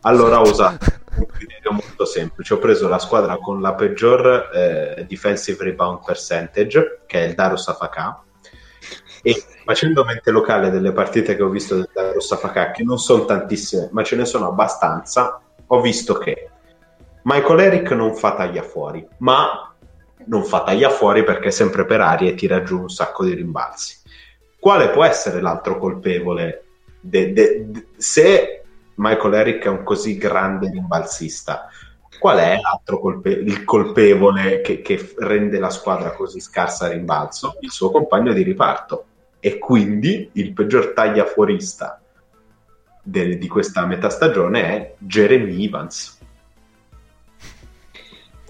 Allora 0.03 0.39
ho 0.39 0.49
usato 0.49 0.87
un 1.19 1.27
criterio 1.27 1.73
molto 1.73 2.05
semplice, 2.05 2.55
ho 2.55 2.59
preso 2.59 2.87
la 2.87 3.01
squadra 3.01 3.37
con 3.39 3.61
la 3.61 3.75
peggior 3.75 4.51
eh, 4.55 5.05
defensive 5.09 5.65
rebound 5.65 6.05
percentage, 6.05 7.01
che 7.07 7.25
è 7.25 7.27
il 7.27 7.35
Darus 7.35 7.67
Afaka, 7.67 8.23
e 9.29 9.45
facendo 9.65 10.05
mente 10.05 10.31
locale 10.31 10.71
delle 10.71 10.93
partite 10.93 11.37
che 11.37 11.43
ho 11.43 11.49
visto 11.49 11.75
del 11.75 11.91
Darus 11.93 12.33
Afaka, 12.33 12.71
che 12.71 12.83
non 12.83 12.99
sono 12.99 13.25
tantissime, 13.25 13.89
ma 13.93 14.03
ce 14.03 14.17
ne 14.17 14.25
sono 14.25 14.49
abbastanza, 14.49 15.41
ho 15.67 15.81
visto 15.81 16.15
che 16.15 16.49
Michael 17.23 17.61
Eric 17.61 17.91
non 17.93 18.15
fa 18.15 18.35
taglia 18.35 18.63
fuori, 18.63 19.07
ma 19.19 19.75
non 20.25 20.45
fa 20.45 20.63
taglia 20.63 20.89
fuori 20.89 21.25
perché 21.25 21.49
è 21.49 21.51
sempre 21.51 21.85
per 21.85 22.01
aria 22.01 22.31
e 22.31 22.35
tira 22.35 22.63
giù 22.63 22.81
un 22.81 22.89
sacco 22.89 23.25
di 23.25 23.35
rimbalzi. 23.35 23.97
Quale 24.59 24.91
può 24.91 25.05
essere 25.05 25.41
l'altro 25.41 25.79
colpevole? 25.79 26.63
de- 27.01 27.33
de- 27.33 27.65
de- 27.69 27.87
se 27.97 28.63
Michael 28.97 29.35
Eric 29.35 29.65
è 29.65 29.69
un 29.69 29.85
così 29.85 30.17
grande 30.17 30.69
rimbalzista, 30.71 31.69
qual 32.19 32.39
è 32.39 32.59
colpe- 32.85 33.31
il 33.31 33.65
colpevole 33.65 34.61
che, 34.61 34.83
che 34.83 35.15
rende 35.19 35.59
la 35.59 35.71
squadra 35.71 36.11
così 36.13 36.41
scarsa 36.41 36.87
a 36.87 36.89
rimbalzo? 36.89 37.57
Il 37.61 37.71
suo 37.71 37.91
compagno 37.91 38.33
di 38.33 38.43
riparto. 38.43 39.05
E 39.41 39.59
quindi 39.59 40.31
il 40.33 40.53
peggior 40.53 40.93
tagliafuorista 40.93 42.01
de- 43.03 43.39
di 43.39 43.49
questa 43.49 43.87
metà 43.87 44.11
stagione 44.11 44.63
è 44.63 44.95
Jeremy 44.99 45.65
Evans. 45.65 46.19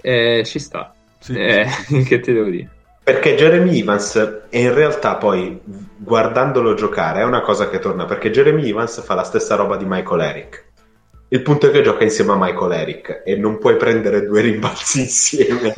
Eh, 0.01 0.43
ci 0.45 0.59
sta. 0.59 0.93
sì, 1.19 1.33
Eh, 1.33 1.67
sì, 1.67 2.03
che 2.07 2.19
ti 2.19 2.33
devo 2.33 2.49
dire? 2.49 2.69
Perché 3.03 3.35
Jeremy 3.35 3.79
Evans, 3.79 4.15
e 4.49 4.61
in 4.61 4.73
realtà 4.73 5.15
poi 5.15 5.59
guardandolo 5.97 6.75
giocare, 6.75 7.21
è 7.21 7.23
una 7.23 7.41
cosa 7.41 7.67
che 7.69 7.79
torna, 7.79 8.05
perché 8.05 8.29
Jeremy 8.29 8.69
Evans 8.69 9.03
fa 9.03 9.15
la 9.15 9.23
stessa 9.23 9.55
roba 9.55 9.77
di 9.77 9.85
Michael 9.87 10.21
Eric. 10.21 10.67
Il 11.31 11.43
punto 11.43 11.67
è 11.67 11.71
che 11.71 11.83
gioca 11.83 12.03
insieme 12.03 12.31
a 12.31 12.37
Michael 12.37 12.71
Eric 12.71 13.21
e 13.23 13.35
non 13.35 13.59
puoi 13.59 13.75
prendere 13.75 14.25
due 14.25 14.41
rimbalzi 14.41 15.01
insieme. 15.01 15.73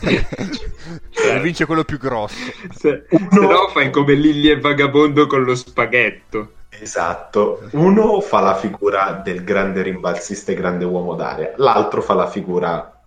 E 0.00 1.40
vince 1.40 1.66
quello 1.66 1.82
più 1.82 1.98
grosso. 1.98 2.36
Se, 2.72 3.06
Uno- 3.10 3.28
se 3.30 3.40
no 3.40 3.68
fai 3.72 3.90
come 3.90 4.14
Lilli 4.14 4.50
e 4.50 4.60
Vagabondo 4.60 5.26
con 5.26 5.42
lo 5.42 5.56
spaghetto. 5.56 6.52
Esatto. 6.68 7.68
Uno 7.72 8.20
fa 8.20 8.40
la 8.40 8.54
figura 8.54 9.20
del 9.22 9.42
grande 9.42 9.82
rimbalzista 9.82 10.52
e 10.52 10.54
grande 10.54 10.84
uomo 10.84 11.14
d'aria, 11.14 11.52
l'altro 11.56 12.02
fa 12.02 12.14
la 12.14 12.28
figura 12.28 13.00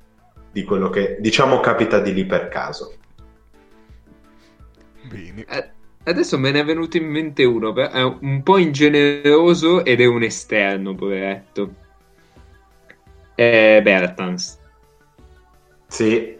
di 0.52 0.64
quello 0.64 0.89
che 0.89 1.18
diciamo 1.19 1.60
capita 1.61 1.99
di 1.99 2.14
lì 2.14 2.26
per 2.26 2.49
caso. 2.49 2.93
Bene. 5.03 5.45
Eh, 5.47 5.69
Adesso 6.06 6.38
me 6.38 6.52
ne 6.52 6.60
è 6.61 6.64
venuto 6.65 6.98
in 6.98 7.06
mente 7.06 7.44
uno, 7.44 7.76
è 7.76 8.02
un 8.03 8.41
po' 8.44 8.57
ingeneroso 8.57 9.84
ed 9.84 9.99
è 10.02 10.06
un 10.06 10.23
esterno, 10.23 10.94
poveretto. 10.95 11.73
È 13.36 13.82
Bertans. 13.84 14.57
Sì, 15.88 16.38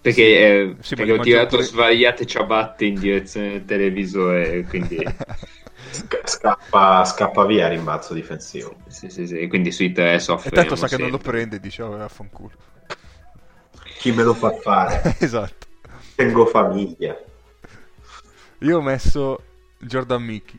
Perché, 0.00 0.22
Sì. 0.22 0.32
eh, 0.32 0.76
Sì, 0.80 0.94
perché 0.94 1.12
ho 1.12 1.18
tirato 1.18 1.56
maggior- 1.56 1.68
svariate 1.68 2.24
ciabatte 2.26 2.84
in 2.86 2.98
direzione 2.98 3.50
del 3.52 3.64
televisore, 3.64 4.64
quindi... 4.64 4.96
sca- 5.90 6.20
scappa, 6.24 7.04
scappa 7.04 7.44
via 7.46 7.66
il 7.66 7.72
rimbalzo 7.72 8.14
difensivo. 8.14 8.76
sì, 8.88 9.08
sì, 9.10 9.26
sì, 9.26 9.46
quindi 9.48 9.70
sui 9.72 9.92
tre 9.92 10.18
E 10.18 10.18
soffriamo 10.20 10.50
tanto 10.50 10.76
sa 10.76 10.88
che 10.88 10.96
non 10.96 11.10
lo 11.10 11.18
sempre. 11.18 11.30
prende, 11.30 11.60
dice, 11.60 11.82
"Oh, 11.82 11.96
vaffanculo. 11.96 12.50
Chi 13.98 14.12
me 14.12 14.22
lo 14.22 14.34
fa 14.34 14.50
fare? 14.52 15.02
esatto. 15.20 15.66
Tengo 16.16 16.46
famiglia. 16.46 17.16
Io 18.58 18.78
ho 18.78 18.82
messo 18.82 19.42
Jordan 19.78 20.22
Mickey. 20.22 20.58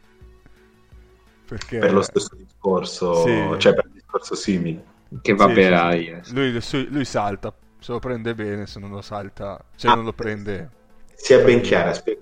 Perché 1.46 1.80
Per 1.80 1.94
lo 1.94 2.02
stesso 2.02 2.30
discorso, 2.36 3.26
Sì. 3.26 3.56
cioè 3.58 3.74
per 3.74 3.86
il 3.86 3.92
discorso 3.94 4.36
simile. 4.36 4.84
Che 5.22 5.34
va 5.34 5.48
per 5.48 5.94
sì, 5.94 6.20
sì. 6.22 6.34
Lui, 6.34 6.88
lui 6.92 7.06
salta, 7.06 7.52
se 7.80 7.92
lo 7.92 8.00
prende 8.00 8.36
bene, 8.36 8.68
se 8.68 8.80
non 8.80 8.92
lo 8.92 9.02
salta, 9.02 9.60
se 9.76 9.88
Ah. 9.88 9.96
non 9.96 10.06
lo 10.06 10.14
prende... 10.14 10.70
Sia 11.16 11.40
ben 11.40 11.62
chiara, 11.62 11.94
spie- 11.94 12.22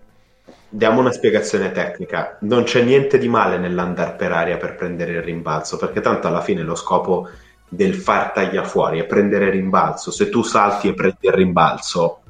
diamo 0.69 1.01
una 1.01 1.11
spiegazione 1.11 1.71
tecnica. 1.71 2.37
Non 2.41 2.63
c'è 2.63 2.81
niente 2.83 3.17
di 3.17 3.27
male 3.27 3.57
nell'andare 3.57 4.13
per 4.15 4.31
aria 4.31 4.57
per 4.57 4.75
prendere 4.75 5.11
il 5.11 5.21
rimbalzo, 5.21 5.77
perché 5.77 5.99
tanto 5.99 6.27
alla 6.27 6.41
fine 6.41 6.63
lo 6.63 6.75
scopo 6.75 7.29
del 7.67 7.93
far 7.95 8.31
taglia 8.31 8.63
fuori 8.63 8.99
è 8.99 9.05
prendere 9.05 9.47
il 9.47 9.51
rimbalzo. 9.51 10.09
Se 10.09 10.29
tu 10.29 10.41
salti 10.41 10.87
e 10.87 10.93
prendi 10.93 11.27
il 11.27 11.33
rimbalzo, 11.33 12.21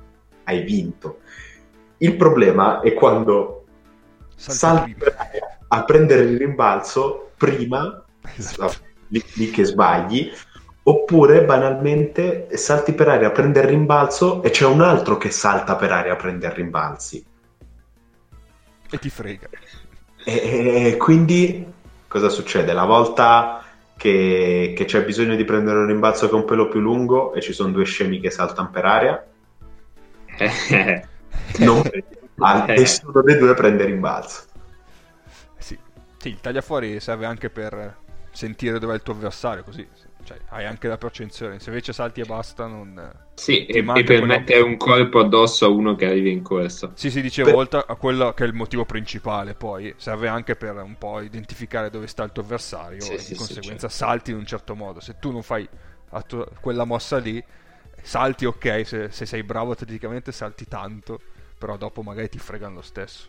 hai 0.45 0.63
vinto. 0.63 1.19
Il 1.97 2.15
problema 2.15 2.81
è 2.81 2.93
quando 2.93 3.65
salti 4.35 4.95
aria 4.99 5.57
a 5.69 5.83
prendere 5.83 6.23
il 6.23 6.37
rimbalzo 6.37 7.31
prima, 7.35 8.03
Esatto. 8.35 8.75
lì, 9.07 9.23
lì 9.35 9.49
che 9.49 9.63
sbagli, 9.65 10.31
oppure 10.83 11.43
banalmente 11.43 12.47
salti 12.55 12.93
per 12.93 13.09
aria 13.09 13.27
a 13.27 13.31
prendere 13.31 13.67
il 13.67 13.73
rimbalzo 13.73 14.41
e 14.43 14.49
c'è 14.51 14.65
un 14.65 14.81
altro 14.81 15.17
che 15.17 15.31
salta 15.31 15.75
per 15.75 15.91
aria 15.91 16.13
a 16.13 16.15
prendere 16.15 16.55
rimbalzi. 16.55 17.25
E 18.89 18.99
ti 18.99 19.09
frega. 19.09 19.49
E, 20.23 20.91
e 20.91 20.97
quindi 20.97 21.65
cosa 22.07 22.29
succede? 22.29 22.71
La 22.71 22.85
volta 22.85 23.63
che, 23.97 24.73
che 24.75 24.85
c'è 24.85 25.03
bisogno 25.03 25.35
di 25.35 25.43
prendere 25.43 25.79
un 25.79 25.87
rimbalzo 25.87 26.29
che 26.29 26.35
è 26.35 26.37
un 26.37 26.45
pelo 26.45 26.69
più 26.69 26.79
lungo 26.79 27.33
e 27.33 27.41
ci 27.41 27.51
sono 27.51 27.71
due 27.71 27.83
scemi 27.83 28.19
che 28.19 28.29
saltano 28.29 28.69
per 28.69 28.85
aria, 28.85 29.27
non 31.57 31.81
a 32.39 32.65
nessuno 32.65 33.21
dei 33.21 33.37
due 33.37 33.53
prende 33.53 33.85
rimbalzo. 33.85 34.45
Sì. 35.57 35.77
Sì, 36.17 36.29
il 36.29 36.39
tagliafuori 36.39 36.99
serve 36.99 37.25
anche 37.25 37.49
per 37.49 37.95
sentire 38.31 38.79
dov'è 38.79 38.95
il 38.95 39.01
tuo 39.03 39.13
avversario, 39.13 39.63
così 39.63 39.87
cioè, 40.23 40.39
hai 40.49 40.65
anche 40.65 40.87
la 40.87 40.97
percezione. 40.97 41.59
Se 41.59 41.69
invece 41.69 41.93
salti 41.93 42.21
e 42.21 42.25
basta, 42.25 42.65
non... 42.67 43.13
sì, 43.33 43.65
e, 43.65 43.79
e 43.79 44.03
per 44.03 44.25
mettere 44.25 44.61
un 44.61 44.77
colpo 44.77 45.19
addosso 45.19 45.65
a 45.65 45.69
uno 45.69 45.95
che 45.95 46.05
arriva 46.05 46.29
in 46.29 46.41
corsa. 46.41 46.91
Sì, 46.93 47.11
si 47.11 47.21
dicevo, 47.21 47.51
Per- 47.51 47.55
oltre 47.55 47.83
a 47.87 47.95
quello 47.95 48.33
che 48.33 48.43
è 48.43 48.47
il 48.47 48.53
motivo 48.53 48.83
principale, 48.83 49.53
poi 49.53 49.93
serve 49.97 50.27
anche 50.27 50.55
per 50.55 50.77
un 50.77 50.97
po' 50.97 51.21
identificare 51.21 51.91
dove 51.91 52.07
sta 52.07 52.23
il 52.23 52.31
tuo 52.31 52.41
avversario 52.41 53.03
Sì, 53.03 53.17
e 53.17 53.17
sì, 53.19 53.27
di 53.27 53.35
sì, 53.35 53.35
conseguenza 53.35 53.87
certo. 53.87 53.95
salti 53.95 54.31
in 54.31 54.37
un 54.37 54.45
certo 54.47 54.75
modo. 54.75 54.99
Se 54.99 55.17
tu 55.19 55.31
non 55.31 55.43
fai 55.43 55.67
attu- 56.09 56.59
quella 56.59 56.85
mossa 56.85 57.17
lì, 57.19 57.43
salti 58.01 58.45
ok, 58.45 58.81
se, 58.85 59.11
se 59.11 59.25
sei 59.25 59.43
bravo 59.43 59.71
atleticamente 59.71 60.31
salti 60.31 60.67
tanto, 60.67 61.19
però 61.57 61.77
dopo 61.77 62.01
magari 62.01 62.29
ti 62.29 62.39
fregano 62.39 62.75
lo 62.75 62.81
stesso. 62.81 63.27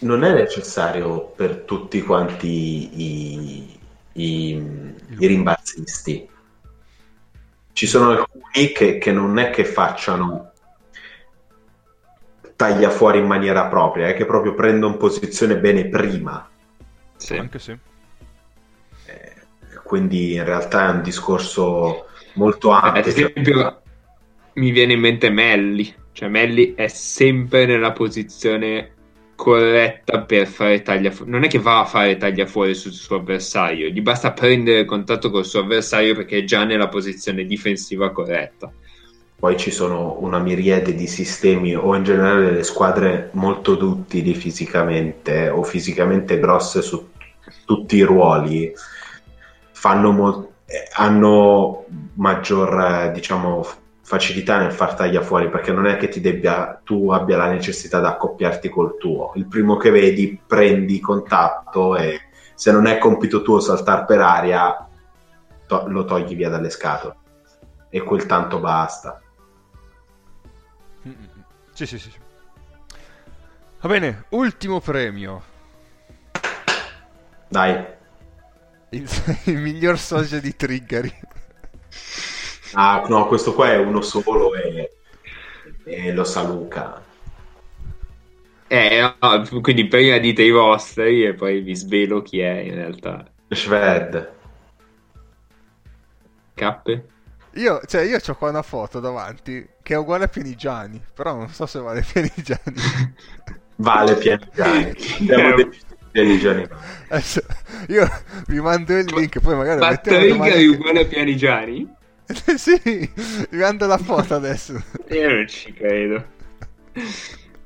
Non 0.00 0.24
è 0.24 0.32
necessario 0.32 1.26
per 1.28 1.58
tutti 1.58 2.02
quanti 2.02 2.46
i, 2.48 3.80
i, 4.12 4.94
i 5.18 5.26
rimbalzisti. 5.26 6.28
Ci 7.72 7.86
sono 7.86 8.10
alcuni 8.10 8.72
che, 8.72 8.98
che 8.98 9.12
non 9.12 9.38
è 9.38 9.50
che 9.50 9.64
facciano 9.64 10.52
taglia 12.56 12.88
fuori 12.88 13.18
in 13.18 13.26
maniera 13.26 13.66
propria, 13.66 14.08
è 14.08 14.14
che 14.14 14.24
proprio 14.24 14.54
prendono 14.54 14.96
posizione 14.96 15.58
bene 15.58 15.88
prima. 15.88 16.48
Sì. 17.16 17.36
Anche 17.36 17.58
se... 17.58 17.78
Eh, 19.06 19.34
quindi 19.84 20.34
in 20.34 20.44
realtà 20.44 20.88
è 20.88 20.90
un 20.92 21.02
discorso 21.02 22.06
molto 22.34 22.72
Ad 22.72 22.96
ampio. 22.96 23.12
cioè- 23.12 23.30
esempio, 23.32 23.82
mi 24.56 24.70
viene 24.70 24.94
in 24.94 25.00
mente 25.00 25.30
Melli. 25.30 25.92
Cioè, 26.12 26.28
Melli 26.28 26.74
è 26.74 26.88
sempre 26.88 27.66
nella 27.66 27.92
posizione 27.92 28.92
corretta 29.34 30.22
per 30.22 30.46
fare 30.46 30.82
taglia 30.82 31.10
fuori. 31.10 31.30
Non 31.30 31.44
è 31.44 31.48
che 31.48 31.58
va 31.58 31.80
a 31.80 31.84
fare 31.84 32.16
taglia 32.16 32.46
fuori 32.46 32.74
sul 32.74 32.92
suo 32.92 33.16
avversario, 33.16 33.88
gli 33.88 34.00
basta 34.00 34.32
prendere 34.32 34.84
contatto 34.84 35.30
col 35.30 35.44
suo 35.44 35.60
avversario 35.60 36.14
perché 36.14 36.38
è 36.38 36.44
già 36.44 36.64
nella 36.64 36.88
posizione 36.88 37.44
difensiva 37.44 38.10
corretta. 38.10 38.72
Poi 39.38 39.58
ci 39.58 39.70
sono 39.70 40.16
una 40.20 40.38
miriade 40.38 40.94
di 40.94 41.06
sistemi 41.06 41.74
o 41.74 41.94
in 41.94 42.04
generale 42.04 42.50
le 42.50 42.62
squadre 42.62 43.28
molto 43.32 43.74
duttili 43.74 44.32
fisicamente 44.34 45.50
o 45.50 45.62
fisicamente 45.62 46.38
grosse 46.40 46.80
su 46.80 47.10
tutti 47.66 47.96
i 47.96 48.02
ruoli 48.02 48.72
fanno 49.72 50.10
mol- 50.10 50.48
eh, 50.64 50.88
hanno 50.94 51.84
maggior 52.14 52.80
eh, 52.80 53.12
diciamo 53.12 53.64
facilità 54.06 54.58
nel 54.58 54.70
far 54.70 54.94
taglia 54.94 55.20
fuori 55.20 55.50
perché 55.50 55.72
non 55.72 55.84
è 55.84 55.96
che 55.96 56.06
ti 56.06 56.20
debbia, 56.20 56.80
tu 56.84 57.10
abbia 57.10 57.36
la 57.36 57.48
necessità 57.48 57.98
di 57.98 58.06
accoppiarti 58.06 58.68
col 58.68 58.96
tuo 58.98 59.32
il 59.34 59.46
primo 59.46 59.76
che 59.76 59.90
vedi 59.90 60.40
prendi 60.46 61.00
contatto 61.00 61.96
e 61.96 62.20
se 62.54 62.70
non 62.70 62.86
è 62.86 62.98
compito 62.98 63.42
tuo 63.42 63.58
saltare 63.58 64.04
per 64.04 64.20
aria 64.20 64.88
to- 65.66 65.86
lo 65.88 66.04
togli 66.04 66.36
via 66.36 66.48
dalle 66.48 66.70
scatole 66.70 67.16
e 67.88 68.00
quel 68.02 68.26
tanto 68.26 68.60
basta. 68.60 69.20
Sì, 71.72 71.84
sì, 71.86 71.98
sì. 71.98 72.12
Va 73.80 73.88
bene, 73.88 74.26
ultimo 74.30 74.80
premio. 74.80 75.42
Dai. 77.48 77.84
Il, 78.90 79.08
il 79.46 79.58
miglior 79.58 79.98
sosia 79.98 80.40
di 80.40 80.54
Triggeri. 80.54 81.12
Ah, 82.72 83.04
no, 83.08 83.26
questo 83.26 83.54
qua 83.54 83.72
è 83.72 83.78
uno 83.78 84.00
solo 84.02 84.54
e, 84.54 84.90
e 85.84 86.12
lo 86.12 86.24
sa 86.24 86.42
Luca. 86.42 87.02
Eh, 88.68 89.14
no, 89.20 89.60
quindi 89.60 89.86
prima 89.86 90.18
dite 90.18 90.42
i 90.42 90.50
vostri 90.50 91.24
e 91.24 91.34
poi 91.34 91.60
vi 91.60 91.76
svelo 91.76 92.22
chi 92.22 92.40
è 92.40 92.58
in 92.58 92.74
realtà. 92.74 93.24
Shved. 93.48 94.34
Cappe? 96.54 97.08
Io, 97.54 97.80
cioè, 97.86 98.02
io 98.02 98.18
ho 98.24 98.34
qua 98.34 98.50
una 98.50 98.62
foto 98.62 99.00
davanti 99.00 99.66
che 99.82 99.94
è 99.94 99.96
uguale 99.96 100.24
a 100.24 100.28
Pianigiani, 100.28 101.00
però 101.14 101.34
non 101.34 101.48
so 101.48 101.64
se 101.66 101.78
vale 101.78 102.04
Pianigiani. 102.12 102.74
Vale 103.76 104.16
deciso 104.16 105.84
Pianigiani. 106.10 106.66
Adesso, 107.08 107.42
io 107.88 108.08
vi 108.48 108.60
mando 108.60 108.96
il 108.96 109.06
link, 109.06 109.38
poi 109.40 109.54
magari 109.54 109.80
domani- 110.28 110.52
è 110.52 110.66
uguale 110.66 111.00
a 111.00 111.04
Pianigiani? 111.04 111.94
sì, 112.56 112.80
vi 113.50 113.56
mando 113.58 113.86
la 113.86 113.98
foto 113.98 114.34
adesso. 114.34 114.72
Io 115.10 115.28
non 115.32 115.46
ci 115.46 115.72
credo. 115.72 116.24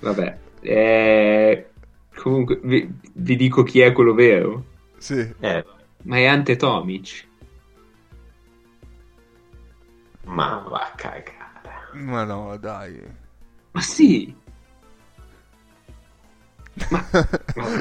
Vabbè. 0.01 0.39
eh, 0.61 1.71
comunque, 2.17 2.61
vi, 2.63 2.91
vi 3.15 3.37
dico 3.37 3.63
chi 3.63 3.81
è 3.81 3.93
quello 3.93 4.13
vero. 4.15 4.65
Sì. 4.99 5.19
Eh, 5.41 5.65
Ma 6.03 6.17
è 6.19 6.27
Ante 6.27 6.57
Tomic. 6.57 7.29
ma 10.25 10.65
va 10.69 10.79
a 10.79 10.93
cagare. 10.95 11.89
Ma 11.95 12.25
no, 12.25 12.57
dai. 12.57 13.01
Ma 13.73 13.81
sì. 13.81 14.35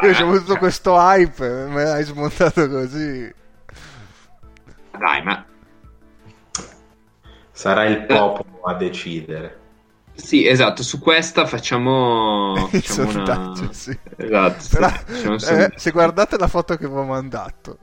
Io 0.01 0.13
ci 0.13 0.21
ho 0.21 0.27
avuto 0.27 0.55
questo 0.57 0.95
hype, 0.97 1.67
me 1.67 1.83
l'hai 1.83 2.03
smontato 2.03 2.67
così. 2.67 3.31
Dai, 4.97 5.23
ma 5.23 5.45
Sarà 7.59 7.85
il 7.85 8.05
popolo 8.05 8.61
a 8.63 8.73
decidere. 8.75 9.59
sì, 10.13 10.47
esatto. 10.47 10.81
Su 10.83 10.97
questa 10.99 11.45
facciamo, 11.45 12.55
facciamo 12.71 13.01
una. 13.09 13.11
sondaggio, 13.11 13.73
sì. 13.73 13.97
Esatto. 14.15 14.67
sì, 14.67 14.69
Però, 14.69 14.87
facciamo 14.89 15.35
un 15.35 15.39
eh, 15.45 15.73
se 15.75 15.91
guardate 15.91 16.37
la 16.37 16.47
foto 16.47 16.77
che 16.77 16.87
vi 16.87 16.93
ho 16.95 17.03
mandato, 17.03 17.79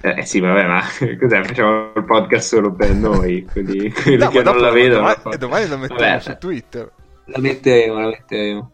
Eh 0.00 0.24
sì, 0.26 0.40
vabbè, 0.40 0.66
ma 0.66 0.82
cos'è? 1.18 1.42
Facciamo 1.44 1.92
il 1.96 2.04
podcast 2.04 2.46
solo 2.48 2.74
per 2.74 2.92
noi, 2.92 3.44
quelli, 3.44 3.90
quelli 3.92 4.16
No, 4.16 4.28
che 4.28 4.42
non 4.42 4.58
la 4.58 4.70
vedono. 4.70 5.14
domani, 5.14 5.22
e 5.34 5.38
domani 5.38 5.66
lo 5.68 5.78
mettiamo 5.78 6.10
Vabbè, 6.10 6.20
su 6.20 6.36
Twitter. 6.38 6.92
La 7.24 7.38
metteremo, 7.40 7.98
la 8.00 8.06
metteremo. 8.08 8.70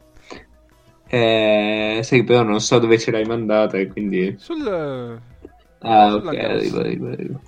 Eh, 1.06 2.00
sai, 2.02 2.24
però 2.24 2.42
non 2.42 2.60
so 2.60 2.78
dove 2.78 2.98
ce 2.98 3.10
l'hai 3.12 3.24
mandata, 3.24 3.78
e 3.78 3.86
quindi... 3.88 4.34
Sul... 4.38 5.20
Ah, 5.80 6.10
Sulla 6.10 6.32
ok, 6.32 6.38
arrivo, 6.38 6.80
arrivo, 6.80 7.06
arrivo. 7.08 7.40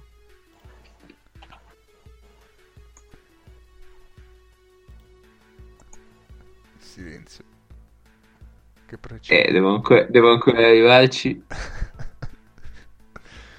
Che 8.95 8.99
preciso. 8.99 9.41
Eh, 9.41 9.51
devo 9.51 9.75
ancora, 9.75 10.05
devo 10.09 10.31
ancora 10.31 10.59
arrivarci. 10.59 11.43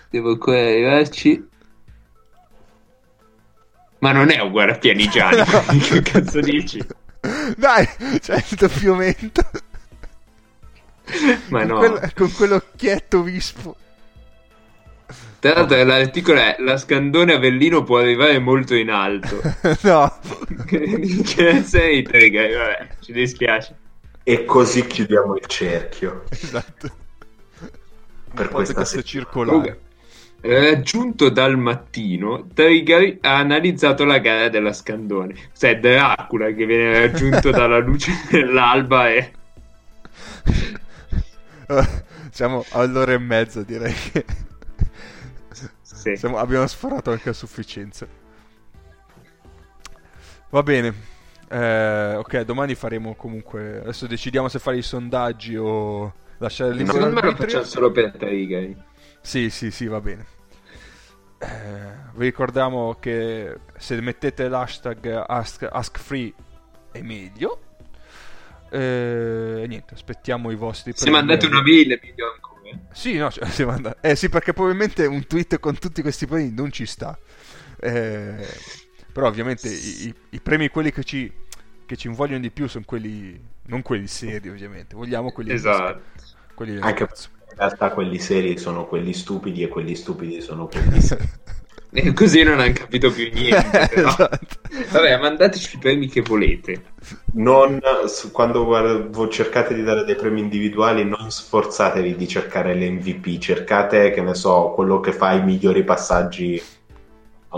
Devo 0.10 0.30
ancora 0.30 0.60
arrivarci. 0.60 1.46
Ma 4.00 4.14
non 4.14 4.30
è 4.30 4.40
uguale 4.40 4.72
a 4.72 4.78
Pianigiani, 4.78 5.38
No. 5.44 5.78
che 5.84 6.02
cazzo 6.04 6.40
dici? 6.40 6.82
Dai, 7.58 7.86
c'è 8.22 8.36
il 8.36 8.56
doppiamento. 8.58 9.42
Ma 11.50 11.66
con, 11.66 11.68
no. 11.68 11.78
quel- 11.80 12.14
con 12.14 12.32
quell'occhietto 12.32 13.22
vispo. 13.22 13.76
Tra 15.40 15.54
l'altro 15.54 15.84
l'articolo 15.84 16.40
è 16.40 16.56
La 16.60 16.78
Scandone 16.78 17.34
Avellino 17.34 17.84
può 17.84 17.98
arrivare 17.98 18.40
molto 18.40 18.74
in 18.74 18.90
alto. 18.90 19.42
no. 19.82 20.18
che 20.66 21.62
sei 21.64 22.04
trigger, 22.04 22.58
vabbè, 22.58 22.88
ci 23.02 23.12
dispiace. 23.12 23.84
E 24.28 24.44
così 24.44 24.88
chiudiamo 24.88 25.36
il 25.36 25.46
cerchio. 25.46 26.24
Esatto. 26.30 26.90
Per 28.34 28.48
podcast 28.50 29.04
circolare. 29.04 29.80
Raggiunto 30.42 31.30
dal 31.30 31.58
mattino, 31.58 32.48
Trigger 32.54 33.18
ha 33.22 33.38
analizzato 33.38 34.04
la 34.04 34.18
gara 34.18 34.50
della 34.50 34.74
Scandone. 34.74 35.36
Cioè, 35.56 35.80
Dracula 35.80 36.48
che 36.52 36.66
viene 36.66 37.00
raggiunto 37.02 37.50
dalla 37.52 37.78
luce 37.78 38.12
dell'alba 38.30 39.10
e... 39.10 39.32
Eh, 41.68 42.04
Siamo 42.32 42.66
all'ora 42.72 43.14
e 43.14 43.18
mezza, 43.20 43.62
direi 43.64 43.94
che 43.94 44.26
Sì. 45.82 46.16
siamo- 46.18 46.38
abbiamo 46.38 46.68
sforato 46.68 47.12
anche 47.12 47.30
a 47.30 47.34
sufficienza. 47.34 48.06
Va 50.50 50.64
bene. 50.64 50.94
Eh, 51.48 52.16
ok, 52.16 52.42
domani 52.42 52.76
faremo 52.76 53.16
comunque. 53.16 53.80
Adesso 53.82 54.08
decidiamo 54.08 54.48
se 54.48 54.60
fare 54.60 54.78
i 54.78 54.82
sondaggi 54.82 55.56
o 55.56 56.14
lasciare 56.40 56.72
il 56.72 56.78
libero 56.78 56.98
Secondo 56.98 57.22
me 57.22 57.30
lo 57.32 57.36
facciamo 57.36 57.64
solo 57.64 57.92
per 57.92 58.12
Trigger. 58.18 58.76
Sì, 59.22 59.50
sì, 59.50 59.72
sì, 59.72 59.88
va 59.88 60.02
bene. 60.02 60.26
Eh, 61.38 61.48
vi 62.16 62.26
ricordiamo 62.26 62.96
che 63.00 63.58
se 63.78 64.00
mettete 64.02 64.48
l'hashtag 64.48 65.24
ask, 65.28 65.68
AskFree 65.70 66.34
è 66.92 67.02
meglio. 67.02 67.60
Eh, 68.70 69.62
E 69.64 69.68
niente, 69.68 69.94
aspettiamo 69.94 70.52
i 70.52 70.56
vostri 70.56 70.92
Se 70.94 71.04
premi. 71.04 71.18
mandate 71.18 71.46
una 71.46 71.62
mail 71.62 71.92
è 71.92 72.00
meglio 72.02 72.32
ancora. 72.34 72.54
Sì, 72.92 73.16
no, 73.18 73.30
cioè, 73.32 73.46
se 73.48 73.64
manda- 73.66 73.98
Eh 74.02 74.16
sì, 74.16 74.28
perché 74.30 74.54
probabilmente 74.54 75.06
un 75.06 75.26
tweet 75.28 75.60
con 75.60 75.78
tutti 75.78 76.02
questi 76.02 76.26
premi 76.26 76.52
non 76.52 76.72
ci 76.72 76.86
sta. 76.86 77.18
Eh, 77.80 78.48
però 79.16 79.28
ovviamente 79.28 79.70
i, 79.70 80.14
i- 80.32 80.42
premi 80.42 80.68
quelli 80.70 80.92
che 80.92 81.04
ci, 81.06 81.32
che 81.86 81.96
ci 81.96 82.08
invogliono 82.08 82.42
di 82.42 82.52
più 82.52 82.68
sono 82.68 82.84
quelli, 82.86 83.40
non 83.68 83.82
quelli 83.82 84.08
seri 84.08 84.50
ovviamente, 84.50 84.96
vogliamo 84.96 85.32
quelli 85.32 85.54
Esatto. 85.54 86.02
quelli 86.54 86.78
Anche 86.82 87.08
cazzo. 87.08 87.30
in 87.52 87.56
realtà 87.58 87.92
quelli 87.92 88.20
seri 88.20 88.58
sono 88.58 88.86
quelli 88.88 89.14
stupidi 89.14 89.64
e 89.64 89.70
quelli 89.70 89.96
stupidi 89.96 90.42
sono 90.42 90.68
quelli 90.68 91.00
seri. 91.02 91.24
E 91.98 92.12
così 92.12 92.44
non 92.44 92.60
hanno 92.60 92.74
capito 92.74 93.10
più 93.10 93.30
niente. 93.32 93.88
Esatto. 93.96 94.60
Vabbè, 94.92 95.18
mandateci 95.18 95.78
i 95.78 95.80
premi 95.80 96.08
che 96.10 96.22
volete. 96.22 96.84
Non, 97.36 97.80
quando 98.34 98.66
guarda- 98.66 99.08
voi 99.10 99.30
cercate 99.32 99.74
di 99.74 99.82
dare 99.82 100.04
dei 100.04 100.16
premi 100.18 100.42
individuali, 100.42 101.06
non 101.06 101.32
sforzatevi 101.32 102.18
di 102.18 102.28
cercare 102.28 102.76
l'MVP, 102.76 103.38
cercate, 103.40 104.12
che 104.12 104.22
ne 104.22 104.34
so, 104.36 104.72
quello 104.76 105.00
che 105.00 105.14
fa 105.14 105.32
i 105.34 105.44
migliori 105.44 105.86
passaggi, 105.86 106.62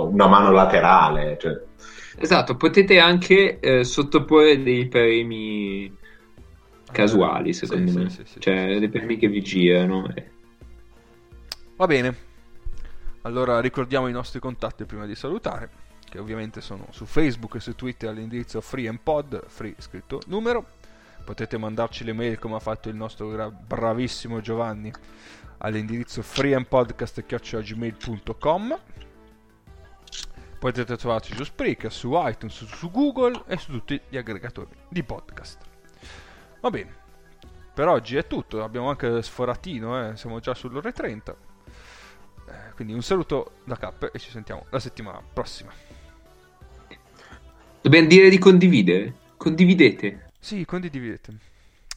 una 0.04 0.28
mano 0.28 0.52
laterale. 0.52 1.38
Cioè, 1.40 1.66
Esatto, 2.20 2.56
potete 2.56 3.00
anche 3.00 3.60
eh, 3.60 3.84
sottoporre 3.84 4.62
dei 4.64 4.88
premi 4.88 5.96
casuali, 6.92 7.54
secondo 7.54 7.92
Sì, 7.92 7.98
me. 7.98 8.10
sì, 8.10 8.16
sì, 8.18 8.24
sì, 8.26 8.40
cioè, 8.40 8.72
sì, 8.74 8.80
dei 8.80 8.90
premi 8.90 9.18
che 9.18 9.28
vi 9.28 9.42
girano. 9.42 10.12
eh. 10.16 10.32
Va 11.76 11.86
bene. 11.86 12.26
Allora 13.22 13.60
ricordiamo 13.60 14.08
i 14.08 14.12
nostri 14.12 14.40
contatti 14.40 14.86
prima 14.86 15.06
di 15.06 15.14
salutare, 15.14 15.70
che 16.10 16.18
ovviamente 16.18 16.60
sono 16.62 16.88
su 16.92 17.06
Facebook 17.06 17.54
e 17.56 17.60
su 17.60 17.76
Twitter 17.76 18.10
all'indirizzo 18.10 18.62
FreeandPod, 18.62 19.44
free 19.48 19.76
scritto 19.78 20.22
numero. 20.28 20.66
Potete 21.24 21.58
mandarci 21.58 22.04
le 22.06 22.14
mail 22.14 22.40
come 22.40 22.56
ha 22.56 22.60
fatto 22.60 22.88
il 22.90 22.96
nostro 22.96 23.28
gra- 23.30 23.52
bravissimo 23.52 24.40
Giovanni 24.40 24.92
all'indirizzo 25.58 26.22
freeandpodcast.gmail.com 26.22 28.80
Potete 30.60 30.98
trovarci 30.98 31.36
su 31.36 31.44
Spreaker, 31.44 31.92
su 31.92 32.12
iTunes, 32.16 32.66
su, 32.66 32.90
Google 32.90 33.44
e 33.46 33.58
su 33.58 33.72
tutti 33.72 34.00
gli 34.10 34.18
aggregatori 34.18 34.72
di 34.90 35.04
podcast. 35.04 35.60
Va 36.62 36.72
bene, 36.72 36.96
per 37.74 37.88
oggi 37.88 38.16
è 38.16 38.26
tutto, 38.26 38.64
abbiamo 38.64 38.90
anche 38.90 39.22
sforatino, 39.22 40.10
eh, 40.10 40.18
siamo 40.18 40.40
già 40.40 40.56
sull'ora 40.56 40.90
e 40.90 40.94
30. 40.94 41.36
Eh, 42.48 42.74
quindi 42.74 42.94
un 42.94 43.04
saluto 43.04 43.52
da 43.66 43.76
Cap 43.76 44.10
e 44.12 44.18
ci 44.18 44.32
sentiamo 44.32 44.66
la 44.72 44.80
settimana 44.80 45.22
prossima. 45.32 45.72
Dobbiamo 47.80 48.08
dire 48.08 48.30
di 48.30 48.40
condividere. 48.40 49.14
Condividete. 49.38 50.32
Sì, 50.40 50.66
condividete. 50.66 51.38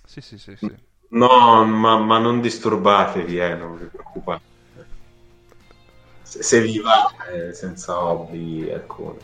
Sì, 0.04 0.20
sì, 0.20 0.36
sì, 0.36 0.54
sì. 0.56 0.70
no, 1.10 1.64
ma, 1.64 1.96
ma 1.98 2.18
non 2.18 2.42
disturbatevi, 2.42 3.38
eh, 3.38 3.54
non 3.54 3.78
vi 3.78 3.86
preoccupate. 3.86 4.49
Se, 6.30 6.44
se 6.44 6.60
vi 6.60 6.78
va, 6.78 7.12
eh, 7.32 7.52
senza 7.52 7.94
hobby, 7.94 8.68
ecco. 8.70 9.16